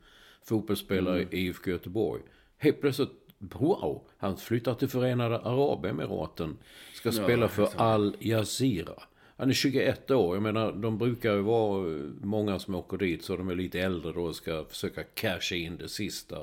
fotbollsspelare 0.45 1.23
i 1.23 1.27
IFK 1.31 1.71
Göteborg, 1.71 2.23
helt 2.59 2.81
plötsligt, 2.81 3.11
wow, 3.39 4.03
han 4.17 4.37
flyttar 4.37 4.75
till 4.75 4.89
Förenade 4.89 5.39
Arabemiraten, 5.39 6.59
ska 6.95 7.13
spela 7.13 7.49
för 7.49 7.69
Al 7.77 8.17
Jazeera. 8.21 9.03
Han 9.37 9.49
är 9.49 9.55
21 9.55 10.11
år, 10.11 10.37
jag 10.37 10.43
menar 10.43 10.73
de 10.73 10.99
brukar 10.99 11.35
ju 11.35 11.41
vara 11.41 11.91
eh, 11.91 12.03
många 12.23 12.59
som 12.59 12.75
åker 12.75 12.97
dit 12.97 13.25
så 13.25 13.37
de 13.37 13.49
är 13.49 13.55
lite 13.55 13.81
äldre 13.81 14.13
då 14.13 14.23
och 14.23 14.37
ska 14.37 14.65
försöka 14.65 15.03
casha 15.03 15.55
in 15.55 15.77
det 15.77 15.89
sista, 15.89 16.37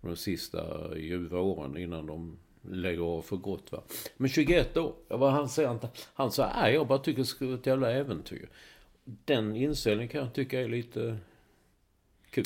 de 0.00 0.16
sista 0.16 0.60
ljuva 0.96 1.40
åren 1.40 1.76
innan 1.76 2.06
de 2.06 2.38
lägger 2.62 3.02
av 3.02 3.22
för 3.22 3.36
gott 3.36 3.72
va. 3.72 3.82
Men 4.16 4.28
21 4.28 4.76
år, 4.76 4.94
jag 5.08 5.18
var, 5.18 5.30
han 5.30 5.48
säger 5.48 5.70
inte, 5.70 5.88
han 6.14 6.30
sa 6.30 6.52
nej 6.56 6.74
jag 6.74 6.86
bara 6.86 6.98
tycker 6.98 7.18
det 7.18 7.26
ska 7.26 7.46
vara 7.46 7.54
ett 7.54 7.66
jävla 7.66 7.92
äventyr. 7.92 8.48
Den 9.04 9.56
inställningen 9.56 10.08
kan 10.08 10.20
jag 10.20 10.34
tycka 10.34 10.60
är 10.60 10.68
lite 10.68 11.18
kul. 12.30 12.44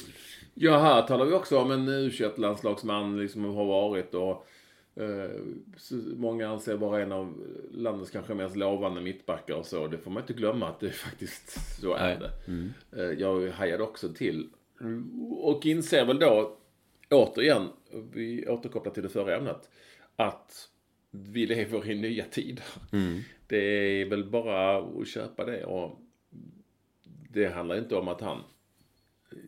Ja, 0.54 0.78
här 0.78 1.02
talar 1.02 1.24
vi 1.24 1.32
också 1.32 1.58
om 1.58 1.70
en 1.70 1.88
u 1.88 2.10
landslagsman 2.36 3.18
liksom 3.18 3.44
har 3.44 3.64
varit 3.64 4.14
och 4.14 4.46
eh, 4.94 5.30
många 6.16 6.48
anser 6.48 6.76
vara 6.76 7.02
en 7.02 7.12
av 7.12 7.34
landets 7.72 8.10
kanske 8.10 8.34
mest 8.34 8.56
lovande 8.56 9.00
mittbackar 9.00 9.54
och 9.54 9.66
så. 9.66 9.86
Det 9.86 9.98
får 9.98 10.10
man 10.10 10.22
inte 10.22 10.32
glömma 10.32 10.68
att 10.68 10.80
det 10.80 10.90
faktiskt 10.90 11.80
så 11.80 11.94
är 11.94 12.18
Nej. 12.18 12.28
det. 12.90 13.02
Eh, 13.02 13.18
jag 13.20 13.50
hajade 13.50 13.82
också 13.82 14.08
till 14.08 14.48
och 15.30 15.66
inser 15.66 16.04
väl 16.04 16.18
då 16.18 16.56
återigen, 17.10 17.68
vi 18.12 18.48
återkopplar 18.48 18.92
till 18.92 19.02
det 19.02 19.08
förra 19.08 19.36
ämnet, 19.36 19.70
att 20.24 20.68
vi 21.10 21.46
lever 21.46 21.90
i 21.90 21.94
nya 21.94 22.24
tider. 22.24 22.64
Det 23.46 23.56
är 24.00 24.04
väl 24.04 24.24
bara 24.24 24.78
att 24.78 25.08
köpa 25.08 25.44
det 25.44 25.64
och 25.64 25.98
det 27.30 27.46
handlar 27.46 27.78
inte 27.78 27.96
om 27.96 28.08
att 28.08 28.20
han 28.20 28.42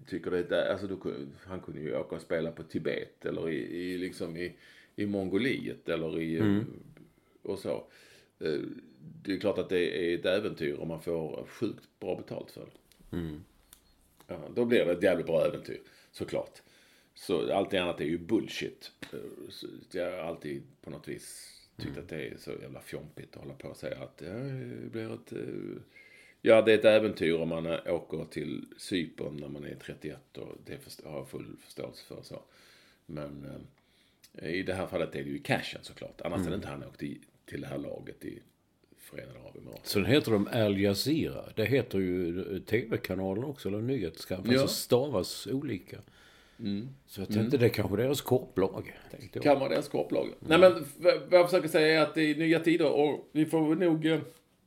tycker 0.07 0.31
det 0.31 0.51
är, 0.53 0.72
alltså 0.72 0.87
då, 0.87 0.99
han 1.47 1.61
kunde 1.61 1.81
ju 1.81 1.97
åka 1.97 2.16
och 2.16 2.22
spela 2.22 2.51
på 2.53 2.62
Tibet 2.62 3.27
eller 3.27 3.51
i, 3.51 3.57
i 3.57 3.99
liksom 3.99 4.37
i, 4.37 4.53
i 4.97 5.07
Mongoliet 5.07 5.89
eller 5.89 6.20
i, 6.20 6.39
och 7.43 7.59
så. 7.59 7.85
Eh, 8.41 8.61
Det 9.22 9.33
är 9.33 9.41
klart 9.41 9.59
att 9.59 9.68
det 9.68 10.12
är 10.12 10.18
ett 10.18 10.27
äventyr 10.27 10.77
om 10.81 10.89
man 10.89 11.03
får 11.03 11.47
sjukt 11.49 11.89
bra 12.01 12.16
betalt 12.16 12.51
för 12.51 12.61
det. 12.61 13.16
Ja, 14.27 14.41
då 14.55 14.64
blir 14.64 14.85
det 14.85 14.93
ett 14.93 15.03
jävligt 15.03 15.27
bra 15.27 15.47
äventyr, 15.47 15.81
såklart. 16.12 16.62
Så 17.15 17.53
allt 17.53 17.75
annat 17.75 18.01
är 18.01 18.05
ju 18.05 18.19
bullshit. 18.19 18.91
Eh, 19.12 19.19
så 19.49 19.67
Jag 19.91 20.11
har 20.11 20.19
alltid 20.19 20.62
på 20.83 20.91
något 20.91 21.09
vis 21.09 21.51
tyckt 21.77 21.99
att 21.99 22.09
det 22.09 22.27
är 22.29 22.37
så 22.37 22.51
jävla 22.62 22.81
fjompigt 22.81 23.37
att 23.37 23.43
hålla 23.43 23.55
på 23.55 23.69
och 23.69 23.77
säga 23.77 23.99
att 23.99 24.17
det 24.19 24.91
blir 24.93 25.15
ett... 25.15 25.33
eh, 25.33 25.83
Ja, 26.47 26.62
det 26.62 26.73
är 26.73 26.79
ett 26.79 26.85
äventyr 26.85 27.35
om 27.35 27.49
man 27.49 27.67
åker 27.67 28.25
till 28.31 28.65
Cypern 28.79 29.37
när 29.37 29.49
man 29.49 29.65
är 29.65 29.75
31 29.75 30.39
och 30.39 30.59
det 30.67 30.79
har 31.05 31.17
jag 31.17 31.29
full 31.29 31.57
förståelse 31.61 32.05
för. 32.05 32.23
Så. 32.23 32.43
Men 33.07 33.47
eh, 34.35 34.49
i 34.51 34.62
det 34.62 34.75
här 34.75 34.87
fallet 34.87 35.15
är 35.17 35.25
det 35.25 35.31
ju 35.31 35.39
cashen 35.39 35.81
såklart. 35.85 36.21
Annars 36.25 36.41
hade 36.41 36.55
inte 36.57 36.69
han 36.69 36.85
åkt 36.85 37.03
i, 37.03 37.21
till 37.47 37.61
det 37.61 37.67
här 37.67 37.79
laget 37.79 38.25
i 38.25 38.39
Förenade 38.99 39.39
Arabemiraten. 39.39 39.81
Sen 39.85 40.05
heter 40.05 40.33
de 40.33 40.49
Al 40.53 40.79
Jazeera. 40.81 41.45
Det 41.57 41.65
heter 41.65 41.99
ju 41.99 42.61
tv-kanalen 42.61 43.45
också, 43.45 43.69
eller 43.69 43.81
nyhetskanalen. 43.81 44.53
Ja. 44.53 44.61
Ja. 44.61 44.67
stavas 44.67 45.47
olika. 45.47 45.99
Så 47.07 47.21
jag 47.21 47.29
tänkte 47.29 47.57
det 47.57 47.65
är 47.65 47.69
kanske 47.69 47.97
deras 47.97 48.21
korplag. 48.21 48.95
Kan 49.43 49.59
vara 49.61 49.69
deras 49.69 49.89
korplag. 49.89 50.29
Nej 50.41 50.59
men 50.59 50.85
vad 50.99 51.41
jag 51.41 51.51
försöker 51.51 51.69
säga 51.69 51.99
är 52.01 52.03
att 52.03 52.15
det 52.15 52.23
är 52.23 52.35
nya 52.35 52.61
tider 52.61 52.91
och 52.93 53.29
vi 53.33 53.47
får 53.47 53.75
nog... 53.75 54.07
eh, 54.07 54.21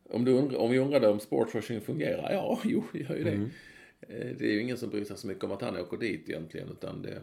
Om, 0.10 0.26
du 0.26 0.32
undrar, 0.32 0.58
om 0.58 0.72
vi 0.72 0.80
undrade 0.80 1.08
om 1.08 1.20
sportswashing 1.20 1.82
fungerar? 1.82 2.32
Ja, 2.34 2.60
jo, 2.66 2.84
det 2.94 3.00
gör 3.00 3.16
ju 3.16 3.24
det. 3.24 3.32
Eh, 4.02 4.36
Det 4.38 4.46
är 4.46 4.52
ju 4.54 4.62
ingen 4.62 4.78
som 4.78 4.90
bryr 4.90 5.04
sig 5.04 5.18
så 5.18 5.28
mycket 5.28 5.44
om 5.44 5.52
att 5.52 5.62
han 5.62 5.78
åker 5.78 5.98
dit 5.98 6.30
egentligen. 6.30 6.70
Utan 6.70 7.02
det 7.02 7.22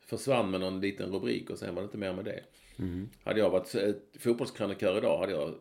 försvann 0.00 0.50
med 0.50 0.60
någon 0.60 0.80
liten 0.80 1.10
rubrik 1.12 1.50
och 1.50 1.58
sen 1.58 1.74
var 1.74 1.82
det 1.82 1.86
inte 1.86 1.98
mer 1.98 2.12
med 2.12 2.24
det. 2.24 2.40
Hade 3.24 3.40
jag 3.40 3.50
varit 3.50 3.74
eh, 3.74 3.94
fotbollskrönikör 4.18 4.98
idag 4.98 5.18
hade 5.18 5.32
jag 5.32 5.54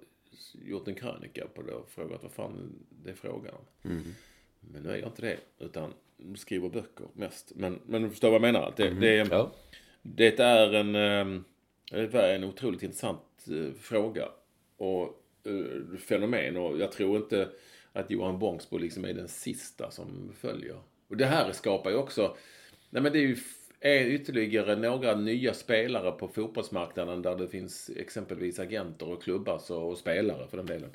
gjort 0.65 0.87
en 0.87 0.95
krönika 0.95 1.47
på 1.55 1.61
det 1.61 1.71
och 1.73 1.89
frågat 1.89 2.23
vad 2.23 2.31
fan 2.31 2.85
det 3.03 3.09
är 3.09 3.15
frågan 3.15 3.53
om. 3.55 3.65
Men 4.59 4.83
nu 4.83 4.89
är 4.89 4.97
jag 4.97 5.07
inte 5.09 5.21
det. 5.21 5.37
Utan 5.59 5.93
skriver 6.35 6.69
böcker 6.69 7.05
mest. 7.13 7.51
Men, 7.55 7.79
men 7.85 8.01
du 8.01 8.09
förstår 8.09 8.27
vad 8.27 8.35
jag 8.35 8.41
menar. 8.41 8.73
Det, 8.75 8.89
det 8.89 9.17
är... 9.17 9.27
Ja. 9.31 9.51
Det 10.07 10.39
är 10.39 10.73
en, 10.73 10.93
det 11.89 12.13
är 12.13 12.35
en 12.35 12.43
otroligt 12.43 12.83
intressant 12.83 13.21
eh, 13.47 13.73
fråga 13.79 14.25
och 14.77 15.23
eh, 15.43 15.97
fenomen 15.97 16.57
och 16.57 16.79
jag 16.79 16.91
tror 16.91 17.17
inte 17.17 17.49
att 17.93 18.11
Johan 18.11 18.39
Bångsbo 18.39 18.77
liksom 18.77 19.05
är 19.05 19.13
den 19.13 19.27
sista 19.27 19.91
som 19.91 20.31
följer. 20.39 20.79
Och 21.07 21.17
det 21.17 21.25
här 21.25 21.51
skapar 21.51 21.89
ju 21.89 21.95
också, 21.95 22.37
nej 22.89 23.03
men 23.03 23.11
det 23.13 23.19
är 23.19 23.27
ju 23.27 23.37
är 23.79 24.05
ytterligare 24.05 24.75
några 24.75 25.15
nya 25.15 25.53
spelare 25.53 26.11
på 26.11 26.27
fotbollsmarknaden 26.27 27.21
där 27.21 27.35
det 27.35 27.47
finns 27.47 27.89
exempelvis 27.95 28.59
agenter 28.59 29.09
och 29.09 29.23
klubbar 29.23 29.59
så, 29.59 29.81
och 29.81 29.97
spelare 29.97 30.47
för 30.47 30.57
den 30.57 30.65
delen. 30.65 30.89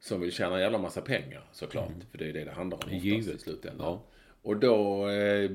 Som 0.00 0.20
vill 0.20 0.32
tjäna 0.32 0.54
en 0.54 0.60
jävla 0.60 0.78
massa 0.78 1.00
pengar 1.00 1.44
såklart. 1.52 1.92
För 2.10 2.18
det 2.18 2.28
är 2.28 2.32
det 2.32 2.44
det 2.44 2.50
handlar 2.50 2.78
om 2.78 2.84
oftast 2.84 3.04
i 3.04 3.08
Givet. 3.08 3.40
slutändan. 3.40 3.86
Ja. 3.86 4.02
Och 4.44 4.56
då 4.56 5.08
eh, 5.08 5.50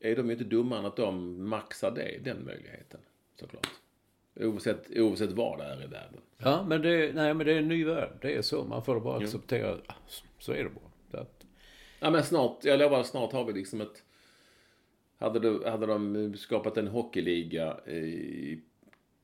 är 0.00 0.16
de 0.16 0.26
ju 0.26 0.32
inte 0.32 0.44
dummare 0.44 0.78
än 0.78 0.86
att 0.86 0.96
de 0.96 1.42
maxar 1.48 1.90
det, 1.90 2.18
den 2.24 2.44
möjligheten. 2.44 3.00
Såklart. 3.40 3.66
Oavsett, 4.40 4.90
oavsett 4.96 5.32
var 5.32 5.58
det 5.58 5.64
är 5.64 5.84
i 5.84 5.86
världen. 5.86 6.20
Ja, 6.38 6.64
men 6.68 6.82
det, 6.82 7.12
nej, 7.14 7.34
men 7.34 7.46
det 7.46 7.52
är 7.52 7.58
en 7.58 7.68
ny 7.68 7.84
värld. 7.84 8.10
Det 8.20 8.34
är 8.34 8.42
så. 8.42 8.64
Man 8.64 8.84
får 8.84 9.00
bara 9.00 9.18
acceptera. 9.24 9.76
Ah, 9.86 9.94
så- 10.38 10.52
är 10.52 10.64
det 10.64 10.70
bara. 10.70 11.20
Att- 11.22 11.44
Ja 12.00 12.10
men 12.10 12.22
snart, 12.22 12.64
jag 12.64 12.78
lovar, 12.78 13.02
snart 13.02 13.32
har 13.32 13.44
vi 13.44 13.52
liksom 13.52 13.80
ett... 13.80 14.02
Hade, 15.18 15.38
du, 15.40 15.64
hade 15.68 15.86
de 15.86 16.34
skapat 16.36 16.76
en 16.76 16.88
hockeyliga 16.88 17.80
i 17.86 18.60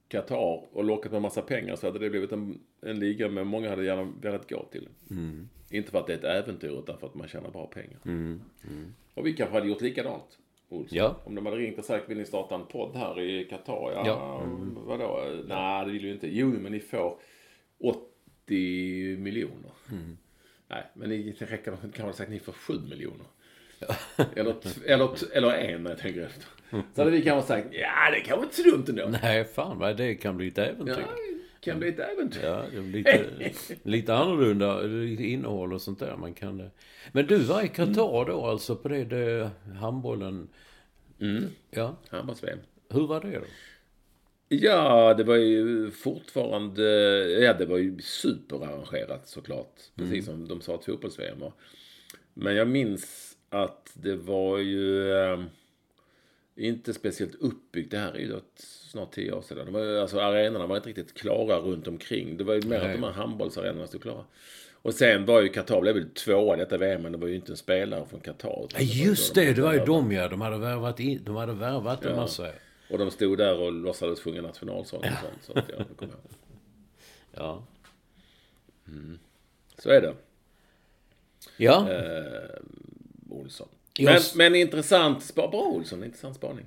Qatar 0.09 0.67
och 0.77 0.85
lockat 0.85 1.13
med 1.13 1.23
massa 1.23 1.43
pengar 1.43 1.77
så 1.77 1.87
hade 1.87 1.99
det 1.99 2.11
blivit 2.11 2.33
en, 2.33 2.61
en 2.81 2.99
liga 2.99 3.29
med 3.29 3.47
många 3.47 3.71
hade 3.71 3.85
gärna 3.85 4.13
velat 4.21 4.51
gå 4.51 4.65
till. 4.73 4.89
Inte 5.77 5.91
för 5.91 5.99
att 5.99 6.07
det 6.07 6.13
är 6.13 6.19
ett 6.19 6.25
äventyr 6.45 6.79
utan 6.79 6.99
för 6.99 7.07
att 7.07 7.15
man 7.15 7.29
tjänar 7.29 7.51
bra 7.51 7.67
pengar. 7.67 7.99
Och 9.15 9.27
vi 9.27 9.33
kanske 9.33 9.55
hade 9.55 9.69
gjort 9.69 9.81
likadant. 9.81 10.39
Olsson. 10.69 10.99
Ja. 10.99 11.17
Om 11.25 11.35
de 11.35 11.47
hade 11.47 11.59
ringt 11.59 11.79
och 11.79 11.85
sagt 11.85 12.09
vill 12.09 12.19
ni 12.19 12.25
starta 12.25 12.55
en 12.55 12.67
podd 12.67 12.97
här 12.97 13.21
i 13.21 13.45
Qatar? 13.45 13.93
Ja, 13.95 14.03
Ja. 14.07 14.43
vadå? 14.75 15.25
Nej, 15.49 15.87
det 15.87 15.93
vill 15.93 16.03
vi 16.03 16.11
inte. 16.13 16.29
Jo, 16.37 16.47
men 16.61 16.73
ni 16.73 16.81
får 16.81 17.19
80 17.81 19.17
miljoner. 19.19 19.71
Nej, 20.69 20.83
men 20.95 21.09
ni 21.09 21.33
räcker 21.39 21.77
de 21.83 21.93
kan 21.93 22.07
väl 22.07 22.15
sagt 22.15 22.31
ni 22.31 22.39
får 22.39 22.53
7 22.53 22.75
miljoner. 22.91 23.27
eller, 24.37 24.55
eller, 24.87 25.37
eller 25.37 25.51
en 25.53 25.87
jag 25.87 25.99
tänker 25.99 26.21
efter. 26.21 26.45
Så 26.95 27.01
hade 27.03 27.11
vi 27.11 27.23
kanske 27.23 27.49
sagt, 27.49 27.67
ja 27.73 28.11
det 28.13 28.21
kan 28.21 28.37
vara 28.37 28.45
inte 28.47 28.57
så 28.57 28.71
dumt 28.71 28.85
ändå. 28.89 29.19
nej, 29.23 29.45
fan 29.45 29.79
vad 29.79 29.97
det 29.97 30.15
kan 30.15 30.37
bli 30.37 30.49
ett 30.49 30.57
Ja, 30.59 30.65
äventyr. 30.65 30.95
det 30.95 31.34
kan 31.65 31.79
bli 31.79 31.89
ett 31.89 31.99
äventyr. 31.99 32.41
Ja, 32.45 32.65
det 32.73 32.81
lite, 32.81 33.25
lite 33.83 34.15
annorlunda 34.15 34.81
lite 34.81 35.25
innehåll 35.25 35.73
och 35.73 35.83
sånt 35.83 35.99
där. 35.99 36.17
Man 36.17 36.35
kan, 36.35 36.71
men 37.13 37.27
du 37.27 37.39
var 37.39 37.63
i 37.65 37.69
Qatar 37.69 38.25
då 38.27 38.47
alltså 38.47 38.77
på 38.77 38.89
det, 38.89 39.05
det 39.05 39.51
handbollen. 39.81 40.49
Ja, 41.71 41.97
Handbolls-VM. 42.09 42.59
hur 42.91 43.07
var 43.07 43.21
det 43.21 43.31
då? 43.39 43.45
Ja, 44.49 45.15
det 45.15 45.25
var 45.25 45.37
ju 45.37 45.91
fortfarande... 45.91 46.83
Ja, 47.41 47.53
det 47.55 47.67
var 47.67 47.79
ju 47.79 47.99
superarrangerat 48.01 49.29
såklart. 49.29 49.75
Precis 49.97 50.25
som 50.25 50.49
de 50.49 50.61
sa 50.61 50.75
ett 50.75 50.85
fotbolls-VM. 50.85 51.43
och- 51.43 51.59
Men 52.35 52.57
jag 52.57 52.69
minns 52.69 53.37
att 53.49 53.91
det 53.95 54.17
var 54.17 54.59
ju 54.59 55.13
eh, 55.13 55.43
inte 56.57 56.95
speciellt 56.95 57.35
uppbyggt. 57.35 57.91
Det 57.91 57.99
här 57.99 58.13
är 58.13 58.19
ju 58.19 58.41
snart 58.57 59.13
tio 59.15 59.33
år 59.33 59.43
sedan. 59.43 59.67
Det 59.67 59.73
var, 59.73 59.97
alltså, 59.99 60.21
arenorna 60.21 60.67
var 60.67 60.77
inte 60.77 60.89
riktigt 60.89 61.15
klara 61.15 61.57
runt 61.59 61.89
omkring. 61.89 62.37
Det 62.37 62.45
var 62.45 62.55
ju 62.55 62.63
mer 62.69 62.77
att 62.81 62.93
de 62.93 63.03
här 63.03 63.11
handbollsarenorna 63.13 63.87
stod 63.87 64.03
klara. 64.03 64.25
Och 64.73 64.95
sen 64.95 65.25
var 65.25 65.41
ju 65.43 65.49
Qatar, 65.49 65.81
blev 65.81 65.95
väl 65.95 66.09
tvåa 66.11 66.57
i 66.57 66.59
detta 66.59 66.79
VM, 66.79 67.03
men 67.03 67.13
det 67.13 67.19
var 67.19 67.29
ju 67.29 67.35
inte 67.35 67.53
en 67.53 67.57
spelare 67.57 68.07
från 68.07 68.21
Qatar. 68.21 68.67
Ja, 68.75 68.81
just 68.81 69.35
det, 69.35 69.53
det 69.53 69.63
var 69.63 69.73
ju 69.73 69.79
hade 69.79 69.93
de 69.93 70.13
ja. 70.13 70.29
De 70.29 70.41
hade 70.41 70.59
värvat, 70.59 71.01
in, 71.01 71.21
de 71.25 71.37
hade 71.37 71.53
värvat 71.53 72.05
en 72.05 72.11
Ja. 72.11 72.17
massa. 72.17 72.49
Och 72.91 72.99
de 72.99 73.11
stod 73.11 73.39
där 73.39 73.59
och 73.59 73.73
låtsades 73.73 74.21
sjunga 74.21 74.43
nationalsång 74.43 75.01
och 75.01 75.07
sånt. 75.07 75.43
Så 75.43 75.59
att 75.59 75.69
jag 75.79 75.87
kommer 75.97 76.13
ihåg. 76.13 76.23
Ja. 77.37 77.65
Så 79.79 79.91
är 79.91 80.01
det. 80.01 80.15
Ja, 81.57 81.91
Eh, 81.93 82.61
Olsson. 83.31 83.69
Jag 83.99 84.13
Men, 84.13 84.23
men 84.53 84.55
intressant, 84.61 85.23
spa- 85.23 85.49
bra 85.49 85.61
Olsson, 85.63 86.05
intressant 86.05 86.37
spaning. 86.37 86.65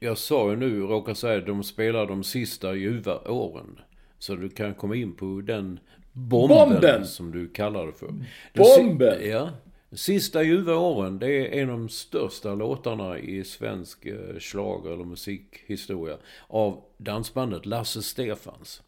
jag 0.00 0.18
sa 0.18 0.50
ju 0.50 0.56
nu, 0.56 0.80
råkar 0.80 1.14
säga, 1.14 1.38
att 1.38 1.46
de 1.46 1.62
spelar 1.62 2.06
de 2.06 2.24
sista 2.24 2.74
ljuva 2.74 3.20
åren. 3.30 3.78
Så 4.18 4.34
du 4.36 4.48
kan 4.48 4.74
komma 4.74 4.96
in 4.96 5.12
på 5.12 5.40
den 5.44 5.80
bomben, 6.12 6.68
Bomben! 6.68 7.06
som 7.06 7.30
du 7.30 7.48
kallar 7.48 7.86
det 7.86 7.92
för. 7.92 8.06
Den 8.52 8.64
si- 8.64 8.82
Bomben! 8.82 9.28
Ja. 9.30 9.50
Sista 9.92 10.42
ljuva 10.42 10.76
åren, 10.76 11.18
det 11.18 11.26
är 11.32 11.62
en 11.62 11.70
av 11.70 11.78
de 11.78 11.88
största 11.88 12.54
låtarna 12.54 13.18
i 13.18 13.44
svensk 13.44 14.06
eh, 14.06 14.38
schlager 14.38 14.90
eller 14.90 15.04
musikhistoria. 15.04 16.16
Av 16.48 16.82
dansbandet 16.96 17.66
Lasse 17.66 18.02
Stefans. 18.02 18.82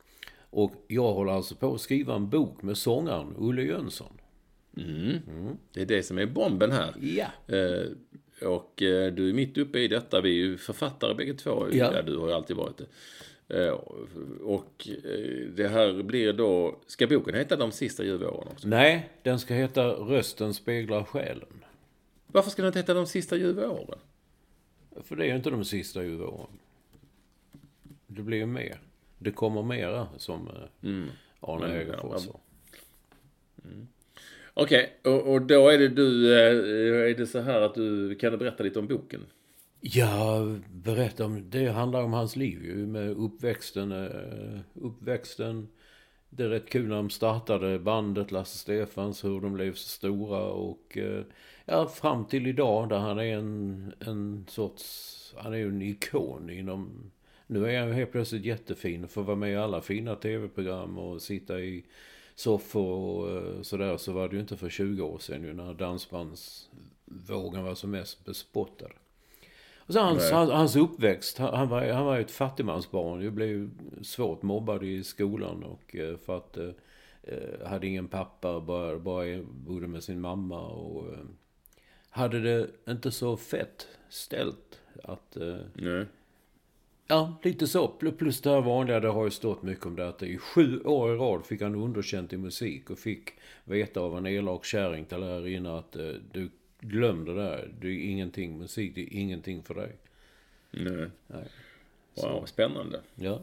Och 0.51 0.73
jag 0.89 1.13
håller 1.13 1.33
alltså 1.33 1.55
på 1.55 1.75
att 1.75 1.81
skriva 1.81 2.15
en 2.15 2.29
bok 2.29 2.63
med 2.63 2.77
sångaren 2.79 3.35
Olle 3.39 3.63
Jönsson. 3.63 4.13
Det 5.73 5.83
är 5.83 5.87
det 5.87 6.03
som 6.03 6.19
är 6.19 6.27
bomben 6.27 6.73
här. 6.73 6.95
Ja. 7.01 7.55
Eh, 7.57 7.87
och 8.49 8.83
eh, 8.83 9.13
du 9.13 9.29
är 9.29 9.33
mitt 9.33 9.59
uppe 9.59 9.79
i 9.79 9.89
detta. 9.89 10.21
Vi 10.21 10.31
är 10.31 10.35
ju 10.35 10.59
författare 10.59 11.15
bägge 11.15 11.35
två. 11.35 11.67
Ja. 11.73 11.93
Ja. 11.95 12.03
du 12.03 12.17
har 12.17 12.29
ju 12.29 12.35
alltid 12.35 12.57
varit 12.57 12.79
det. 12.79 12.87
Eh, 13.53 13.73
och 14.43 14.89
eh, 15.05 15.49
det 15.55 15.69
här 15.69 16.03
blir 16.03 16.33
då... 16.33 16.79
Ska 16.87 17.07
boken 17.07 17.35
heta 17.35 17.57
De 17.57 17.73
sista 17.73 18.05
ljuva 18.05 18.31
åren 18.31 18.49
också? 18.53 18.69
Nej, 18.69 19.11
den 19.23 19.39
ska 19.39 19.55
heta 19.55 19.87
Rösten 19.87 20.55
speglar 20.55 21.05
själen. 21.05 21.65
Varför 22.27 22.51
ska 22.51 22.63
den 22.63 22.69
inte 22.69 22.79
heta 22.79 22.95
De 22.95 23.07
sista 23.07 23.37
ljuva 23.37 23.69
åren? 23.69 23.99
För 25.03 25.17
det 25.17 25.25
är 25.25 25.29
ju 25.29 25.37
inte 25.37 25.51
de 25.51 25.65
sista 25.65 26.03
ljuva 26.03 26.27
åren. 26.27 26.59
Det 28.07 28.23
blir 28.23 28.39
ju 28.39 28.47
mer. 28.47 28.81
Det 29.19 29.31
kommer 29.31 29.63
mera, 29.63 30.09
som 30.17 30.49
eh, 30.49 30.89
Arne 31.41 31.67
Men, 31.67 31.71
Hegerfors 31.71 32.23
sa. 32.23 32.41
Okej, 34.55 35.01
och, 35.05 35.33
och 35.33 35.43
då 35.43 35.69
är 35.69 35.79
det 35.79 35.89
du... 35.89 36.33
Eh, 36.33 37.11
är 37.11 37.15
det 37.15 37.27
så 37.27 37.41
här 37.41 37.61
att 37.61 37.75
du... 37.75 38.15
Kan 38.15 38.33
du 38.33 38.39
berätta 38.39 38.65
lite 38.65 38.79
om 38.79 38.87
boken? 38.87 39.21
Ja, 39.81 40.57
berätta 40.71 41.25
om... 41.25 41.51
Det 41.51 41.69
handlar 41.69 42.03
om 42.03 42.13
hans 42.13 42.37
liv 42.37 42.65
ju, 42.65 42.87
med 42.87 43.11
uppväxten. 43.11 43.93
Eh, 43.93 44.61
uppväxten. 44.75 45.69
Det 46.31 46.45
är 46.45 46.49
rätt 46.49 46.71
kul 46.71 46.89
när 46.89 46.97
de 46.97 47.11
startade 47.11 47.79
bandet 47.79 48.31
Lasse 48.31 48.59
Stefans, 48.59 49.25
hur 49.25 49.41
de 49.41 49.53
blev 49.53 49.75
så 49.75 49.89
stora 49.89 50.43
och... 50.45 50.99
Eh, 50.99 51.23
ja, 51.65 51.89
fram 51.89 52.25
till 52.25 52.47
idag 52.47 52.89
där 52.89 52.99
han 52.99 53.19
är 53.19 53.37
en, 53.37 53.93
en 54.01 54.47
sorts... 54.49 55.35
Han 55.39 55.53
är 55.53 55.59
ju 55.59 55.69
en 55.69 55.83
ikon 55.83 56.51
inom... 56.51 57.11
Nu 57.47 57.71
är 57.71 57.81
han 57.81 57.93
helt 57.93 58.13
plötsligt 58.13 58.45
jättefin 58.45 59.05
och 59.05 59.11
får 59.11 59.23
vara 59.23 59.37
med 59.37 59.53
i 59.53 59.57
alla 59.57 59.81
fina 59.81 60.15
tv-program 60.17 60.99
och 60.99 61.23
sitta 61.23 61.61
i 61.61 61.85
soffor 62.35 62.93
och 62.93 63.31
eh, 63.31 63.63
sådär. 63.63 63.97
Så 63.97 64.13
var 64.13 64.29
det 64.29 64.35
ju 64.35 64.41
inte 64.41 64.57
för 64.57 64.69
20 64.69 65.03
år 65.03 65.19
sedan 65.19 65.43
ju 65.43 65.53
när 65.53 65.75
dansbandsvågen 65.75 67.65
var 67.65 67.75
som 67.75 67.91
mest 67.91 68.25
bespottad. 68.25 68.91
Och 69.87 69.95
så 69.95 70.01
hans, 70.01 70.31
hans, 70.31 70.51
hans 70.51 70.77
uppväxt, 70.77 71.39
han, 71.39 71.69
var, 71.69 71.89
han 71.89 72.05
var 72.05 72.17
ju 72.17 72.23
ett 72.23 72.31
fattigmansbarn. 72.31 73.23
Jag 73.25 73.33
blev 73.33 73.49
ju 73.49 73.71
svårt 74.03 74.43
mobbad 74.43 74.85
i 74.85 75.05
skolan 75.05 75.65
och 75.65 75.97
eh, 75.97 76.17
för 76.17 76.37
att 76.37 76.57
eh, 76.57 76.71
eh, 77.23 77.67
hade 77.67 77.87
ingen 77.87 78.09
pappa, 78.09 78.61
bara, 78.61 78.99
bara 78.99 79.43
bodde 79.43 79.87
med 79.87 80.05
sin 80.05 80.21
mamma 80.21 80.61
och 80.61 81.05
hade 82.11 82.41
det 82.41 82.71
inte 82.89 83.11
så 83.11 83.37
fett 83.37 83.89
ställt 84.09 84.81
att 85.05 85.37
Nej. 85.75 86.07
Ja, 87.07 87.39
lite 87.43 87.67
så. 87.67 87.89
Plus 87.89 88.41
det 88.41 88.51
här 88.51 88.61
vanliga, 88.61 89.01
det 89.01 89.09
har 89.09 89.25
ju 89.25 89.31
stått 89.31 89.63
mycket 89.63 89.87
om 89.87 89.97
det 89.97 90.09
att 90.09 90.23
i 90.23 90.39
sju 90.39 90.81
år 90.81 91.15
i 91.15 91.17
rad 91.17 91.47
fick 91.47 91.63
han 91.63 91.75
underkänt 91.75 92.33
i 92.33 92.37
musik 92.37 92.91
och 92.91 92.99
fick 92.99 93.31
veta 93.65 94.01
av 94.01 94.19
en 94.19 94.27
elak 94.27 94.65
kärring 94.65 95.05
till 95.05 95.21
lärarinna 95.21 95.79
att 95.79 95.97
eh, 95.97 96.09
du 96.33 96.51
glöm 96.81 97.25
det 97.25 97.35
där. 97.35 97.71
Det 97.81 97.87
är 97.87 98.11
ingenting, 98.11 98.59
musik 98.59 98.95
det 98.95 99.01
är 99.01 99.21
ingenting 99.21 99.63
för 99.63 99.75
dig. 99.75 99.97
Nej. 100.71 101.09
Nej. 101.27 101.45
Wow, 102.15 102.45
spännande. 102.47 103.01
Ja. 103.15 103.41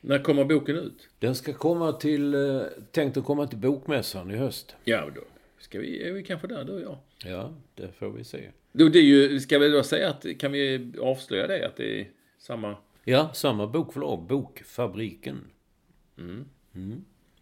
När 0.00 0.18
kommer 0.18 0.44
boken 0.44 0.76
ut? 0.76 1.08
Den 1.18 1.34
ska 1.34 1.52
komma 1.52 1.92
till, 1.92 2.34
eh, 2.34 2.62
tänkt 2.90 3.16
att 3.16 3.24
komma 3.24 3.46
till 3.46 3.58
Bokmässan 3.58 4.30
i 4.30 4.36
höst. 4.36 4.76
Ja, 4.84 5.10
då 5.14 5.20
ska 5.58 5.78
vi, 5.78 6.08
är 6.08 6.12
vi 6.12 6.22
kanske 6.22 6.46
där 6.46 6.64
du 6.64 6.72
och 6.72 6.80
jag. 6.80 6.98
Ja, 7.32 7.54
det 7.74 7.88
får 7.98 8.10
vi 8.10 8.24
se. 8.24 8.50
Då, 8.72 8.88
det 8.88 8.98
är 8.98 9.02
ju, 9.02 9.40
ska 9.40 9.58
vi 9.58 9.68
då 9.68 9.82
säga 9.82 10.08
att, 10.10 10.26
kan 10.38 10.52
vi 10.52 10.92
avslöja 11.00 11.46
det, 11.46 11.66
att 11.66 11.76
det 11.76 12.00
är 12.00 12.08
samma... 12.38 12.76
Ja, 13.04 13.30
samma 13.32 13.66
bokförlag, 13.66 14.22
Bokfabriken. 14.26 15.50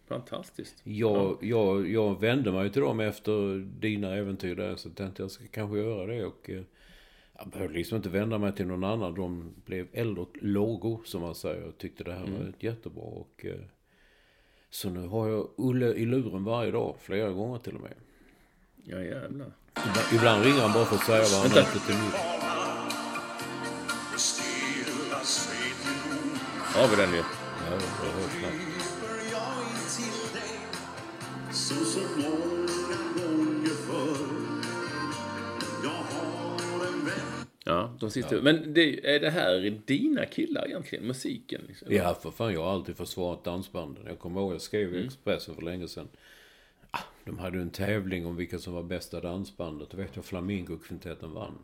Fantastiskt. 0.07 0.81
Jag, 0.83 1.37
jag, 1.41 1.89
jag 1.89 2.21
vände 2.21 2.51
mig 2.51 2.71
till 2.71 2.81
dem 2.81 2.99
efter 2.99 3.59
dina 3.79 4.15
äventyr 4.15 4.55
där 4.55 4.75
så 4.75 4.89
tänkte 4.89 5.23
jag 5.23 5.31
ska 5.31 5.43
kanske 5.51 5.77
göra 5.77 6.05
det 6.05 6.25
och 6.25 6.49
eh, 6.49 6.61
jag 7.37 7.49
behövde 7.49 7.77
liksom 7.77 7.95
inte 7.95 8.09
vända 8.09 8.37
mig 8.37 8.55
till 8.55 8.67
någon 8.67 8.83
annan. 8.83 9.15
De 9.15 9.53
blev 9.65 9.87
eld 9.93 10.17
och 10.19 10.37
lågor 10.41 11.01
som 11.05 11.21
man 11.21 11.35
säger 11.35 11.63
och 11.63 11.77
tyckte 11.77 12.03
det 12.03 12.13
här 12.13 12.25
var 12.25 12.53
jättebra 12.59 13.03
och 13.03 13.45
eh, 13.45 13.61
så 14.69 14.89
nu 14.89 15.07
har 15.07 15.27
jag 15.29 15.49
Olle 15.59 15.93
i 15.93 16.05
luren 16.05 16.43
varje 16.43 16.71
dag, 16.71 16.95
flera 16.99 17.29
gånger 17.31 17.57
till 17.57 17.75
och 17.75 17.81
med. 17.81 17.93
Ja, 18.83 19.03
jävlar. 19.03 19.51
Ibland, 19.77 20.13
ibland 20.13 20.43
ringer 20.43 20.61
han 20.61 20.73
bara 20.73 20.85
för 20.85 20.95
att 20.95 21.05
säga 21.05 21.21
vad 21.21 21.49
han 21.49 21.63
äter 21.63 21.79
till 21.85 21.95
middag. 21.95 22.30
Har 26.81 26.87
vi 26.87 26.95
den 26.95 27.11
ju. 27.13 27.17
Ja, 27.17 27.23
jag. 27.71 28.51
Ja, 37.63 37.97
de 37.99 38.11
sista. 38.11 38.41
Men 38.41 38.73
det, 38.73 39.15
är 39.15 39.19
det 39.19 39.29
här 39.29 39.81
dina 39.85 40.25
killar 40.25 40.67
egentligen? 40.67 41.07
Musiken? 41.07 41.61
Liksom? 41.67 41.87
Ja, 41.91 42.13
för 42.21 42.31
fan. 42.31 42.53
Jag 42.53 42.63
har 42.63 42.71
alltid 42.71 42.97
försvarat 42.97 43.43
dansbanden. 43.43 44.03
Jag 44.07 44.19
kommer 44.19 44.41
ihåg, 44.41 44.53
jag 44.53 44.61
skrev 44.61 44.89
Mm. 44.89 45.01
i 45.01 45.05
Expressen 45.05 45.55
för 45.55 45.61
länge 45.61 45.87
sedan. 45.87 46.07
Ah, 46.91 46.99
de 47.25 47.39
hade 47.39 47.59
en 47.59 47.69
tävling 47.69 48.25
om 48.25 48.35
vilka 48.35 48.59
som 48.59 48.73
var 48.73 48.83
bästa 48.83 49.21
dansbandet. 49.21 49.89
Då 49.89 49.97
vet 49.97 50.15
jag 50.15 50.25
Flamingokvintetten 50.25 51.33
vann. 51.33 51.57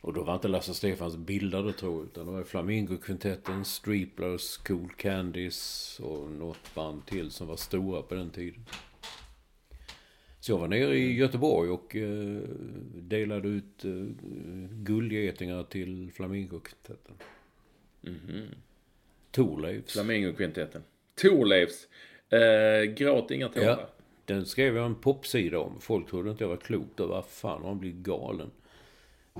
Och 0.00 0.12
då 0.12 0.22
var 0.22 0.34
inte 0.34 0.48
Lasse 0.48 0.74
Stefans 0.74 1.16
bildade 1.16 1.72
tror 1.72 2.04
utan 2.04 2.26
det 2.26 2.32
var 2.32 2.42
Flamingokvintetten, 2.42 3.64
Streeplers, 3.64 4.56
Cool 4.56 4.90
Candies 4.96 6.00
och 6.02 6.30
något 6.30 6.74
band 6.74 7.06
till 7.06 7.30
som 7.30 7.46
var 7.46 7.56
stora 7.56 8.02
på 8.02 8.14
den 8.14 8.30
tiden. 8.30 8.64
Så 10.40 10.52
jag 10.52 10.58
var 10.58 10.68
nere 10.68 10.98
i 10.98 11.12
Göteborg 11.12 11.70
och 11.70 11.96
eh, 11.96 12.40
delade 12.94 13.48
ut 13.48 13.84
eh, 13.84 13.90
guldgetingar 14.70 15.62
till 15.62 16.10
Flamingokvintetten. 16.14 17.14
Thorleifs. 19.30 19.92
Flamingokvintetten. 19.92 20.82
Thorleifs. 21.22 21.88
Eh, 22.32 22.82
gråt 22.82 23.30
inga 23.30 23.48
tårar. 23.48 23.66
Ja, 23.66 23.90
den 24.24 24.46
skrev 24.46 24.76
jag 24.76 24.86
en 24.86 24.94
popsida 24.94 25.58
om. 25.58 25.80
Folk 25.80 26.08
trodde 26.10 26.30
inte 26.30 26.44
jag 26.44 26.48
var 26.48 26.56
klok. 26.56 26.88
Då 26.94 27.06
vad 27.06 27.26
fan, 27.26 27.62
man 27.62 27.78
blir 27.78 27.92
galen. 27.92 28.50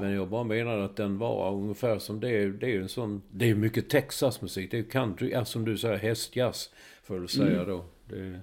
Men 0.00 0.12
jag 0.12 0.28
bara 0.28 0.44
menade 0.44 0.84
att 0.84 0.96
den 0.96 1.18
var 1.18 1.52
ungefär 1.54 1.98
som 1.98 2.20
det 2.20 2.30
är. 2.30 2.48
Det 2.48 2.66
är 2.66 2.70
ju 2.70 2.82
en 2.82 2.88
sån... 2.88 3.22
Det 3.30 3.50
är 3.50 3.54
mycket 3.54 3.88
Texas-musik. 3.88 4.70
Det 4.70 4.78
är 4.78 4.82
country, 4.82 5.30
ja, 5.30 5.44
som 5.44 5.64
du 5.64 5.78
säger, 5.78 5.96
hästjazz. 5.98 6.70
Får 7.02 7.16
jag 7.20 7.30
säga 7.30 7.64
då. 7.64 7.84
Det 8.08 8.18
är, 8.20 8.40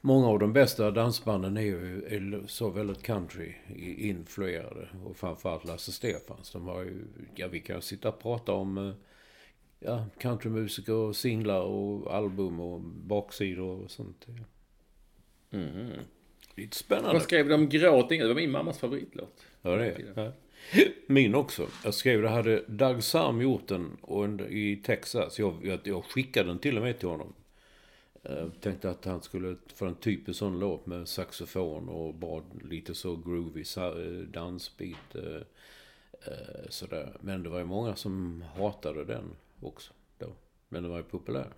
Många 0.00 0.26
av 0.26 0.38
de 0.38 0.52
bästa 0.52 0.90
dansbanden 0.90 1.56
är 1.56 1.60
ju 1.60 2.04
är 2.04 2.46
så 2.46 2.70
väldigt 2.70 3.02
country-influerade. 3.02 4.88
Och 5.04 5.16
framförallt 5.16 5.64
Lasse 5.64 5.92
Stefans. 5.92 6.50
De 6.50 6.66
har 6.68 6.82
ju... 6.82 7.04
Ja, 7.34 7.48
vi 7.48 7.60
kan 7.60 7.82
sitta 7.82 8.08
och 8.08 8.22
prata 8.22 8.52
om... 8.52 8.78
eh, 8.78 8.94
Ja, 9.86 10.06
countrymusiker 10.18 10.92
och 10.92 11.16
singlar 11.16 11.60
och 11.60 12.14
album 12.14 12.60
och 12.60 12.80
baksidor 12.80 13.82
och 13.84 13.90
sånt. 13.90 14.26
Lite 16.54 16.76
spännande. 16.76 17.12
Vad 17.12 17.22
skrev 17.22 17.48
de? 17.48 17.68
Gråt 17.68 18.10
inga. 18.10 18.22
Det 18.22 18.28
var 18.28 18.40
min 18.40 18.50
mammas 18.50 18.78
favoritlåt. 18.78 19.44
Ja, 19.62 19.76
det 19.76 19.86
är 19.86 20.12
ja. 20.16 20.32
Min 21.06 21.34
också. 21.34 21.66
Jag 21.84 21.94
skrev 21.94 22.22
det. 22.22 22.28
Hade 22.28 22.64
Doug 22.66 23.02
Sam 23.02 23.42
gjort 23.42 23.68
den 23.68 23.96
och 24.00 24.24
en, 24.24 24.40
i 24.40 24.76
Texas. 24.84 25.38
Jag, 25.38 25.66
jag, 25.66 25.80
jag 25.84 26.04
skickade 26.04 26.48
den 26.48 26.58
till 26.58 26.76
och 26.76 26.82
med 26.82 26.98
till 26.98 27.08
honom. 27.08 27.34
Jag 28.22 28.60
tänkte 28.60 28.90
att 28.90 29.04
han 29.04 29.22
skulle 29.22 29.56
få 29.74 29.86
en 29.86 29.94
typisk 29.94 30.38
sån 30.38 30.58
låt 30.58 30.86
med 30.86 31.08
saxofon 31.08 31.88
och 31.88 32.14
bara 32.14 32.42
lite 32.64 32.94
så 32.94 33.16
groovy 33.16 33.64
eh, 33.76 34.28
dansbit. 34.28 35.14
eh, 35.14 35.36
eh, 36.26 36.68
Sådär. 36.68 37.16
Men 37.20 37.42
det 37.42 37.48
var 37.48 37.58
ju 37.58 37.64
många 37.64 37.96
som 37.96 38.44
hatade 38.56 39.04
den 39.04 39.36
också. 39.60 39.92
Då. 40.18 40.32
Men 40.68 40.82
den 40.82 40.92
var 40.92 40.98
ju 40.98 41.04
populär. 41.04 41.52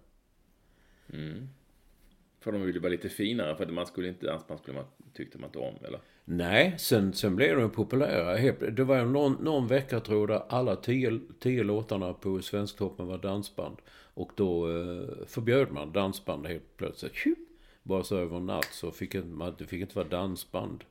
För 2.46 2.52
de 2.52 2.62
ville 2.62 2.80
vara 2.80 2.90
lite 2.90 3.08
finare, 3.08 3.56
för 3.56 3.64
att 3.64 3.72
man 3.72 3.86
skulle 3.86 4.08
inte, 4.08 4.26
dansband 4.26 4.60
skulle 4.60 4.76
man, 4.76 4.84
tyckte 5.14 5.38
man 5.38 5.48
inte 5.48 5.58
om, 5.58 5.74
eller? 5.84 6.00
Nej, 6.24 6.74
sen, 6.78 7.12
sen 7.12 7.36
blev 7.36 7.56
den 7.58 7.70
populär. 7.70 8.36
Helt- 8.36 8.76
Det 8.76 8.84
var 8.84 9.04
någon, 9.04 9.32
någon 9.32 9.66
vecka 9.66 10.00
tror 10.00 10.18
jag 10.20 10.28
där 10.28 10.42
alla 10.48 10.76
tio, 10.76 11.20
tio 11.40 11.62
låtarna 11.64 12.12
på 12.12 12.42
Svensktoppen 12.42 13.06
var 13.06 13.18
dansband. 13.18 13.76
Och 14.14 14.30
då 14.34 14.68
eh, 14.70 15.26
förbjöd 15.26 15.72
man 15.72 15.92
dansband 15.92 16.46
helt 16.46 16.76
plötsligt. 16.76 17.14
Tjup! 17.14 17.38
Bara 17.82 18.04
så 18.04 18.16
över 18.18 18.36
en 18.36 18.46
natt 18.46 18.68
så 18.72 18.90
fick 18.90 19.14
man, 19.24 19.54
det 19.58 19.64
fick 19.64 19.80
inte 19.80 19.96
vara 19.98 20.08
dansband 20.08 20.84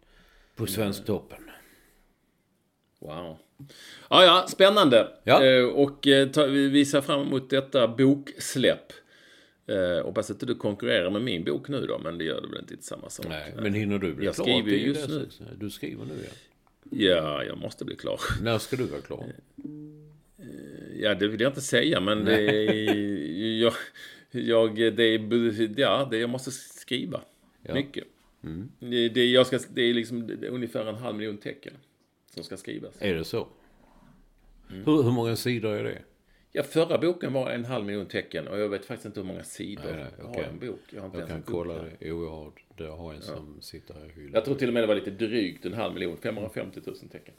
på 0.55 0.67
Svensktoppen. 0.67 1.39
Wow. 2.99 3.37
Ja, 4.09 4.23
ja, 4.23 4.45
spännande. 4.47 5.07
Ja. 5.23 5.43
Eh, 5.45 5.65
och 5.65 6.07
eh, 6.07 6.29
ta, 6.29 6.45
vi 6.45 6.85
ser 6.85 7.01
fram 7.01 7.21
emot 7.21 7.49
detta 7.49 7.87
boksläpp. 7.87 8.93
Eh, 9.67 10.05
hoppas 10.05 10.29
inte 10.29 10.45
du 10.45 10.55
konkurrerar 10.55 11.09
med 11.09 11.21
min 11.21 11.43
bok 11.43 11.67
nu 11.67 11.85
då, 11.85 11.99
men 11.99 12.17
det 12.17 12.23
gör 12.23 12.41
du 12.41 12.47
väl 12.47 12.59
inte 12.59 12.73
i 12.73 12.77
samma 12.81 13.09
sak? 13.09 13.25
Nej, 13.29 13.53
men 13.55 13.73
hinner 13.73 13.99
du 13.99 14.13
bli 14.13 14.25
Jag 14.25 14.35
klar? 14.35 14.45
skriver 14.45 14.69
till 14.69 14.87
just 14.87 15.09
nu. 15.09 15.27
Du 15.57 15.69
skriver 15.69 16.05
nu 16.05 16.13
ja. 16.23 16.31
Ja, 16.89 17.43
jag 17.43 17.57
måste 17.57 17.85
bli 17.85 17.95
klar. 17.95 18.19
När 18.41 18.57
ska 18.57 18.75
du 18.75 18.83
vara 18.83 19.01
klar? 19.01 19.25
Ja, 20.95 21.15
det 21.15 21.27
vill 21.27 21.41
jag 21.41 21.49
inte 21.49 21.61
säga, 21.61 21.99
men 21.99 22.25
det 22.25 22.41
är, 22.41 22.83
jag, 23.61 23.73
jag, 24.31 24.75
det 24.75 25.03
är, 25.03 25.79
ja, 25.79 26.07
det 26.11 26.17
jag 26.17 26.29
måste 26.29 26.51
skriva. 26.51 27.21
Mycket. 27.73 28.03
Det, 28.79 29.09
det, 29.09 29.25
jag 29.25 29.47
ska, 29.47 29.59
det 29.73 29.81
är 29.81 29.93
liksom 29.93 30.27
det 30.27 30.47
är 30.47 30.51
ungefär 30.51 30.85
en 30.85 30.95
halv 30.95 31.17
miljon 31.17 31.37
tecken 31.37 31.73
som 32.33 32.43
ska 32.43 32.57
skrivas. 32.57 32.95
Är 32.99 33.13
det 33.13 33.23
så? 33.23 33.47
Hur, 34.67 35.03
hur 35.03 35.11
många 35.11 35.35
sidor 35.35 35.73
är 35.73 35.83
det? 35.83 36.01
Ja, 36.55 36.63
förra 36.63 36.97
boken 36.97 37.33
var 37.33 37.49
en 37.51 37.65
halv 37.65 37.85
miljon 37.85 38.05
tecken 38.05 38.47
och 38.47 38.59
jag 38.59 38.69
vet 38.69 38.85
faktiskt 38.85 39.05
inte 39.05 39.19
hur 39.19 39.27
många 39.27 39.43
sidor 39.43 39.83
Nej, 39.83 39.93
nej, 39.95 40.11
okej. 40.23 40.43
har 40.43 40.49
en 40.49 40.59
bok. 40.59 40.79
Jag 40.89 41.01
har 41.01 41.05
inte 41.05 41.19
Jag 41.19 41.27
kan 41.27 41.41
kolla 41.41 41.73
det. 41.73 41.91
Jo, 41.99 42.23
jag 42.23 42.31
har, 42.31 42.51
det 42.77 42.87
har 42.87 43.13
en 43.13 43.21
som 43.21 43.61
sitter 43.61 43.93
här 43.93 44.05
i 44.05 44.09
hyllan. 44.09 44.31
Jag 44.33 44.45
tror 44.45 44.55
till 44.55 44.67
och 44.67 44.73
med 44.73 44.83
det 44.83 44.87
var 44.87 44.95
lite 44.95 45.11
drygt 45.11 45.65
en 45.65 45.73
halv 45.73 45.93
miljon, 45.93 46.17
550 46.17 46.81
000 46.85 46.95
tecken. 46.97 47.33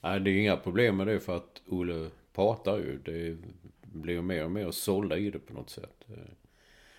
Nej, 0.00 0.20
det 0.20 0.30
är 0.30 0.40
inga 0.40 0.56
problem 0.56 0.96
med 0.96 1.06
det 1.06 1.20
för 1.20 1.36
att 1.36 1.62
Olle 1.66 2.10
pratar 2.32 2.78
ju. 2.78 2.98
Det 3.04 3.36
blir 3.82 4.20
mer 4.22 4.44
och 4.44 4.50
mer 4.50 4.70
sålda 4.70 5.18
i 5.18 5.30
det 5.30 5.38
på 5.38 5.54
något 5.54 5.70
sätt. 5.70 6.04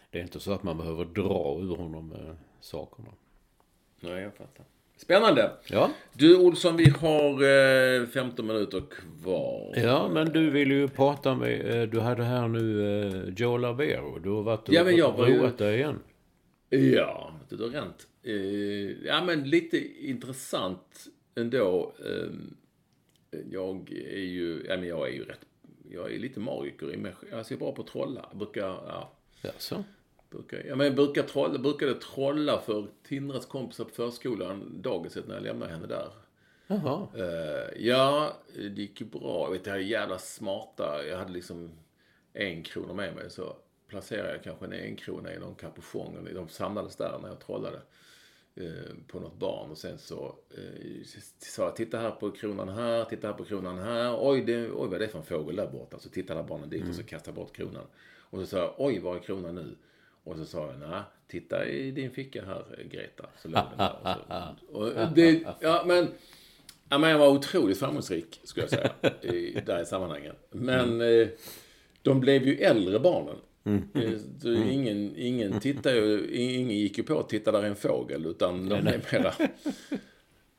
Det 0.10 0.20
är 0.20 0.24
inte 0.24 0.40
så 0.40 0.52
att 0.52 0.64
man 0.64 0.78
behöver 0.78 1.06
dra 1.06 1.60
ur 1.62 1.76
honom 1.76 2.12
eh, 2.12 2.36
sakerna. 2.60 3.10
Nej, 4.00 4.22
jag 4.22 4.34
fattar. 4.36 4.66
Spännande! 5.02 5.52
Ja. 5.68 5.92
Du 6.14 6.38
Olsson, 6.38 6.78
vi 6.78 6.90
har 6.90 7.32
eh, 8.02 8.06
15 8.08 8.48
minuter 8.48 8.84
kvar. 8.92 9.74
Ja, 9.76 10.10
men 10.14 10.30
du 10.30 10.50
vill 10.50 10.72
ju 10.72 10.88
prata 10.88 11.36
med... 11.36 11.82
eh, 11.82 11.90
Du 11.90 12.00
hade 12.00 12.24
här 12.24 12.48
nu 12.48 12.82
eh, 13.28 13.34
Joe 13.38 13.58
Labero. 13.58 14.20
Du 14.20 14.30
har 14.30 14.44
varit 14.44 14.68
och 14.70 14.74
Ja, 14.74 14.84
men 14.84 14.96
jag 14.96 15.12
var 15.18 15.28
ju- 15.28 15.38
roat 15.38 15.58
dig 15.58 15.76
igen. 15.78 16.00
Ja, 16.70 17.34
det 17.50 17.56
har. 17.56 18.08
Eh, 18.24 18.34
ja, 19.06 19.24
men 19.26 19.44
lite 19.50 20.08
intressant 20.10 21.06
ändå. 21.36 21.94
Eh, 22.06 22.30
jag 23.52 23.92
är 23.92 24.20
ju, 24.20 24.66
ja 24.70 24.78
men 24.78 24.88
jag 24.88 25.08
är 25.08 25.14
ju 25.14 25.24
rätt, 25.24 25.40
jag 25.90 26.14
är 26.14 26.20
lite 26.20 26.40
magiker 26.40 26.94
i 26.94 26.98
mig. 26.98 27.14
Alltså 27.34 27.54
jag 27.54 27.58
är 27.62 27.66
bra 27.66 27.72
på 27.72 27.82
att 27.82 27.88
trolla. 27.88 28.26
Jag 28.30 28.38
brukar, 28.38 28.62
ja. 28.68 29.12
Jaså? 29.42 29.84
Brukar, 30.30 30.64
jag 30.66 30.96
brukar 30.96 31.24
trolla, 31.24 31.60
brukade 31.60 31.94
trolla 31.94 32.62
för 32.62 32.88
Tindras 33.04 33.46
kompisar 33.46 33.84
på 33.84 33.90
förskolan, 33.90 34.82
dagiset, 34.82 35.28
när 35.28 35.36
jag 35.36 35.44
lämnade 35.44 35.72
henne 35.72 35.88
där. 35.88 36.10
Jaha. 36.68 37.08
Eh, 37.16 37.86
ja, 37.86 38.34
det 38.56 38.82
gick 38.82 39.02
ju 39.02 39.08
bra. 39.08 39.46
Jag 39.46 39.52
vet, 39.52 39.66
jag 39.66 39.76
är 39.76 39.80
jävla 39.80 40.18
smarta. 40.18 41.06
Jag 41.10 41.18
hade 41.18 41.32
liksom 41.32 41.72
en 42.34 42.64
krona 42.64 42.94
med 42.94 43.16
mig. 43.16 43.30
Så 43.30 43.56
placerade 43.88 44.32
jag 44.32 44.44
kanske 44.44 44.66
en 44.66 44.74
en 44.74 44.96
krona 44.96 45.34
i 45.34 45.40
någon 45.40 45.56
kapuschong. 45.56 46.28
De 46.34 46.50
samlades 46.50 46.96
där 46.96 47.20
när 47.22 47.30
jag 47.30 47.40
trollade 47.40 47.82
eh, 48.56 48.96
på 49.08 49.20
något 49.20 49.40
barn. 49.40 49.72
Och 49.72 49.78
sen 49.78 49.98
så 49.98 50.36
eh, 50.58 51.04
sa 51.40 51.64
jag, 51.64 51.76
titta 51.76 51.98
här 51.98 52.12
på 52.12 52.32
kronan 52.32 52.70
här, 52.70 53.06
titta 53.06 53.28
här 53.28 53.34
på 53.34 53.44
kronan 53.44 53.80
här. 53.80 54.18
Oj, 54.20 54.42
det, 54.42 54.72
oj 54.72 54.88
vad 54.88 54.94
är 54.94 55.00
det 55.00 55.08
för 55.08 55.20
en 55.20 55.26
fågel 55.26 55.56
där 55.56 55.68
borta? 55.68 56.00
Så 56.00 56.10
tittade 56.10 56.44
barnen 56.44 56.70
dit 56.70 56.90
och 56.90 56.96
så 56.96 57.04
kastade 57.04 57.38
jag 57.38 57.46
bort 57.46 57.56
kronan. 57.56 57.86
Och 58.30 58.40
så 58.40 58.46
sa 58.46 58.58
jag, 58.58 58.74
oj, 58.78 59.00
var 59.00 59.16
är 59.16 59.20
kronan 59.20 59.56
nu? 59.56 59.76
Och 60.30 60.38
så 60.38 60.46
sa 60.46 60.68
jag, 60.68 60.90
nej, 60.90 61.02
titta 61.28 61.68
i 61.68 61.92
din 61.92 62.12
ficka 62.12 62.46
här, 62.46 62.84
Greta. 62.92 63.26
Så 63.42 63.48
låg 63.48 63.64
den 63.70 63.78
där. 63.78 64.56
Och 64.72 64.88
så, 64.88 65.00
och 65.02 65.08
det, 65.16 65.44
ja, 65.60 65.84
men, 65.88 66.08
ja, 66.90 66.98
men 66.98 67.10
jag 67.10 67.20
var 67.20 67.28
otroligt 67.30 67.80
framgångsrik, 67.80 68.40
skulle 68.44 68.64
jag 68.64 68.70
säga, 68.70 68.92
i, 69.34 69.62
där 69.66 69.82
i 69.82 69.86
sammanhanget. 69.86 70.48
Men 70.52 71.02
eh, 71.02 71.28
de 72.02 72.20
blev 72.20 72.48
ju 72.48 72.56
äldre, 72.58 73.00
barnen. 73.00 73.36
Eh, 73.94 74.12
Så 74.42 74.54
ingen, 74.54 75.14
ingen 75.18 75.60
tittar 75.60 75.94
ju, 75.94 76.30
ingen 76.36 76.78
gick 76.78 76.98
ju 76.98 77.04
på 77.04 77.20
att 77.20 77.30
titta 77.30 77.52
där 77.52 77.60
är 77.64 77.68
en 77.68 77.76
fågel, 77.76 78.26
utan 78.26 78.70
de 78.70 78.82
blev 78.82 79.06
mera... 79.12 79.34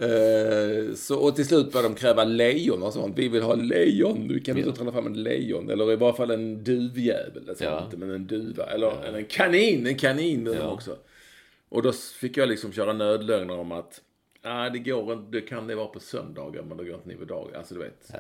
Eh, 0.01 0.95
så, 0.95 1.19
och 1.19 1.37
till 1.37 1.47
slut 1.47 1.73
började 1.73 1.89
de 1.89 1.95
kräva 2.01 2.25
lejon 2.25 2.83
och 2.83 2.93
sånt. 2.93 3.19
Vi 3.19 3.29
vill 3.29 3.43
ha 3.43 3.55
lejon. 3.55 4.29
Du 4.29 4.41
kan 4.41 4.59
inte 4.59 4.73
trolla 4.73 4.93
fram 4.93 5.07
en 5.07 5.23
lejon. 5.23 5.71
Eller 5.71 5.93
i 5.93 5.97
varje 5.97 6.15
fall 6.15 6.31
en 6.31 6.65
duvjävel. 6.65 7.57
Sa 7.57 7.65
Ja. 7.65 7.85
inte, 7.85 7.97
men 7.97 8.11
en 8.11 8.27
duva. 8.27 8.67
Eller 8.67 9.15
en 9.15 9.25
kanin. 9.25 9.87
En 9.87 9.97
kanin 9.97 10.45
vill 10.45 10.57
de 10.59 10.63
också. 10.67 10.97
Och 11.69 11.83
då 11.83 11.93
fick 11.93 12.37
jag 12.37 12.49
liksom 12.49 12.73
köra 12.73 12.93
nödlögner 12.93 13.59
om 13.59 13.73
att 13.73 14.01
Nej, 14.43 14.71
det 14.71 14.79
går 14.79 15.13
inte. 15.13 15.31
Det 15.31 15.41
kan 15.41 15.67
det 15.67 15.75
vara 15.75 15.87
på 15.87 16.01
söndagar, 16.01 16.63
men 16.63 16.77
det 16.77 16.85
går 16.85 16.95
inte 16.95 17.09
ni 17.09 17.15
på 17.17 17.25
dagar. 17.25 17.59
Alltså, 17.59 17.75
du 17.75 17.81
vet. 17.81 18.13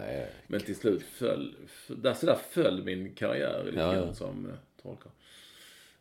Men 0.47 0.61
till 0.61 0.77
slut 0.77 1.03
föll, 1.03 1.55
där, 1.89 2.15
så 2.15 2.27
där 2.27 2.39
föll 2.51 2.83
min 2.85 3.15
karriär 3.15 3.63
lite 3.67 3.79
Ja, 3.81 3.93
grann 3.93 4.07
ja. 4.07 4.15
som 4.15 4.47
uh, 4.47 4.53
trollkarl. 4.83 5.13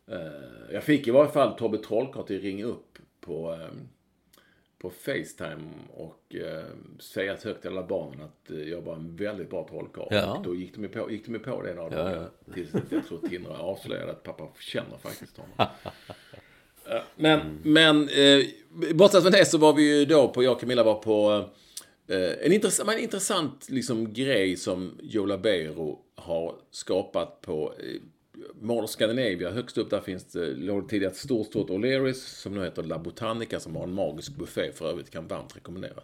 Eh, 0.06 0.72
jag 0.72 0.84
fick 0.84 1.08
i 1.08 1.10
varje 1.10 1.30
fall 1.30 1.58
Tobbe 1.58 1.78
Trollkarl 1.78 2.26
till 2.26 2.36
att 2.36 2.42
ringa 2.42 2.64
upp 2.64 2.98
på, 3.20 3.50
ehm, 3.52 3.88
på 4.80 4.90
Facetime 4.90 5.70
och 5.94 6.34
eh, 6.34 6.64
säga 6.98 7.36
högt 7.44 7.60
till 7.60 7.70
alla 7.70 7.86
barnen 7.86 8.20
att 8.20 8.50
eh, 8.50 8.58
jag 8.68 8.80
var 8.82 8.94
en 8.94 9.16
väldigt 9.16 9.50
bra 9.50 9.68
trollkarl. 9.68 10.06
Ja. 10.10 10.36
Och 10.36 10.42
då 10.42 10.54
gick 10.54 10.74
de 10.74 10.82
ju 10.82 10.88
på, 10.88 11.10
gick 11.10 11.26
de 11.26 11.32
ju 11.32 11.38
på 11.38 11.62
det 11.62 11.74
några 11.74 11.98
Ja, 11.98 12.04
dagar. 12.04 12.30
Tills 12.54 12.74
att 12.74 12.92
jag 12.92 13.06
tror 13.06 13.28
Tindra 13.28 13.58
avslöjade 13.58 14.12
att 14.12 14.22
pappa 14.22 14.48
känner 14.60 14.98
faktiskt 14.98 15.36
honom. 15.36 15.66
Eh, 16.86 17.02
Men, 17.16 17.58
men 17.62 18.08
eh, 18.08 18.44
bortsett 18.94 19.22
från 19.22 19.32
det 19.32 19.44
så 19.44 19.58
var 19.58 19.72
vi 19.72 19.98
ju 19.98 20.04
då 20.04 20.28
på, 20.28 20.42
jag 20.42 20.52
och 20.52 20.60
Camilla 20.60 20.82
var 20.82 20.94
på 20.94 21.48
eh, 22.08 22.46
en, 22.46 22.52
intressant, 22.52 22.90
en 22.90 22.98
intressant 22.98 23.70
liksom, 23.70 24.12
grej 24.12 24.56
som 24.56 24.98
Joe 25.02 25.26
Labero 25.26 25.98
har 26.14 26.54
skapat 26.70 27.40
på 27.40 27.74
eh, 27.78 28.00
Mall 28.60 28.88
Scandinavia. 28.88 29.50
Högst 29.50 29.78
upp 29.78 29.90
där 29.90 30.00
finns 30.00 30.24
det, 30.24 30.46
låg 30.54 30.82
det 30.82 30.88
tidigare 30.88 31.12
ett 31.12 31.18
stort, 31.18 31.46
stort 31.46 31.70
O'Learys 31.70 32.12
som 32.42 32.54
nu 32.54 32.64
heter 32.64 32.82
La 32.82 32.98
Botanica 32.98 33.60
som 33.60 33.76
har 33.76 33.82
en 33.84 33.92
magisk 33.94 34.32
buffé 34.36 34.72
för 34.72 34.90
övrigt. 34.90 35.10
Kan 35.10 35.26
varmt 35.28 35.56
rekommendera. 35.56 36.02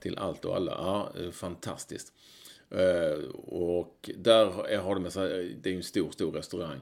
Till 0.00 0.18
allt 0.18 0.44
och 0.44 0.56
alla. 0.56 0.72
Ja, 0.72 1.12
eh, 1.24 1.30
fantastiskt. 1.30 2.12
Eh, 2.70 3.24
och 3.34 4.10
där 4.16 4.46
har- 4.46 4.94
de 4.94 5.02
med 5.02 5.12
sig, 5.12 5.56
det 5.62 5.70
är 5.70 5.74
en 5.76 5.82
stor, 5.82 6.10
stor 6.10 6.32
restaurang. 6.32 6.80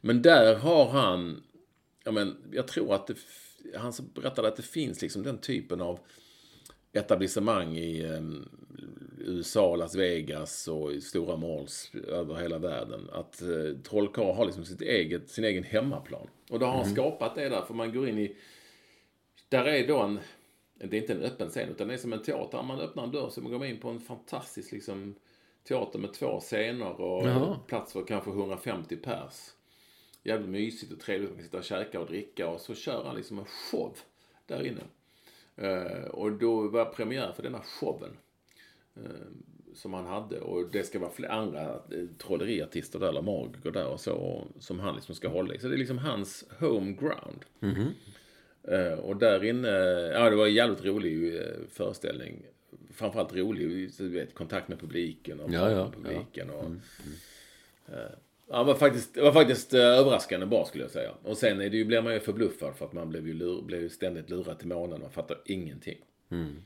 Men 0.00 0.22
där 0.22 0.54
har 0.54 0.86
han 0.88 1.42
ja, 2.04 2.10
men 2.12 2.36
jag 2.52 2.68
tror 2.68 2.94
att 2.94 3.06
det, 3.06 3.14
han 3.76 3.92
berättade 4.14 4.48
att 4.48 4.56
det 4.56 4.62
finns 4.62 5.02
liksom 5.02 5.22
den 5.22 5.38
typen 5.38 5.80
av 5.80 5.98
etablissemang 6.92 7.76
i 7.76 8.04
eh, 8.04 8.20
USA, 9.20 9.76
Las 9.76 9.94
Vegas 9.94 10.68
och 10.68 11.02
stora 11.02 11.36
malls 11.36 11.90
över 12.08 12.34
hela 12.34 12.58
världen. 12.58 13.10
Att 13.12 13.42
eh, 13.42 13.82
Trollkarl 13.82 14.34
har 14.34 14.44
liksom 14.44 14.64
sitt 14.64 14.82
eget, 14.82 15.30
sin 15.30 15.44
egen 15.44 15.64
hemmaplan. 15.64 16.28
Och 16.50 16.58
då 16.58 16.66
har 16.66 16.72
han 16.72 16.90
skapat 16.90 17.34
det 17.34 17.48
där, 17.48 17.62
för 17.62 17.74
man 17.74 17.92
går 17.92 18.08
in 18.08 18.18
i... 18.18 18.36
Där 19.48 19.64
är 19.64 19.88
då 19.88 19.98
en... 19.98 20.18
Det 20.74 20.96
är 20.96 21.00
inte 21.00 21.12
en 21.12 21.22
öppen 21.22 21.48
scen, 21.48 21.68
utan 21.68 21.88
det 21.88 21.94
är 21.94 21.98
som 21.98 22.12
en 22.12 22.22
teater. 22.22 22.62
Man 22.62 22.80
öppnar 22.80 23.04
en 23.04 23.10
dörr 23.10 23.28
så 23.30 23.40
man 23.40 23.52
går 23.52 23.66
in 23.66 23.80
på 23.80 23.88
en 23.88 24.00
fantastisk 24.00 24.72
liksom, 24.72 25.14
teater 25.68 25.98
med 25.98 26.12
två 26.12 26.40
scener 26.40 27.00
och 27.00 27.28
Jaha. 27.28 27.58
plats 27.66 27.92
för 27.92 28.04
kanske 28.04 28.30
150 28.30 28.96
pers 28.96 29.52
jävligt 30.22 30.48
mysigt 30.48 30.92
och 30.92 31.00
trevligt. 31.00 31.30
Man 31.30 31.36
kan 31.36 31.44
sitta 31.44 31.58
och 31.58 31.64
käka 31.64 32.00
och 32.00 32.06
dricka 32.06 32.48
och 32.48 32.60
så 32.60 32.74
kör 32.74 33.04
han 33.04 33.16
liksom 33.16 33.38
en 33.38 33.44
show 33.44 33.98
där 34.46 34.66
inne. 34.66 34.82
Eh, 35.56 36.04
och 36.04 36.32
då 36.32 36.68
var 36.68 36.84
premiär 36.84 37.32
för 37.32 37.42
denna 37.42 37.60
showen. 37.62 38.16
Eh, 38.96 39.02
som 39.74 39.94
han 39.94 40.06
hade. 40.06 40.40
Och 40.40 40.70
det 40.72 40.82
ska 40.82 40.98
vara 40.98 41.10
flera 41.10 41.32
andra 41.32 41.70
eh, 41.70 42.04
trolleriartister 42.18 42.98
där, 42.98 43.08
eller 43.08 43.22
magiker 43.22 43.70
där 43.70 43.86
och 43.86 44.00
så. 44.00 44.46
Som 44.58 44.80
han 44.80 44.94
liksom 44.94 45.14
ska 45.14 45.28
hålla 45.28 45.54
i. 45.54 45.58
Så 45.58 45.68
det 45.68 45.74
är 45.74 45.78
liksom 45.78 45.98
hans 45.98 46.44
home 46.58 46.92
ground. 46.92 47.44
Eh, 48.62 48.98
och 48.98 49.16
där 49.16 49.44
inne, 49.44 49.68
ja 50.14 50.30
det 50.30 50.36
var 50.36 50.46
en 50.46 50.54
jävligt 50.54 50.84
rolig 50.84 51.42
föreställning. 51.70 52.42
Framförallt 52.92 53.34
rolig, 53.34 53.90
du 53.98 54.08
vet, 54.08 54.34
kontakt 54.34 54.68
med 54.68 54.80
publiken 54.80 55.40
och 55.40 55.52
Ja, 55.52 55.70
ja, 55.70 55.90
publiken. 55.90 56.50
Och, 56.50 56.64
eh, 57.94 58.10
Han 58.50 58.66
var 58.66 58.74
faktiskt, 58.74 59.16
var 59.16 59.32
faktiskt 59.32 59.74
överraskande 59.74 60.46
bra 60.46 60.64
skulle 60.64 60.84
jag 60.84 60.90
säga. 60.90 61.10
Och 61.22 61.36
sen 61.36 61.60
är 61.60 61.70
det 61.70 61.76
ju, 61.76 61.84
blir 61.84 62.02
man 62.02 62.12
ju 62.14 62.20
förbluffad 62.20 62.76
för 62.76 62.84
att 62.84 62.92
man 62.92 63.08
blev 63.08 63.26
ju, 63.28 63.34
lur, 63.34 63.62
blev 63.62 63.82
ju 63.82 63.88
ständigt 63.88 64.30
lurad 64.30 64.58
till 64.58 64.68
månen. 64.68 65.00
Man 65.00 65.10
fattar 65.10 65.40
ingenting. 65.44 65.98
Mm. 66.30 66.56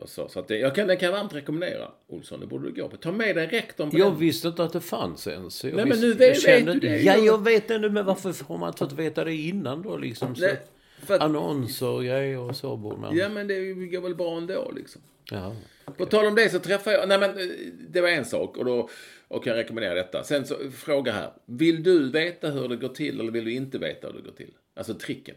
Och 0.00 0.08
så 0.08 0.28
så 0.28 0.40
att 0.40 0.48
det, 0.48 0.58
jag 0.58 0.74
kan, 0.74 0.86
det 0.86 0.96
kan 0.96 1.12
varmt 1.12 1.34
rekommendera, 1.34 1.90
Olsson. 2.08 2.40
Det 2.40 2.46
borde 2.46 2.68
du 2.70 2.82
gå 2.82 2.88
på. 2.88 2.96
Ta 2.96 3.12
med 3.12 3.36
dig 3.36 3.46
rektorn 3.46 3.90
på 3.90 3.98
Jag 3.98 4.12
den. 4.12 4.18
visste 4.20 4.48
inte 4.48 4.64
att 4.64 4.72
det 4.72 4.80
fanns 4.80 5.26
ens. 5.26 5.64
Jag 5.64 5.74
Nej, 5.74 5.84
men 5.84 5.90
visste, 5.92 6.06
nu 6.06 6.12
vet- 6.14 6.44
jag 6.44 6.56
vet 6.64 6.72
du 6.72 6.80
det. 6.80 6.96
Ja, 7.02 7.16
jag 7.16 7.44
vet 7.44 7.68
det 7.68 7.78
nu, 7.78 7.90
men 7.90 8.04
varför 8.06 8.44
har 8.44 8.58
man 8.58 8.68
inte 8.68 8.78
fått 8.78 8.92
veta 8.92 9.24
det 9.24 9.34
innan 9.34 9.82
då 9.82 9.96
liksom? 9.96 10.34
Så, 10.36 10.40
Nej, 10.42 10.60
för 11.06 11.14
att- 11.14 11.20
annonser 11.20 11.86
och 11.88 12.02
grejer 12.04 12.38
och 12.38 12.56
så 12.56 12.76
borde 12.76 12.96
man... 13.00 13.16
Ja, 13.16 13.28
men 13.28 13.46
det 13.46 13.74
går 13.74 14.00
väl 14.00 14.14
bra 14.14 14.36
ändå 14.36 14.72
liksom. 14.76 15.02
Ja. 15.30 15.56
På 15.96 16.06
tal 16.06 16.26
om 16.26 16.34
det 16.34 16.48
så 16.50 16.58
träffade 16.58 16.96
jag, 16.96 17.08
nej 17.08 17.18
men 17.18 17.30
eh, 17.30 17.46
det 17.88 18.00
var 18.00 18.08
en 18.08 18.24
sak 18.24 18.56
och 18.56 18.64
då 18.64 18.88
och 19.28 19.46
jag 19.46 19.56
rekommenderar 19.56 19.94
detta. 19.94 20.24
Sen 20.24 20.46
så 20.46 20.56
fråga 20.76 21.12
här. 21.12 21.30
Vill 21.46 21.82
du 21.82 22.10
veta 22.10 22.50
hur 22.50 22.68
det 22.68 22.76
går 22.76 22.88
till 22.88 23.20
eller 23.20 23.32
vill 23.32 23.44
du 23.44 23.52
inte 23.52 23.78
veta 23.78 24.06
hur 24.06 24.14
det 24.14 24.22
går 24.22 24.36
till? 24.36 24.50
Alltså 24.76 24.94
tricken. 24.94 25.34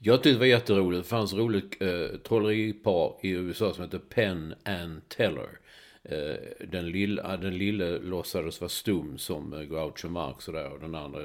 Jag 0.00 0.22
tyckte 0.22 0.30
det 0.32 0.38
var 0.38 0.46
jätteroligt. 0.46 1.02
Det 1.02 1.08
fanns 1.08 1.34
roligt 1.34 1.82
eh, 1.82 2.18
trolleripar 2.18 3.14
i 3.22 3.30
USA 3.30 3.74
som 3.74 3.84
heter 3.84 3.98
Penn 3.98 4.54
and 4.64 5.08
Teller. 5.08 5.58
Eh, 6.02 6.66
den, 6.68 6.90
lilla, 6.90 7.36
den 7.36 7.58
lille 7.58 7.98
låtsades 7.98 8.60
vara 8.60 8.68
stum 8.68 9.18
som 9.18 9.52
eh, 9.52 9.62
Groucho 9.62 10.08
Marx 10.08 10.48
och, 10.48 10.54
där, 10.54 10.72
och 10.72 10.80
den 10.80 10.94
andra. 10.94 11.20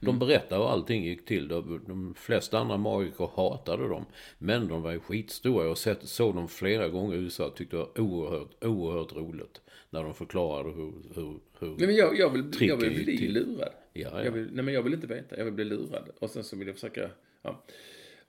De 0.00 0.18
berättade 0.18 0.62
hur 0.62 0.70
allting 0.70 1.04
gick 1.04 1.24
till. 1.24 1.48
De, 1.48 1.84
de 1.86 2.14
flesta 2.14 2.58
andra 2.58 2.76
magiker 2.76 3.30
hatade 3.34 3.88
dem. 3.88 4.04
Men 4.38 4.68
de 4.68 4.82
var 4.82 4.92
ju 4.92 5.00
skitstora. 5.00 5.66
Jag 5.66 5.78
sett, 5.78 6.08
såg 6.08 6.34
dem 6.34 6.48
flera 6.48 6.88
gånger 6.88 7.16
i 7.16 7.18
USA 7.18 7.46
och 7.46 7.56
tyckte 7.56 7.76
det 7.76 7.82
var 7.82 8.00
oerhört, 8.00 8.64
oerhört 8.64 9.12
roligt. 9.12 9.60
När 9.90 10.02
de 10.02 10.14
förklarade 10.14 10.70
hur... 10.70 10.92
hur, 11.14 11.38
hur 11.58 11.68
Nej, 11.68 11.86
men 11.86 11.96
jag, 11.96 12.18
jag, 12.18 12.30
vill, 12.30 12.44
jag 12.60 12.76
vill 12.76 13.04
bli 13.04 13.18
till. 13.18 13.32
lurad. 13.32 13.72
Ja, 13.92 14.08
ja. 14.12 14.24
Jag 14.24 14.32
vill, 14.32 14.48
nej 14.52 14.64
men 14.64 14.74
jag 14.74 14.82
vill 14.82 14.94
inte 14.94 15.06
veta, 15.06 15.36
jag 15.38 15.44
vill 15.44 15.54
bli 15.54 15.64
lurad. 15.64 16.08
Och 16.18 16.30
sen 16.30 16.44
så 16.44 16.56
vill 16.56 16.66
jag 16.66 16.74
försöka, 16.74 17.10
ja. 17.42 17.62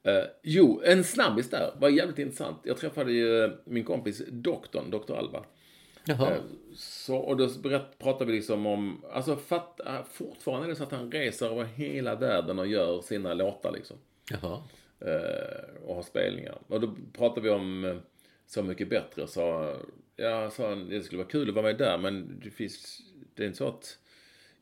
Eh, 0.03 0.23
jo, 0.43 0.81
en 0.85 1.03
snabbis 1.03 1.49
där 1.49 1.71
var 1.79 1.89
jävligt 1.89 2.19
intressant. 2.19 2.57
Jag 2.63 2.77
träffade 2.77 3.11
ju 3.11 3.43
eh, 3.43 3.51
min 3.65 3.83
kompis 3.83 4.21
doktorn, 4.27 4.91
doktor 4.91 5.17
Alba. 5.17 5.45
Jaha. 6.05 6.31
Eh, 6.31 6.41
Så, 6.73 7.17
och 7.17 7.37
då 7.37 7.49
berätt, 7.63 7.99
pratade 7.99 8.31
vi 8.31 8.37
liksom 8.37 8.65
om, 8.65 9.05
alltså 9.11 9.35
fatt, 9.35 9.79
eh, 9.79 10.03
fortfarande 10.11 10.67
är 10.67 10.69
det 10.69 10.75
så 10.75 10.83
att 10.83 10.91
han 10.91 11.11
reser 11.11 11.45
över 11.51 11.63
hela 11.63 12.15
världen 12.15 12.59
och 12.59 12.67
gör 12.67 13.01
sina 13.01 13.33
låtar 13.33 13.71
liksom. 13.71 13.97
Jaha. 14.31 14.63
Och 15.85 15.95
har 15.95 16.01
spelningar. 16.03 16.57
Och 16.67 16.81
då 16.81 16.95
pratade 17.13 17.41
vi 17.41 17.49
om 17.49 17.99
Så 18.45 18.63
mycket 18.63 18.89
bättre. 18.89 19.27
Så, 19.27 19.75
ja, 20.15 20.49
sa 20.49 20.69
han, 20.69 20.89
det 20.89 21.03
skulle 21.03 21.17
vara 21.17 21.29
kul 21.29 21.49
att 21.49 21.55
vara 21.55 21.65
med 21.65 21.77
där, 21.77 21.97
men 21.97 22.39
det 22.43 22.49
finns, 22.49 23.01
det 23.35 23.43
är 23.43 23.47
inte 23.47 23.57
så 23.57 23.67
att 23.67 23.97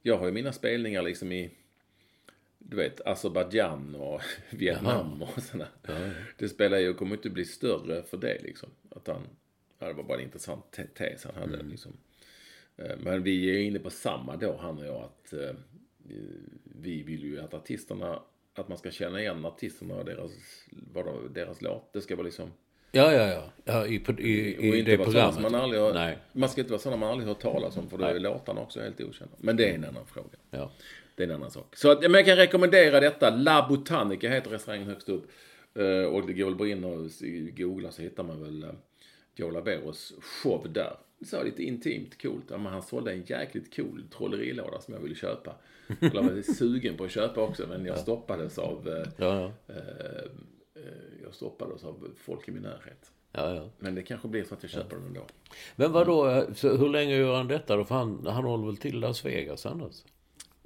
jag 0.01 0.17
har 0.17 0.25
ju 0.25 0.31
mina 0.31 0.53
spelningar 0.53 1.01
liksom 1.01 1.31
i, 1.31 1.51
du 2.69 2.75
vet, 2.75 3.01
Azerbajdzjan 3.07 3.95
och 3.95 4.21
Vietnam 4.49 5.21
och 5.21 5.43
sådana. 5.43 5.67
Det 6.37 6.49
spelar 6.49 6.77
ju, 6.77 6.93
kommer 6.93 7.15
inte 7.15 7.29
bli 7.29 7.45
större 7.45 8.03
för 8.03 8.17
det 8.17 8.41
liksom. 8.43 8.69
Att 8.89 9.07
han, 9.07 9.21
ja, 9.79 9.87
det 9.87 9.93
var 9.93 10.03
bara 10.03 10.17
en 10.17 10.23
intressant 10.23 10.71
te- 10.71 10.87
tes 10.87 11.25
han 11.25 11.35
hade 11.35 11.63
liksom. 11.63 11.91
Eh, 12.77 12.97
Men 12.99 13.23
vi 13.23 13.49
är 13.57 13.59
inne 13.63 13.79
på 13.79 13.89
samma 13.89 14.35
då, 14.35 14.57
han 14.61 14.77
och 14.77 14.85
jag, 14.85 14.95
att 15.03 15.33
eh, 15.33 15.55
vi 16.63 17.03
vill 17.03 17.23
ju 17.23 17.39
att 17.41 17.53
artisterna, 17.53 18.19
att 18.53 18.67
man 18.67 18.77
ska 18.77 18.91
känna 18.91 19.21
igen 19.21 19.45
artisterna 19.45 19.95
och 19.95 20.05
deras, 20.05 20.31
vad 20.93 21.05
de- 21.05 21.33
deras 21.33 21.61
låt. 21.61 21.93
Det 21.93 22.01
ska 22.01 22.15
vara 22.15 22.25
liksom, 22.25 22.51
Ja, 22.91 23.13
ja, 23.13 23.27
ja. 23.27 23.51
ja 23.65 23.87
i, 23.87 24.03
i, 24.17 24.67
i, 24.67 24.71
och 24.71 24.75
inte 24.75 24.91
det 24.91 24.97
programmet. 25.03 25.41
man 25.41 25.55
aldrig 25.55 25.81
har, 25.81 25.93
Nej. 25.93 26.17
man 26.31 26.49
ska 26.49 26.61
inte 26.61 26.71
vara 26.71 26.81
sådana 26.81 26.99
man 26.99 27.09
aldrig 27.11 27.27
hört 27.27 27.39
talas 27.41 27.77
om, 27.77 27.89
för 27.89 27.97
då 27.97 28.05
är 28.05 28.19
låtarna 28.19 28.61
också 28.61 28.81
helt 28.81 29.01
okända. 29.01 29.33
Men 29.37 29.57
det 29.57 29.69
är 29.69 29.75
en 29.75 29.85
annan 29.85 30.05
fråga. 30.05 30.37
Ja. 30.51 30.71
Det 31.15 31.23
är 31.23 31.27
en 31.27 31.35
annan 31.35 31.51
sak. 31.51 31.75
Så 31.75 31.91
att, 31.91 32.01
men 32.01 32.13
jag 32.13 32.25
kan 32.25 32.35
rekommendera 32.35 32.99
detta. 32.99 33.29
La 33.29 33.67
Botanica 33.69 34.29
heter 34.29 34.49
restaurangen 34.49 34.87
högst 34.87 35.09
upp. 35.09 35.31
Eh, 35.75 36.03
och 36.05 36.27
det 36.27 36.33
går 36.33 36.45
väl 36.45 36.55
bara 36.55 36.67
in 36.67 36.83
och 36.83 37.09
googla 37.57 37.91
så 37.91 38.01
hittar 38.01 38.23
man 38.23 38.43
väl 38.43 38.63
uh, 38.63 38.69
Joe 39.35 39.51
Laberos 39.51 40.13
show 40.21 40.67
där. 40.73 40.97
Så 41.25 41.43
lite 41.43 41.63
intimt, 41.63 42.21
coolt. 42.21 42.45
Ja, 42.49 42.57
men 42.57 42.71
han 42.73 42.81
sålde 42.81 43.11
en 43.11 43.23
jäkligt 43.23 43.75
cool 43.75 44.03
trollerilåda 44.17 44.79
som 44.81 44.93
jag 44.93 45.01
ville 45.01 45.15
köpa. 45.15 45.55
Jag 45.99 46.23
var 46.23 46.53
sugen 46.53 46.97
på 46.97 47.03
att 47.03 47.11
köpa 47.11 47.41
också, 47.41 47.67
men 47.67 47.85
jag 47.85 47.99
stoppades 47.99 48.57
av, 48.57 48.87
eh, 48.87 49.07
Ja, 49.17 49.51
ja. 49.67 49.73
eh, 49.73 50.23
eh, 50.75 50.83
jag 51.23 51.33
stoppades 51.35 51.83
av 51.83 52.07
folk 52.17 52.47
i 52.47 52.51
min 52.51 52.63
närhet. 52.63 53.11
ja, 53.31 53.55
ja. 53.55 53.69
Men 53.79 53.95
det 53.95 54.03
kanske 54.03 54.27
blir 54.27 54.43
så 54.43 54.53
att 54.53 54.63
jag 54.63 54.69
köper 54.71 54.95
den 54.95 55.05
ändå. 55.05 55.25
Men 55.75 55.91
vad 55.91 56.07
då? 56.07 56.45
Så 56.55 56.77
hur 56.77 56.89
länge 56.89 57.15
gör 57.17 57.35
han 57.35 57.47
detta 57.47 57.75
då? 57.75 57.85
För 57.85 57.95
han, 57.95 58.25
han 58.27 58.43
håller 58.43 58.65
väl 58.65 58.77
till 58.77 58.99
Las 58.99 59.25
Vegas 59.25 59.65
annars? 59.65 60.03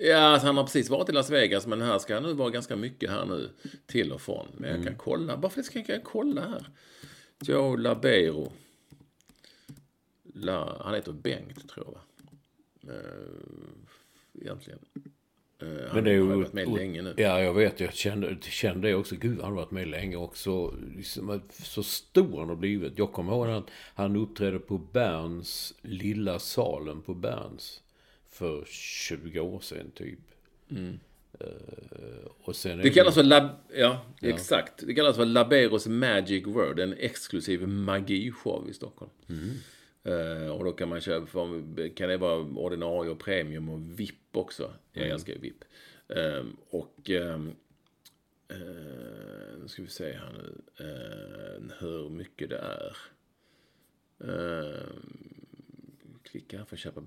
Ja, 0.01 0.17
alltså 0.17 0.47
han 0.47 0.57
har 0.57 0.63
precis 0.63 0.89
varit 0.89 1.09
i 1.09 1.11
Las 1.11 1.29
Vegas, 1.29 1.67
men 1.67 1.81
här 1.81 1.99
ska 1.99 2.13
han 2.13 2.23
nu 2.23 2.33
vara 2.33 2.49
ganska 2.49 2.75
mycket 2.75 3.09
här 3.09 3.25
nu, 3.25 3.49
till 3.85 4.11
och 4.11 4.21
från. 4.21 4.47
Men 4.57 4.75
jag 4.75 4.83
kan 4.83 4.95
kolla, 4.95 5.37
bara 5.37 5.49
för 5.49 5.57
det 5.57 5.63
ska 5.63 5.83
jag 5.87 6.03
kolla 6.03 6.41
här. 6.41 6.67
Joe 7.41 7.75
Labero. 7.75 8.51
La, 10.33 10.81
han 10.83 10.95
heter 10.95 11.11
Bengt, 11.11 11.69
tror 11.69 11.85
jag, 11.85 11.93
va? 11.93 12.01
Uh, 12.93 14.41
egentligen. 14.41 14.79
Eh, 15.61 15.67
han 15.67 15.95
Men 15.95 16.03
det 16.03 16.09
är 16.09 16.13
ju... 16.13 16.29
har 16.29 16.35
varit 16.35 16.53
med 16.53 16.73
länge 16.73 17.01
nu. 17.01 17.13
Ja, 17.17 17.41
jag 17.41 17.53
vet. 17.53 17.79
Jag 17.79 17.93
kände, 17.93 18.37
kände 18.41 18.87
det 18.87 18.95
också. 18.95 19.15
Gud, 19.15 19.41
han 19.41 19.49
har 19.49 19.55
varit 19.55 19.71
med 19.71 19.87
länge 19.87 20.15
också. 20.15 20.75
Liksom, 20.95 21.41
så 21.51 21.83
stor 21.83 22.39
han 22.39 22.49
har 22.49 22.55
blivit. 22.55 22.97
Jag 22.97 23.11
kommer 23.11 23.33
ihåg 23.33 23.49
att 23.49 23.69
han 23.95 24.15
uppträdde 24.15 24.59
på 24.59 24.77
Berns, 24.77 25.73
lilla 25.81 26.39
salen 26.39 27.01
på 27.01 27.13
Berns. 27.13 27.81
För 28.29 28.65
20 28.65 29.39
år 29.39 29.59
sedan 29.59 29.91
typ. 29.91 30.19
Mm. 30.69 30.99
Det 32.83 32.89
kallas 32.89 33.15
för 33.15 33.23
Lab... 33.23 33.49
Ja, 33.73 34.05
exakt. 34.21 34.87
Det 34.87 34.93
kallas 34.93 35.15
för 35.15 35.25
Laberos 35.25 35.87
Magic 35.87 36.47
World, 36.47 36.79
en 36.79 36.93
exklusiv 36.93 37.67
magishow 37.67 38.69
i 38.69 38.73
Stockholm. 38.73 39.11
Eh, 40.03 40.51
och 40.51 40.63
då 40.63 40.71
kan 40.71 40.89
man 40.89 41.01
köpa, 41.01 41.49
kan 41.95 42.09
det 42.09 42.17
vara 42.17 42.39
ordinarie 42.39 43.11
och 43.11 43.19
premium 43.19 43.69
och 43.69 43.99
VIP 43.99 44.37
också. 44.37 44.73
Jag 44.93 45.07
älskar 45.07 45.33
ju 45.33 45.39
VIP. 45.39 45.63
Ehm, 46.07 46.57
och 46.69 47.09
ehm, 47.09 47.55
eh, 48.47 48.57
nu 49.61 49.67
ska 49.67 49.81
vi 49.81 49.87
se 49.87 50.11
här 50.11 50.31
nu 50.31 50.61
eh, 50.85 51.77
hur 51.79 52.09
mycket 52.09 52.49
det 52.49 52.57
är. 52.57 52.97
Ehm, 54.23 55.03
klicka 56.23 56.57
här 56.57 56.65
för 56.65 56.75
att 56.75 56.79
köpa 56.79 57.01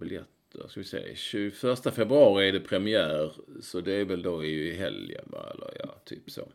biljetter. 0.52 0.68
Ska 0.68 0.80
vi 0.80 0.86
se, 0.86 1.14
21 1.14 1.94
februari 1.94 2.48
är 2.48 2.52
det 2.52 2.60
premiär. 2.60 3.32
Så 3.60 3.80
det 3.80 3.92
är 3.92 4.04
väl 4.04 4.22
då 4.22 4.44
i 4.44 4.76
helgen 4.76 5.24
va? 5.26 5.52
Eller 5.54 5.70
ja, 5.78 6.00
typ 6.04 6.30
så. 6.30 6.48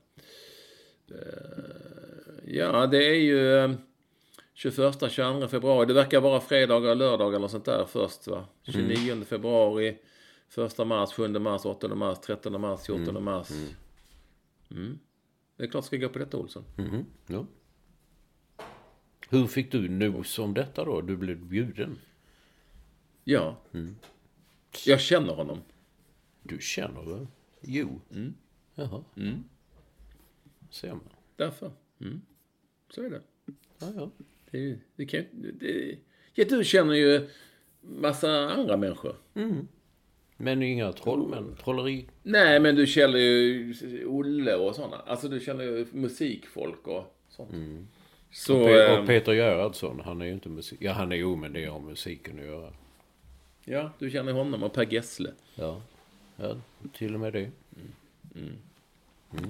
Eh, 1.11 2.45
ja, 2.45 2.87
det 2.87 3.05
är 3.05 3.19
ju 3.19 3.57
eh, 3.57 3.71
21, 4.53 5.11
22 5.11 5.47
februari. 5.47 5.85
Det 5.85 5.93
verkar 5.93 6.21
vara 6.21 6.39
fredagar 6.39 6.89
och 6.89 6.97
lördagar 6.97 7.37
eller 7.37 7.47
sånt 7.47 7.65
där 7.65 7.85
först 7.85 8.27
va? 8.27 8.45
29 8.63 9.23
februari, 9.23 9.97
1 10.57 10.77
mars, 10.87 11.13
7 11.13 11.27
mars, 11.27 11.65
8 11.65 11.95
mars, 11.95 12.19
13 12.19 12.61
mars, 12.61 12.85
14 12.85 13.23
mars. 13.23 13.49
Mm. 14.71 14.99
Det 15.57 15.63
är 15.63 15.67
klart 15.67 15.85
ska 15.85 15.97
gå 15.97 16.09
på 16.09 16.19
detta 16.19 16.37
Olsson. 16.37 16.63
Mhm, 16.77 17.05
ja. 17.27 17.45
Hur 19.29 19.47
fick 19.47 19.71
du 19.71 19.89
nos 19.89 20.39
om 20.39 20.53
detta 20.53 20.85
då? 20.85 21.01
Du 21.01 21.17
blev 21.17 21.37
bjuden. 21.37 21.99
Ja. 23.29 23.55
Jag 24.85 25.01
känner 25.01 25.33
honom. 25.33 25.61
Du 26.43 26.57
känner 26.61 27.01
det? 27.19 27.27
Jo. 27.61 28.01
Mm. 28.11 28.33
Jaha. 28.75 29.03
Ser 30.69 30.89
man. 30.89 31.09
Därför. 31.35 31.71
Mm. 32.01 32.21
Så 32.89 33.03
är 33.03 33.09
det. 33.09 33.21
Ja, 33.79 33.87
ja. 33.95 34.09
Det, 34.51 34.77
det 34.95 35.05
kan 35.05 35.23
det, 35.33 35.97
ja, 36.33 36.45
du 36.49 36.63
känner 36.63 36.93
ju 36.93 37.29
massa 37.81 38.49
andra 38.49 38.77
människor. 38.77 39.15
Men 40.37 40.63
inga 40.63 40.91
trollmän? 40.93 41.55
Trolleri? 41.63 42.05
Nej, 42.23 42.59
men 42.59 42.75
du 42.75 42.87
känner 42.87 43.19
ju 43.19 43.73
Olle 44.05 44.55
och 44.55 44.75
sådana. 44.75 44.97
Alltså 44.97 45.27
du 45.27 45.39
känner 45.39 45.63
ju 45.63 45.85
musikfolk 45.91 46.87
och 46.87 47.17
sånt. 47.29 47.51
Så, 48.31 48.61
Och, 48.61 48.69
Pe- 48.69 48.99
och 49.01 49.07
Peter 49.07 49.33
Gerhardsson, 49.33 49.99
han 50.05 50.21
är 50.21 50.25
ju 50.25 50.31
inte 50.33 50.49
musik... 50.49 50.77
Ja, 50.81 50.91
han 50.91 51.11
är 51.11 51.15
jo, 51.15 51.35
men 51.35 51.53
det 51.53 51.65
har 51.65 51.79
musiken 51.79 52.39
att 52.39 52.45
göra. 52.45 52.73
Ja, 53.67 53.91
du 53.99 54.09
känner 54.09 54.31
honom 54.33 54.63
och 54.63 54.73
Per 54.73 54.93
Gessle. 54.93 55.31
Ja. 55.55 55.81
ja, 56.35 56.55
till 56.93 57.13
och 57.13 57.19
med 57.19 57.33
det. 57.33 57.49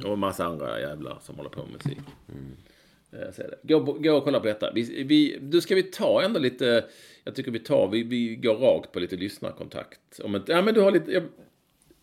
Och 0.05 0.17
massa 0.17 0.45
andra 0.45 0.79
jävlar 0.79 1.17
som 1.21 1.35
håller 1.35 1.49
på 1.49 1.61
med 1.65 1.71
musik. 1.73 1.97
Eh, 3.11 3.19
Jag 3.19 3.33
säger 3.33 3.49
det. 3.49 3.73
Gå, 3.73 3.79
gå 3.79 4.13
och 4.17 4.23
kolla 4.23 4.39
på 4.39 4.45
detta. 4.45 4.71
Vi, 4.71 5.03
vi, 5.03 5.37
du 5.41 5.61
ska 5.61 5.75
vi 5.75 5.83
ta 5.83 6.21
ändå 6.21 6.39
lite, 6.39 6.85
jag 7.23 7.35
tycker 7.35 7.51
vi 7.51 7.59
tar, 7.59 7.87
vi, 7.87 8.03
vi 8.03 8.35
går 8.35 8.55
rakt 8.55 8.91
på 8.91 8.99
lite 8.99 9.15
lyssnarkontakt. 9.15 10.19
Om 10.23 10.35
inte, 10.35 10.51
ja 10.51 10.61
men 10.61 10.73
du 10.73 10.81
har 10.81 10.91
lite, 10.91 11.11
jag, 11.11 11.23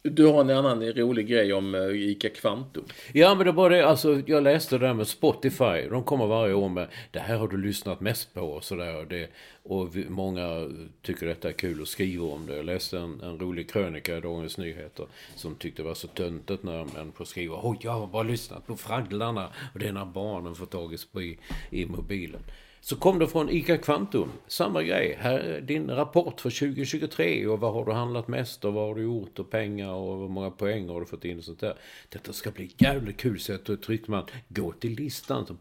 du 0.08 0.26
har 0.26 0.40
en 0.40 0.50
annan 0.50 0.92
rolig 0.92 1.26
grej 1.28 1.52
om 1.52 1.74
eh, 1.74 1.80
ICA 1.80 2.28
Kvantum. 2.28 2.84
Ja, 3.12 3.34
men 3.34 3.46
det 3.46 3.52
var 3.52 3.70
det, 3.70 3.86
alltså 3.86 4.22
jag 4.26 4.42
läste 4.42 4.78
det 4.78 4.86
där 4.86 4.94
med 4.94 5.08
Spotify. 5.08 5.88
De 5.90 6.04
kommer 6.04 6.26
varje 6.26 6.54
år 6.54 6.68
med, 6.68 6.88
det 7.10 7.18
här 7.18 7.36
har 7.36 7.48
du 7.48 7.56
lyssnat 7.56 8.00
mest 8.00 8.34
på 8.34 8.40
och 8.40 8.64
sådär. 8.64 8.96
Och, 8.96 9.06
det, 9.06 9.28
och 9.62 9.96
vi, 9.96 10.08
många 10.08 10.68
tycker 11.02 11.26
detta 11.26 11.48
är 11.48 11.52
kul 11.52 11.80
och 11.80 11.88
skriver 11.88 12.32
om 12.32 12.46
det. 12.46 12.56
Jag 12.56 12.64
läste 12.64 12.98
en, 12.98 13.20
en 13.20 13.38
rolig 13.38 13.70
krönika 13.70 14.16
i 14.16 14.20
Dagens 14.20 14.58
Nyheter 14.58 15.06
som 15.36 15.54
tyckte 15.54 15.82
det 15.82 15.88
var 15.88 15.94
så 15.94 16.08
töntigt 16.08 16.62
när 16.62 16.84
människor 16.84 17.24
skriver, 17.24 17.60
oj, 17.62 17.78
jag 17.80 17.92
har 17.92 18.06
bara 18.06 18.22
lyssnat 18.22 18.66
på 18.66 18.76
Fragglarna. 18.76 19.48
Och 19.72 19.78
det 19.78 19.88
är 19.88 19.92
när 19.92 20.04
barnen 20.04 20.54
får 20.54 20.66
tag 20.66 20.94
i, 20.94 21.38
i 21.70 21.86
mobilen. 21.86 22.40
Så 22.84 22.96
kom 22.96 23.18
det 23.18 23.26
från 23.26 23.50
ICA 23.50 23.78
Kvantum. 23.78 24.32
Samma 24.46 24.82
grej. 24.82 25.16
Här 25.20 25.38
är 25.38 25.60
din 25.60 25.90
rapport 25.90 26.40
för 26.40 26.50
2023 26.50 27.46
och 27.46 27.60
vad 27.60 27.72
har 27.72 27.84
du 27.84 27.92
handlat 27.92 28.28
mest 28.28 28.64
och 28.64 28.74
vad 28.74 28.88
har 28.88 28.94
du 28.94 29.02
gjort 29.02 29.38
och 29.38 29.50
pengar 29.50 29.90
och 29.90 30.20
hur 30.20 30.28
många 30.28 30.50
poäng 30.50 30.88
har 30.88 31.00
du 31.00 31.06
fått 31.06 31.24
in 31.24 31.38
och 31.38 31.44
sånt 31.44 31.60
där. 31.60 31.74
Detta 32.08 32.32
ska 32.32 32.50
bli 32.50 32.74
jävligt 32.78 33.16
kul. 33.16 33.40
Så 33.40 33.56
då 33.64 33.76
trycker 33.76 34.10
man 34.10 34.26
gå 34.48 34.72
till 34.72 34.92
listan. 34.92 35.46
Så 35.46 35.56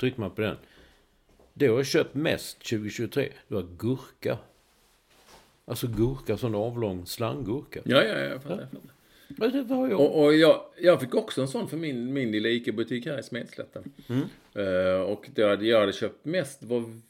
trycker 0.00 0.20
man 0.20 0.30
på 0.30 0.40
den. 0.40 0.56
Det 1.52 1.66
har 1.66 1.76
jag 1.76 1.86
köpt 1.86 2.14
mest 2.14 2.58
2023. 2.58 3.32
Det 3.48 3.54
var 3.54 3.66
gurka. 3.78 4.38
Alltså 5.64 5.86
gurka, 5.86 6.36
sån 6.36 6.54
avlång 6.54 7.06
slanggurka. 7.06 7.80
Ja, 7.84 8.02
ja, 8.02 8.18
ja. 8.18 8.18
Jag 8.18 8.42
fattar, 8.42 8.60
jag 8.60 8.70
fattar. 8.70 8.94
Men 9.28 9.52
det 9.52 9.62
var 9.62 9.88
jag. 9.88 10.00
Och, 10.00 10.24
och 10.24 10.34
jag, 10.34 10.60
jag 10.80 11.00
fick 11.00 11.14
också 11.14 11.40
en 11.40 11.48
sån 11.48 11.68
för 11.68 11.76
min, 11.76 12.12
min 12.12 12.32
lilla 12.32 12.48
ICA-butik 12.48 13.06
här 13.06 13.18
i 13.18 13.22
Smedslätten. 13.22 13.92
Mm. 14.08 14.22
Uh, 14.56 15.00
och 15.00 15.28
det 15.34 15.42
jag, 15.42 15.62
jag 15.62 15.80
hade 15.80 15.92
köpt 15.92 16.24
mest 16.24 16.62
var 16.62 17.00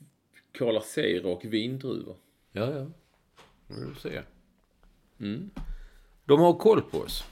Cola 0.59 0.81
Zero 0.81 1.29
och 1.31 1.45
vindruvor. 1.45 2.17
Ja, 2.53 2.73
ja. 2.73 2.87
Nu 3.67 3.95
ser 4.03 4.13
jag. 4.15 4.25
Mm. 5.21 5.51
De 6.25 6.41
har 6.41 6.55
koll 6.55 6.83
på 6.83 6.99
oss. 6.99 7.25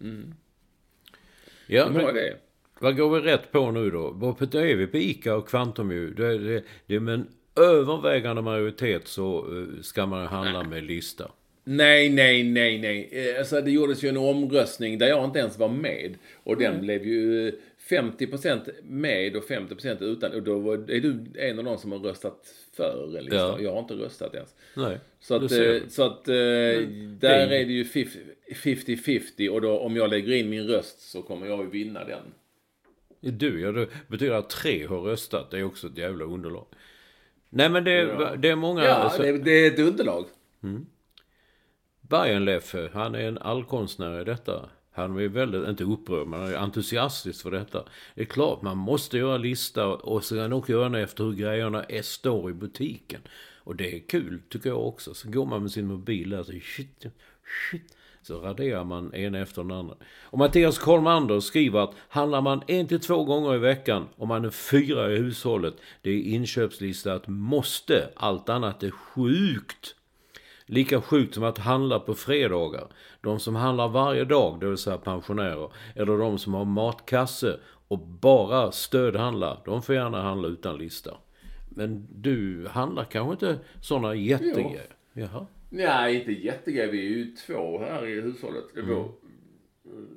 Mm. 0.00 0.34
Ja, 1.66 1.84
De 1.84 1.92
men 1.92 2.14
det. 2.14 2.36
vad 2.78 2.96
går 2.96 3.20
vi 3.20 3.20
rätt 3.20 3.52
på 3.52 3.70
nu 3.70 3.90
då? 3.90 4.10
Vad 4.10 4.54
är 4.54 4.76
vi 4.76 4.86
på 4.86 4.96
ICA 4.96 5.36
och 5.36 5.48
Kvantum 5.48 5.90
ju? 5.90 6.14
Det, 6.14 6.38
det, 6.38 6.64
det 6.86 6.94
är 6.94 7.00
med 7.00 7.14
en 7.14 7.28
övervägande 7.56 8.42
majoritet 8.42 9.08
så 9.08 9.56
eh, 9.58 9.82
ska 9.82 10.06
man 10.06 10.26
handla 10.26 10.62
med 10.62 10.84
lista. 10.84 11.30
Nej, 11.76 12.08
nej, 12.10 12.42
nej, 12.44 12.78
nej. 12.78 13.08
Eh, 13.12 13.38
Alltså, 13.38 13.60
det 13.60 13.70
gjordes 13.70 14.04
ju 14.04 14.08
en 14.08 14.16
omröstning 14.16 14.98
där 14.98 15.08
jag 15.08 15.24
inte 15.24 15.38
ens 15.38 15.58
var 15.58 15.68
med. 15.68 16.14
Och 16.44 16.56
den 16.56 16.80
blev 16.80 17.06
ju 17.06 17.48
eh, 17.48 17.54
50% 17.88 18.70
med 18.82 19.36
och 19.36 19.44
50% 19.44 20.02
utan. 20.02 20.32
Och 20.32 20.42
då 20.42 20.58
var, 20.58 20.74
är 20.74 21.00
du 21.00 21.16
en 21.38 21.58
av 21.58 21.64
de 21.64 21.78
som 21.78 21.92
har 21.92 21.98
röstat 21.98 22.54
för 22.76 23.20
lista. 23.22 23.36
Ja. 23.36 23.58
Jag 23.60 23.72
har 23.72 23.78
inte 23.78 23.94
röstat 23.94 24.34
ens. 24.34 24.54
Nej, 24.74 24.98
Så 25.20 25.34
att, 25.34 25.42
eh, 25.52 25.82
så 25.88 26.02
att 26.02 26.28
eh, 26.28 26.34
där 27.20 27.46
är 27.50 27.64
det 27.64 27.72
ju 27.72 27.84
fif- 27.84 28.18
50-50 28.54 29.48
och 29.48 29.60
då 29.60 29.78
om 29.78 29.96
jag 29.96 30.10
lägger 30.10 30.32
in 30.32 30.48
min 30.50 30.66
röst 30.66 31.00
så 31.10 31.22
kommer 31.22 31.46
jag 31.46 31.60
ju 31.60 31.70
vinna 31.70 32.04
den. 32.04 32.22
Du, 33.38 33.60
ja, 33.60 33.72
det 33.72 33.88
betyder 34.08 34.32
att 34.34 34.50
tre 34.50 34.86
har 34.86 35.00
röstat. 35.00 35.50
Det 35.50 35.58
är 35.58 35.64
också 35.64 35.86
ett 35.86 35.98
jävla 35.98 36.24
underlag. 36.24 36.66
Nej, 37.50 37.68
men 37.70 37.84
det, 37.84 37.92
är- 37.92 38.36
det 38.36 38.48
är 38.48 38.56
många... 38.56 38.84
Ja, 38.84 38.94
alltså- 38.94 39.22
det, 39.22 39.38
det 39.38 39.50
är 39.50 39.66
ett 39.72 39.78
underlag. 39.78 40.24
Bajenleffe, 42.10 42.90
han 42.94 43.14
är 43.14 43.28
en 43.28 43.38
allkonstnär 43.38 44.20
i 44.20 44.24
detta. 44.24 44.68
Han 44.92 45.18
är 45.18 45.28
väldigt, 45.28 45.68
inte 45.68 45.84
upprörd, 45.84 46.26
men 46.26 46.40
han 46.40 46.48
är 46.48 46.56
entusiastisk 46.56 47.42
för 47.42 47.50
detta. 47.50 47.84
Det 48.14 48.20
är 48.20 48.26
klart, 48.26 48.62
man 48.62 48.76
måste 48.78 49.18
göra 49.18 49.36
lista 49.36 49.86
och 49.86 50.24
sen 50.24 50.52
också 50.52 50.72
göra 50.72 50.88
den 50.88 51.02
efter 51.02 51.24
hur 51.24 51.32
grejerna 51.32 51.84
är, 51.84 52.02
står 52.02 52.50
i 52.50 52.52
butiken. 52.52 53.20
Och 53.58 53.76
det 53.76 53.96
är 53.96 54.08
kul, 54.08 54.42
tycker 54.48 54.68
jag 54.68 54.86
också. 54.86 55.14
Så 55.14 55.30
går 55.30 55.46
man 55.46 55.62
med 55.62 55.70
sin 55.70 55.86
mobil 55.86 56.30
där, 56.30 56.42
så 56.42 56.52
shit, 56.52 57.06
shit. 57.70 57.96
Så 58.22 58.40
raderar 58.40 58.84
man 58.84 59.14
en 59.14 59.34
efter 59.34 59.62
den 59.62 59.72
andra. 59.72 59.94
Och 60.22 60.38
Mattias 60.38 60.78
Kolmander 60.78 61.40
skriver 61.40 61.80
att 61.80 61.94
handlar 62.08 62.40
man 62.40 62.62
en 62.66 62.86
till 62.86 63.00
två 63.00 63.24
gånger 63.24 63.54
i 63.54 63.58
veckan 63.58 64.08
om 64.16 64.28
man 64.28 64.44
är 64.44 64.50
fyra 64.50 65.12
i 65.12 65.16
hushållet, 65.16 65.74
det 66.02 66.10
är 66.10 66.22
inköpslista 66.22 67.14
att 67.14 67.28
måste. 67.28 68.10
Allt 68.16 68.48
annat 68.48 68.82
är 68.82 68.90
sjukt. 68.90 69.94
Lika 70.70 71.00
sjukt 71.00 71.34
som 71.34 71.44
att 71.44 71.58
handla 71.58 72.00
på 72.00 72.14
fredagar. 72.14 72.86
De 73.20 73.40
som 73.40 73.54
handlar 73.56 73.88
varje 73.88 74.24
dag, 74.24 74.60
det 74.60 74.66
vill 74.68 74.78
säga 74.78 74.98
pensionärer, 74.98 75.72
eller 75.94 76.18
de 76.18 76.38
som 76.38 76.54
har 76.54 76.64
matkasse 76.64 77.58
och 77.88 77.98
bara 77.98 78.72
stödhandlar, 78.72 79.62
de 79.64 79.82
får 79.82 79.94
gärna 79.94 80.22
handla 80.22 80.48
utan 80.48 80.78
lista. 80.78 81.16
Men 81.70 82.06
du 82.10 82.66
handlar 82.70 83.04
kanske 83.04 83.32
inte 83.32 83.58
sådana 83.80 84.14
jättegrejer? 84.14 84.86
Jaha. 85.12 85.46
Nej, 85.70 86.16
inte 86.20 86.32
jättegrej. 86.32 86.90
Vi 86.90 86.98
är 87.06 87.10
ju 87.10 87.26
två 87.36 87.78
här 87.78 88.06
i 88.06 88.20
hushållet. 88.20 88.64
Det 88.74 88.80
Mm. 88.80 88.98
eh, 88.98 89.04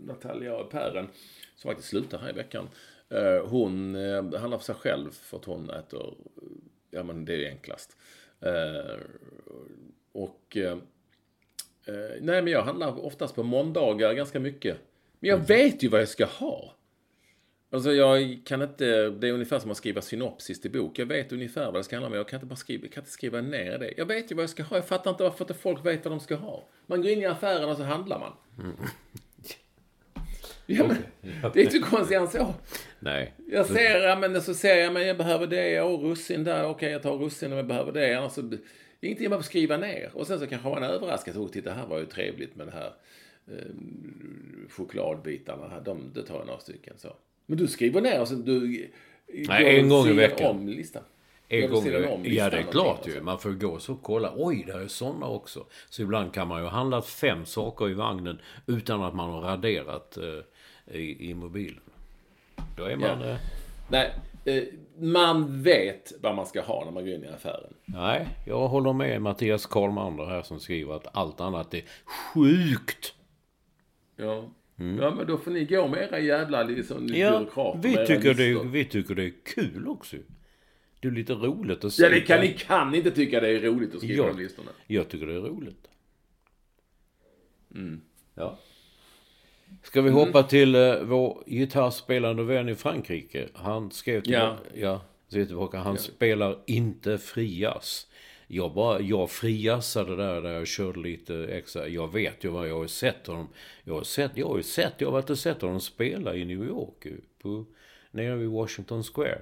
Natalia 0.08 0.56
och 0.58 0.72
Pären 0.72 1.08
som 1.56 1.70
faktiskt 1.70 1.90
slutar 1.90 2.18
här 2.20 2.30
i 2.30 2.34
veckan. 2.34 2.70
Eh, 3.10 3.48
Hon 3.50 3.96
eh, 3.96 4.40
handlar 4.40 4.58
för 4.58 4.66
sig 4.66 4.76
själv 4.76 5.12
för 5.12 5.38
att 5.38 5.46
hon 5.46 5.70
äter, 5.70 6.14
ja 6.92 7.04
men 7.04 7.26
det 7.26 7.46
är 7.46 7.50
enklast. 7.50 7.98
Och 10.14 10.58
eh, 10.58 10.72
eh, 10.72 10.78
nej 12.22 12.42
men 12.42 12.48
jag 12.48 12.64
handlar 12.64 13.06
oftast 13.06 13.36
på 13.36 13.44
måndagar 13.44 14.14
ganska 14.14 14.40
mycket. 14.40 14.78
Men 15.20 15.30
Mm. 15.30 15.40
jag 15.42 15.48
vet 15.48 15.84
ju 15.84 15.88
vad 15.88 16.02
jag 16.02 16.08
ska 16.10 16.26
ha. 16.26 16.76
Alltså 17.72 17.92
jag 17.94 18.42
kan 18.46 18.62
inte, 18.62 19.10
det 19.10 19.28
är 19.28 19.32
ungefär 19.34 19.60
som 19.60 19.72
att 19.72 19.78
skriva 19.78 20.02
synopsis 20.02 20.62
till 20.62 20.72
bok. 20.72 21.00
Jag 21.00 21.06
vet 21.06 21.32
ungefär 21.32 21.66
vad 21.66 21.74
det 21.76 21.84
ska 21.84 21.96
handla 21.96 22.08
om, 22.08 22.14
jag 22.14 22.28
kan 22.28 22.38
inte 22.38 22.46
bara 22.46 22.56
skriva, 22.56 22.88
kan 22.88 23.02
inte 23.02 23.12
skriva 23.12 23.42
ner 23.42 23.78
det. 23.78 23.94
Jag 23.98 24.06
vet 24.06 24.32
ju 24.32 24.36
vad 24.36 24.44
jag 24.44 24.50
ska 24.50 24.64
ha, 24.64 24.78
jag 24.78 24.88
fattar 24.88 25.12
inte 25.12 25.24
varför 25.24 25.44
inte 25.44 25.54
folk 25.54 25.86
vet 25.86 26.06
vad 26.06 26.12
de 26.12 26.20
ska 26.20 26.36
ha. 26.36 26.68
Man 26.86 27.02
går 27.02 27.12
in 27.12 27.20
i 27.22 27.26
affären 27.26 27.70
och 27.70 27.78
så 27.78 27.84
handlar 27.84 28.20
man. 28.20 28.34
Ja, 30.66 30.88
men, 30.88 30.98
det 31.54 31.60
är 31.60 31.64
inte 31.64 31.80
konstigt 31.80 32.18
än 32.18 32.28
så. 32.28 32.54
Nej. 33.00 33.34
Jag 33.52 33.66
ser, 33.66 34.18
men 34.18 34.42
så 34.42 34.54
ser 34.54 34.76
jag, 34.76 34.94
men 34.94 35.08
jag 35.08 35.18
behöver 35.18 35.48
det 35.48 35.82
och 35.82 36.02
russin 36.04 36.44
där. 36.44 36.66
Okej, 36.66 36.92
jag 36.92 37.04
tar 37.04 37.18
russin 37.18 37.52
om 37.52 37.58
jag 37.58 37.68
behöver 37.68 37.92
det. 37.92 38.14
Annars 38.18 38.32
så, 38.32 38.52
det 39.04 39.08
är 39.08 39.10
ingenting 39.10 39.24
jag 39.24 39.32
behöver 39.32 39.44
skriva 39.44 39.78
ner. 39.78 40.12
Och 40.14 40.28
sen 40.28 40.40
så 40.40 40.48
kanske 40.48 40.70
man 40.70 40.84
överraskas. 40.84 41.36
Oh, 41.36 41.48
titta, 41.48 41.74
här 41.74 41.86
var 41.88 42.00
ju 42.00 42.06
trevligt 42.06 42.56
med 42.56 42.68
det 42.68 42.72
här 42.72 42.94
eh, 43.48 43.72
chokladbitarna. 44.70 45.68
Här. 45.68 45.82
De, 45.82 46.12
det 46.14 46.24
tar 46.24 46.36
jag 46.36 46.46
några 46.46 46.60
stycken 46.60 46.94
så. 46.98 47.16
Men 47.46 47.58
du 47.58 47.68
skriver 47.68 48.02
ner 48.02 48.22
och 48.22 48.28
sen 48.28 48.46
du... 48.46 48.90
Nej, 49.28 49.80
en 49.80 49.90
gång 49.90 50.08
i 50.08 50.14
veckan. 50.14 50.50
om 50.50 50.68
listan. 50.68 51.04
En 51.48 51.72
gång, 51.72 51.82
sidan 51.82 52.06
om 52.06 52.22
ja, 52.26 52.50
det 52.50 52.58
är 52.58 52.72
klart 52.72 53.08
ju. 53.08 53.22
Man 53.22 53.40
får 53.40 53.52
gå 53.52 53.80
så 53.80 53.94
och 53.94 54.04
kolla. 54.04 54.34
Oj, 54.36 54.64
det 54.68 54.74
är 54.74 54.88
sådana 54.88 55.28
också. 55.28 55.66
Så 55.90 56.02
ibland 56.02 56.34
kan 56.34 56.48
man 56.48 56.64
ju 56.64 56.68
handla 56.68 57.02
fem 57.02 57.46
saker 57.46 57.90
i 57.90 57.94
vagnen 57.94 58.40
utan 58.68 59.04
att 59.04 59.16
man 59.16 59.30
har 59.30 59.42
raderat 59.42 60.18
eh, 60.18 60.96
i, 60.96 61.30
i 61.30 61.34
mobilen. 61.34 61.82
Då 62.78 62.84
är 62.84 62.96
man... 62.96 63.22
Ja. 63.22 63.30
Eh, 63.30 63.38
Nej, 63.90 64.06
eh, 64.06 64.33
man 64.98 65.62
vet 65.64 66.14
vad 66.22 66.36
man 66.36 66.46
ska 66.46 66.62
ha 66.62 66.86
när 66.86 66.92
man 66.92 67.06
går 67.06 67.14
in 67.14 67.24
i 67.24 67.28
affären. 67.28 67.74
nej, 67.86 68.28
jag 68.48 68.68
håller 68.68 68.94
med 68.94 69.22
Mattias 69.22 69.66
Karlmander 69.66 70.26
här 70.26 70.42
som 70.42 70.60
skriver 70.60 70.94
att 70.96 71.08
allt 71.18 71.42
annat 71.42 71.74
är 71.74 71.84
sjukt. 72.06 73.14
Ja. 74.16 74.50
Ja, 74.76 75.16
men 75.16 75.28
då 75.28 75.38
får 75.38 75.52
ni 75.52 75.66
gå 75.66 75.88
med 75.88 76.00
era 76.12 76.20
jävla 76.20 76.64
liksom, 76.64 76.98
Mm. 76.98 77.20
Ja, 77.20 77.40
byråkrater. 77.40 77.80
vi 77.90 78.06
tycker, 78.08 78.34
det, 78.34 78.50
listor. 78.50 78.64
vi 78.66 78.86
tycker 78.86 79.16
det 79.16 79.24
är 79.24 79.34
kul 79.46 79.88
också. 79.88 80.18
Det 81.00 81.08
är 81.08 81.12
lite 81.12 81.34
roligt 81.34 81.84
att 81.84 81.94
se. 81.94 82.04
Ja, 82.04 82.10
det 82.10 82.22
kan, 82.22 82.42
ni 82.42 82.54
kan 82.54 82.96
inte 82.96 83.12
tycka 83.12 83.40
det 83.40 83.50
är 83.50 83.60
roligt 83.62 83.96
att 83.96 84.02
skriva 84.02 84.24
Ja. 84.28 84.34
de 84.34 84.44
listorna. 84.44 84.72
Jag 84.88 85.10
tycker 85.10 85.28
det 85.28 85.34
är 85.34 85.40
roligt. 85.40 85.88
Mm. 87.76 88.02
Ja. 88.36 88.60
Ska 89.84 90.02
vi 90.02 90.10
hoppa 90.10 90.44
till 90.44 90.76
uh, 90.76 91.04
vår 91.04 91.44
gitarrspelande 91.48 92.44
vän 92.44 92.70
i 92.70 92.76
Frankrike? 92.76 93.48
Han 93.54 93.92
skrev 93.92 94.22
tillbaka, 94.22 94.58
ja. 94.74 95.02
skrev 95.28 95.46
tillbaka 95.46 95.78
han 95.78 95.98
spelar 95.98 96.58
inte 96.66 97.18
frias. 97.18 98.08
Jag 98.48 98.74
bara, 98.74 99.02
jag 99.02 99.30
friassade 99.30 100.16
där, 100.16 100.42
där 100.42 100.52
jag 100.52 100.68
körde 100.68 101.00
lite 101.00 101.36
extra. 101.36 101.88
Jag 101.88 102.14
vet 102.14 102.44
ju 102.44 102.50
vad 102.50 102.70
jag 102.70 102.78
har 102.78 102.88
sett 102.88 103.28
honom. 103.28 103.48
Jag 103.84 103.94
har 103.94 104.04
sett, 104.04 104.32
jag 104.36 104.48
har 104.48 104.58
ju 104.58 104.64
sett, 104.64 104.94
jag 104.98 105.08
har 105.08 105.12
varit 105.14 105.30
och 105.30 105.38
sett 105.38 105.62
honom 105.62 105.80
spela 105.80 106.36
i 106.36 106.46
New 106.46 106.64
York. 106.64 107.06
ju, 107.06 107.22
På, 107.42 107.66
nere 108.12 108.36
vid 108.36 108.50
Washington 108.50 109.04
Square. 109.04 109.42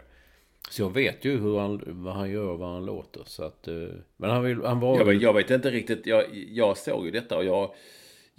Så 0.69 0.81
jag 0.81 0.93
vet 0.93 1.25
ju 1.25 1.39
hur 1.39 1.59
han, 1.59 1.81
vad 1.85 2.13
han 2.13 2.31
gör 2.31 2.47
och 2.47 2.59
vad 2.59 2.73
han 2.73 2.85
låter. 2.85 3.21
Så 3.25 3.43
att, 3.43 3.67
eh, 3.67 3.73
men 4.17 4.29
han, 4.29 4.43
vill, 4.43 4.61
han 4.63 4.79
var 4.79 4.97
Jag, 4.97 5.05
vet- 5.05 5.21
jag 5.21 5.33
vet 5.33 5.49
inte 5.49 5.69
riktigt. 5.71 6.05
Jag, 6.05 6.23
jag 6.33 6.77
såg 6.77 7.05
ju 7.05 7.11
detta 7.11 7.37
och 7.37 7.45
jag, 7.45 7.73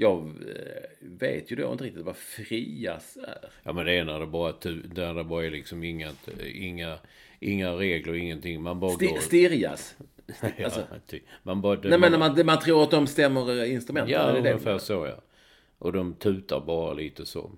jag 0.03 0.19
eh, 0.19 0.83
vet 1.01 1.53
ju 1.53 1.57
då 1.57 1.73
inte 1.73 1.85
riktigt 1.85 2.05
vad 2.05 2.17
frias 2.17 3.17
är. 3.17 3.49
Ja 3.63 3.73
men 3.73 3.87
det 3.87 3.93
är 3.93 4.05
när 4.05 4.21
det 4.21 4.27
bara, 4.27 4.53
där 4.85 5.15
det 5.15 5.25
bara 5.25 5.47
är 5.47 5.51
liksom 5.51 5.85
inga, 5.85 6.11
inga, 6.55 6.99
inga 7.41 7.73
regler, 7.73 8.15
ingenting. 8.15 8.63
Man 8.63 8.81
bara 8.81 8.91
Sti, 8.91 9.07
går... 9.07 9.19
Stirias. 9.19 9.97
ja, 10.57 10.65
alltså. 10.65 10.87
ty- 11.07 11.21
man 11.43 11.61
bara... 11.61 11.81
Nej, 11.83 11.99
men 11.99 12.13
när 12.13 12.19
man, 12.19 12.47
man 12.47 12.61
tror 12.61 12.83
att 12.83 12.91
de 12.91 13.07
stämmer 13.07 13.63
eh, 13.63 13.73
instrumenten. 13.73 14.13
Ja, 14.13 14.27
det 14.27 14.41
det? 14.41 14.53
ungefär 14.53 14.79
så 14.79 15.07
ja. 15.07 15.23
Och 15.79 15.93
de 15.93 16.15
tutar 16.15 16.61
bara 16.61 16.93
lite 16.93 17.27
så. 17.27 17.51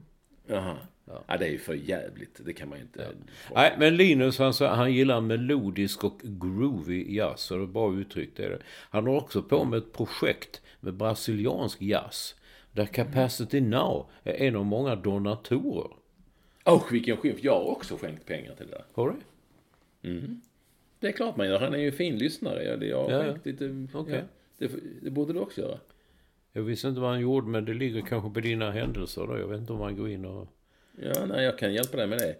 Jaha. 0.46 0.76
Ja. 1.06 1.36
det 1.36 1.46
är 1.46 1.50
ju 1.50 1.58
för 1.58 1.74
jävligt. 1.74 2.40
Det 2.44 2.52
kan 2.52 2.68
man 2.68 2.78
ju 2.78 2.84
inte... 2.84 3.08
Nej, 3.54 3.74
men 3.78 3.96
Linus 3.96 4.38
han, 4.38 4.52
han 4.60 4.92
gillar 4.92 5.20
melodisk 5.20 6.04
och 6.04 6.20
groovy 6.22 7.16
jazz. 7.16 7.50
Och 7.50 7.58
det 7.58 7.64
är 7.64 7.66
bra 7.66 7.94
uttryckt 7.94 8.40
är 8.40 8.50
det. 8.50 8.58
Han 8.90 9.06
har 9.06 9.14
också 9.16 9.42
på 9.42 9.64
med 9.64 9.78
ett 9.78 9.92
projekt 9.92 10.62
med 10.84 10.94
brasiliansk 10.94 11.82
jazz. 11.82 12.34
Där 12.72 12.86
Capacity 12.86 13.60
Now 13.60 14.06
är 14.24 14.32
en 14.34 14.56
av 14.56 14.64
många 14.64 14.96
donatorer. 14.96 15.90
Och 16.64 16.92
vilken 16.92 17.16
skymf. 17.16 17.38
Jag 17.44 17.52
har 17.52 17.64
också 17.64 17.96
skänkt 17.96 18.26
pengar 18.26 18.54
till 18.54 18.66
det 18.66 18.72
där. 18.72 18.84
Har 18.92 19.08
du? 19.08 19.16
Det 21.00 21.06
är 21.08 21.12
klart 21.12 21.36
man 21.36 21.46
gör. 21.46 21.60
Han 21.60 21.74
är 21.74 21.78
ju 21.78 21.86
en 21.86 21.92
fin 21.92 22.18
lyssnare. 22.18 22.64
Jag, 22.64 22.84
jag 22.84 23.02
har 23.04 23.10
Ja, 23.10 23.22
skänkt 23.24 23.46
lite... 23.46 23.86
Okej. 23.92 24.14
Ja, 24.58 24.66
det, 24.68 24.70
det 25.02 25.10
borde 25.10 25.32
du 25.32 25.38
också 25.38 25.60
göra. 25.60 25.78
Jag 26.52 26.62
visste 26.62 26.88
inte 26.88 27.00
vad 27.00 27.10
han 27.10 27.20
gjorde, 27.20 27.46
men 27.46 27.64
det 27.64 27.74
ligger 27.74 28.00
kanske 28.00 28.30
på 28.30 28.40
dina 28.40 28.70
händelser 28.70 29.26
då. 29.26 29.38
Jag 29.38 29.46
vet 29.48 29.60
inte 29.60 29.72
om 29.72 29.80
han 29.80 29.96
går 29.96 30.08
in 30.10 30.24
och... 30.24 30.48
Ja, 31.02 31.26
nej, 31.26 31.44
jag 31.44 31.58
kan 31.58 31.74
hjälpa 31.74 31.96
dig 31.96 32.06
med 32.06 32.18
det. 32.18 32.36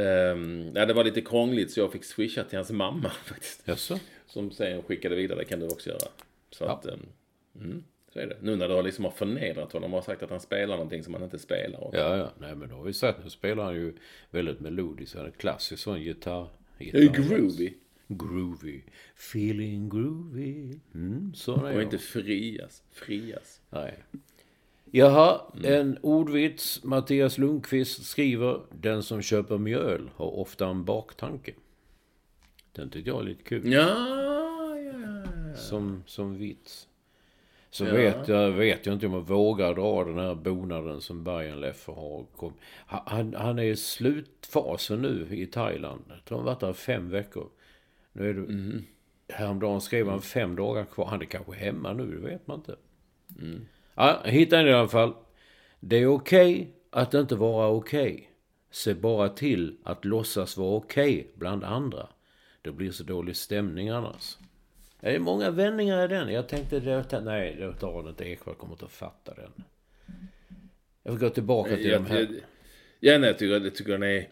Ehm, 0.00 0.60
nej, 0.70 0.86
det 0.86 0.94
var 0.94 1.04
lite 1.04 1.20
krångligt 1.20 1.70
så 1.70 1.80
jag 1.80 1.92
fick 1.92 2.04
swisha 2.04 2.44
till 2.44 2.58
hans 2.58 2.70
mamma 2.70 3.10
faktiskt. 3.24 3.68
Jaså? 3.68 3.98
Som 4.26 4.50
sen 4.50 4.82
skickade 4.82 5.16
vidare, 5.16 5.38
det 5.38 5.44
kan 5.44 5.60
du 5.60 5.66
också 5.66 5.90
göra. 5.90 6.08
Så 6.50 6.64
Ja. 6.64 6.72
att, 6.72 6.86
ehm, 6.86 7.06
mm, 7.54 7.84
så 8.12 8.18
är 8.18 8.26
det. 8.26 8.36
Nu 8.42 8.56
när 8.56 8.68
du 8.68 8.74
har 8.74 8.82
liksom 8.82 9.04
har 9.04 9.12
förnedrat 9.12 9.72
honom 9.72 9.94
och 9.94 9.96
har 9.96 10.04
sagt 10.04 10.22
att 10.22 10.30
han 10.30 10.40
spelar 10.40 10.74
någonting 10.76 11.02
som 11.04 11.14
han 11.14 11.22
inte 11.22 11.38
spelar. 11.38 11.80
Och, 11.80 11.94
Ja, 11.94 12.16
ja. 12.16 12.32
Nej, 12.38 12.54
men 12.54 12.68
då 12.68 12.74
har 12.74 12.84
vi 12.84 12.92
sett. 12.92 13.24
Nu 13.24 13.30
spelar 13.30 13.64
han 13.64 13.74
ju 13.74 13.94
väldigt 14.30 14.60
melodiskt. 14.60 15.16
Han 15.16 15.26
är 15.26 15.30
klassisk 15.30 15.82
sån 15.82 16.02
gitarr. 16.02 16.48
Det 16.78 16.94
är 16.94 17.08
groovy. 17.08 17.74
Groovy. 18.08 18.82
Feeling 19.16 19.88
groovy. 19.88 20.78
Mm, 20.94 21.34
sån 21.34 21.66
är 21.66 21.76
Och 21.76 21.82
inte 21.82 21.98
frias. 21.98 22.82
Frias. 22.90 23.60
Nej. 23.70 24.04
Jaha, 24.94 25.40
en 25.64 25.98
ordvits. 26.02 26.84
Mattias 26.84 27.38
Lundqvist 27.38 28.04
skriver. 28.04 28.60
Den 28.70 29.02
som 29.02 29.22
köper 29.22 29.58
mjöl 29.58 30.10
har 30.14 30.26
ofta 30.38 30.66
en 30.66 30.84
baktanke. 30.84 31.54
Den 32.72 32.90
tyckte 32.90 33.10
jag 33.10 33.20
är 33.20 33.24
lite 33.24 33.42
kul. 33.42 33.72
Ja, 33.72 33.88
ja, 34.76 34.92
ja. 35.00 35.56
Som, 35.56 36.02
som 36.06 36.38
vits. 36.38 36.88
Så 37.74 37.84
Ja. 37.84 37.92
vet, 37.92 38.28
jag, 38.28 38.50
vet 38.50 38.86
jag 38.86 38.92
inte 38.94 39.06
om 39.06 39.12
jag 39.12 39.28
vågar 39.28 39.74
dra 39.74 40.04
den 40.04 40.18
här 40.18 40.34
bonaden 40.34 41.00
som 41.00 41.24
Bayern 41.24 41.60
Leffe 41.60 41.92
har. 41.92 42.26
Kom. 42.36 42.52
Han- 42.86 43.34
Han, 43.34 43.58
är 43.58 43.62
i 43.62 43.76
slutfasen 43.76 45.02
nu 45.02 45.26
i 45.30 45.46
Thailand. 45.46 46.04
Jag 46.08 46.24
tror 46.24 46.38
han 46.38 46.46
har 46.46 46.54
varit 46.54 46.60
där 46.60 46.72
fem 46.72 47.10
veckor. 47.10 47.48
Nu 48.12 48.30
är 48.30 48.34
det, 48.34 48.40
Mm. 48.40 48.84
Häromdagen 49.28 49.80
skrev 49.80 50.08
han 50.08 50.20
fem 50.22 50.56
dagar 50.56 50.84
kvar. 50.84 51.06
Han 51.06 51.20
är 51.20 51.24
kanske 51.26 51.52
hemma 51.52 51.92
nu, 51.92 52.06
det 52.20 52.28
vet 52.28 52.46
man 52.46 52.58
inte. 52.58 52.76
Mm. 53.40 53.66
Ja, 53.94 54.22
hittade 54.24 54.70
i 54.70 54.72
alla 54.72 54.88
fall. 54.88 55.14
Det 55.80 55.96
är 55.96 56.06
okej 56.06 56.72
att 56.90 57.14
inte 57.14 57.34
vara 57.36 57.68
okej. 57.68 58.30
Se 58.70 58.94
bara 58.94 59.28
till 59.28 59.76
att 59.84 60.04
låtsas 60.04 60.56
vara 60.56 60.76
okej 60.76 61.30
bland 61.34 61.64
andra. 61.64 62.08
Det 62.62 62.70
blir 62.72 62.90
så 62.90 63.04
dålig 63.04 63.36
stämning 63.36 63.88
annars. 63.88 64.36
Det 65.02 65.14
är 65.14 65.18
många 65.18 65.50
vändningar 65.50 66.04
i 66.04 66.08
den. 66.08 66.32
Jag 66.32 66.48
tänkte, 66.48 66.80
det, 66.80 67.20
nej, 67.20 67.72
inte 68.08 68.24
Ekwall 68.24 68.54
kommer 68.54 68.72
inte 68.74 68.84
att 68.84 68.92
fatta 68.92 69.34
den. 69.34 69.50
Jag 71.02 71.14
får 71.14 71.20
gå 71.20 71.30
tillbaka 71.30 71.76
till 71.76 71.82
de 71.84 71.90
Jag, 71.90 72.00
här. 72.00 72.18
jag, 72.20 72.28
ja, 73.00 73.18
nej, 73.18 73.28
jag 73.28 73.38
tycker, 73.38 73.60
jag 73.64 73.74
tycker 73.74 73.92
den 73.92 74.02
är 74.02 74.28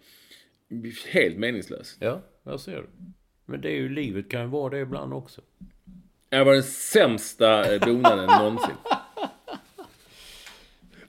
helt 1.12 1.37
meningslös. 1.37 1.97
Ja, 2.01 2.21
jag 2.43 2.61
ser 2.61 2.77
det. 2.77 2.89
Men 3.47 3.61
det 3.61 3.68
är 3.68 3.77
ju 3.77 3.89
livet 3.89 4.31
kan 4.31 4.41
ju 4.41 4.47
vara 4.47 4.71
det 4.71 4.79
ibland 4.81 5.12
också. 5.12 5.41
Det 6.29 6.45
var 6.45 6.53
den 6.53 6.62
sämsta 6.62 7.75
eh, 7.75 7.81
bonaden 7.87 8.27
någonsin. 8.39 8.75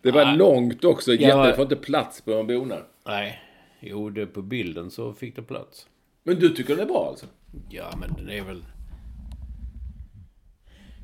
Det 0.01 0.11
var 0.11 0.35
långt 0.35 0.83
också. 0.83 1.11
Jätte, 1.13 1.23
Ja. 1.23 1.47
det 1.47 1.53
får 1.53 1.63
inte 1.63 1.75
plats 1.75 2.21
på 2.21 2.33
en 2.33 2.47
bonad. 2.47 2.83
Nej, 3.05 3.41
jo, 3.79 4.09
det 4.09 4.25
på 4.25 4.41
bilden 4.41 4.91
så 4.91 5.13
fick 5.13 5.35
det 5.35 5.41
plats. 5.43 5.87
Men 6.23 6.39
du 6.39 6.49
tycker 6.49 6.75
den 6.75 6.83
är 6.85 6.89
bra 6.91 7.07
alltså? 7.09 7.25
Ja, 7.69 7.93
men 7.99 8.13
den 8.13 8.29
är 8.29 8.41
väl... 8.43 8.63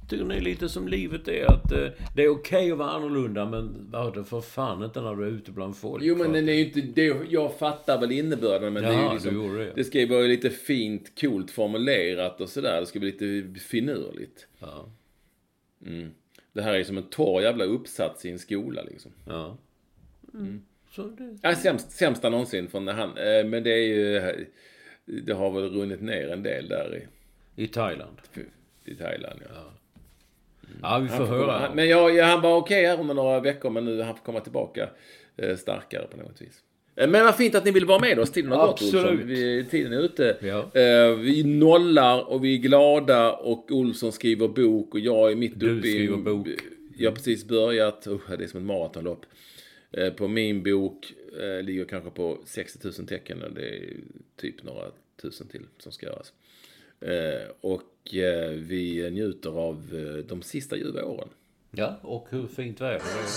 Tycker 0.09 0.25
ni 0.25 0.39
lite 0.41 0.69
som 0.69 0.87
livet 0.87 1.27
är 1.27 1.45
att 1.51 1.71
eh, 1.71 1.87
det 2.15 2.23
är 2.23 2.29
okej 2.29 2.71
att 2.71 2.77
vara 2.77 2.89
annorlunda 2.91 3.45
men 3.45 3.91
var 3.91 4.15
det 4.15 4.23
för 4.23 4.41
fan 4.41 4.83
inte 4.83 5.01
när 5.01 5.15
du 5.15 5.23
är 5.23 5.29
ute 5.31 5.51
bland 5.51 5.77
folk. 5.77 6.03
Jo, 6.03 6.15
men 6.15 6.29
att- 6.29 6.35
är 6.35 6.41
ju 6.41 6.65
inte... 6.65 6.81
Det, 6.81 7.17
jag 7.29 7.57
fattar 7.59 7.99
väl 7.99 8.11
innebörden, 8.11 8.73
men 8.73 8.83
det 8.83 8.89
är 8.89 9.03
ju 9.03 9.13
liksom... 9.13 9.57
det. 9.57 9.71
Det 9.75 9.83
ska 9.83 9.99
ju 9.99 10.07
vara 10.07 10.21
lite 10.21 10.49
fint, 10.49 11.21
coolt 11.21 11.51
formulerat 11.51 12.41
och 12.41 12.49
sådär. 12.49 12.79
Det 12.79 12.85
ska 12.85 12.99
bli 12.99 13.11
lite 13.11 13.59
finurligt. 13.59 14.47
Ja, 14.59 14.89
Det 16.53 16.61
här 16.61 16.73
är 16.73 16.83
som 16.83 16.97
en 16.97 17.03
torr 17.09 17.41
jävla 17.41 17.63
uppsats 17.63 18.25
i 18.25 18.31
en 18.31 18.39
skola 18.39 18.83
liksom. 18.83 19.11
ja. 19.25 19.57
Så 20.91 21.03
det... 21.03 21.37
Ja, 21.41 21.55
sämst, 21.55 21.91
sämsta 21.91 22.29
någonsin 22.29 22.67
från 22.67 22.87
han... 22.87 23.09
Eh, 23.17 23.45
men 23.45 23.63
det 23.63 23.71
är 23.71 23.87
ju... 23.87 24.45
Det 25.05 25.33
har 25.33 25.51
väl 25.51 25.69
runnit 25.69 26.01
ner 26.01 26.29
en 26.29 26.43
del 26.43 26.67
där 26.67 26.95
i, 27.55 27.63
I 27.63 27.67
Thailand. 27.67 28.17
i 28.85 28.95
Thailand. 28.95 29.39
Ja. 29.49 29.55
Ja, 29.55 29.71
vi 31.01 31.07
får 31.07 31.25
höra. 31.25 31.73
men 31.73 31.87
jag, 31.87 32.15
ja, 32.15 32.25
han 32.25 32.41
var 32.41 32.57
okej 32.57 32.85
här 32.85 32.99
under 32.99 33.13
några 33.13 33.39
veckor, 33.39 33.69
men 33.69 33.85
nu 33.85 34.01
han 34.01 34.15
får 34.15 34.23
komma 34.23 34.39
tillbaka 34.39 34.89
eh, 35.37 35.55
starkare 35.55 36.07
på 36.07 36.17
något 36.17 36.41
vis. 36.41 36.63
Eh, 36.95 37.09
Men 37.09 37.25
vad 37.25 37.35
fint 37.35 37.55
att 37.55 37.65
ni 37.65 37.71
vill 37.71 37.85
vara 37.85 37.99
med 37.99 38.19
oss. 38.19 38.31
Tiden 38.31 38.51
har 38.51 38.67
gått, 38.67 38.81
Absolut. 38.81 39.25
Vi, 39.25 39.65
tiden 39.69 39.93
är 39.93 39.99
ute. 39.99 40.37
Ja. 40.41 40.81
Eh, 40.81 41.15
vi 41.15 41.43
nollar 41.43 42.29
och 42.29 42.43
vi 42.43 42.53
är 42.53 42.57
glada 42.57 43.31
och 43.31 43.71
Olsson 43.71 44.11
skriver 44.11 44.47
bok 44.47 44.93
och 44.93 44.99
jag 44.99 45.31
är 45.31 45.35
mitt 45.35 45.59
Du 45.59 45.77
uppe 45.77 45.87
i... 45.87 45.91
skriver 45.91 46.17
bok. 46.17 46.47
Jag 46.97 47.11
har 47.11 47.15
precis 47.15 47.45
börjat. 47.45 48.07
Uh, 48.07 48.19
det 48.37 48.43
är 48.43 48.47
som 48.47 48.59
ett 48.59 48.65
maratonlopp. 48.65 49.25
Eh, 49.91 50.13
på 50.13 50.27
min 50.27 50.63
bok 50.63 51.13
eh, 51.41 51.63
ligger 51.63 51.85
kanske 51.85 52.09
på 52.09 52.37
60 52.45 52.79
000 52.83 53.07
tecken 53.07 53.43
och 53.43 53.51
det 53.53 53.77
är 53.77 53.93
typ 54.35 54.63
några 54.63 54.85
tusen 55.21 55.47
till 55.47 55.61
som 55.77 55.91
ska 55.91 56.05
göras. 56.05 56.33
Eh, 57.01 57.49
och 57.61 58.15
eh, 58.15 58.49
vi 58.49 59.09
njuter 59.11 59.49
av 59.49 59.75
eh, 59.93 60.25
de 60.25 60.41
sista 60.41 60.75
ljuva 60.75 61.03
åren. 61.03 61.29
Ja, 61.71 61.99
och 62.01 62.27
hur 62.29 62.47
fint 62.47 62.81
väder 62.81 62.93
det 62.93 62.99
är. 62.99 63.27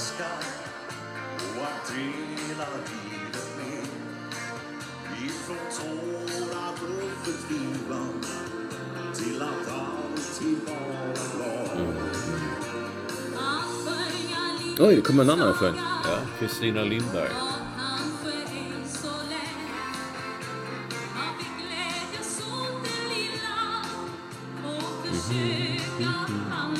glad 14.79 14.89
Oj, 14.89 14.97
det 14.97 15.01
kommer 15.01 15.23
en 15.25 15.31
annan 15.31 15.49
och 15.49 15.57
sjöng. 15.57 15.75
Ja, 15.77 16.19
Kristina 16.39 16.83
Lindberg. 16.83 17.50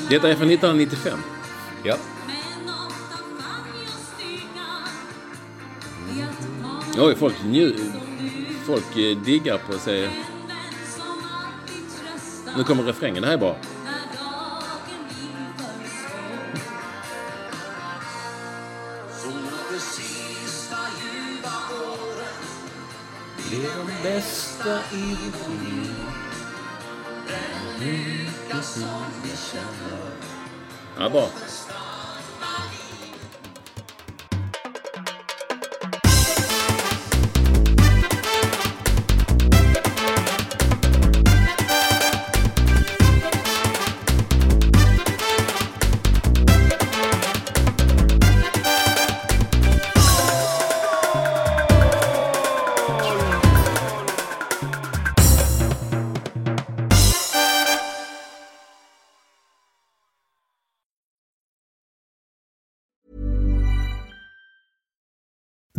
Detta 0.09 0.29
är 0.29 0.35
från 0.35 0.49
1995. 0.49 1.19
Ja. 1.83 1.95
Oj, 6.97 7.15
folk, 7.15 7.35
nju- 7.43 7.91
folk 8.65 8.97
eh, 8.97 9.17
diggar 9.17 9.57
på 9.57 9.73
sig. 9.79 10.09
Nu 12.57 12.63
kommer 12.63 12.83
refrängen, 12.83 13.21
det 13.21 13.27
här 13.27 13.33
är 13.33 13.37
bra. 13.37 13.57
Det 23.49 23.65
är 23.65 23.77
de 23.77 24.03
bästa 24.03 24.79
i 24.93 25.15
ditt 28.81 29.53
liv. 31.13 31.60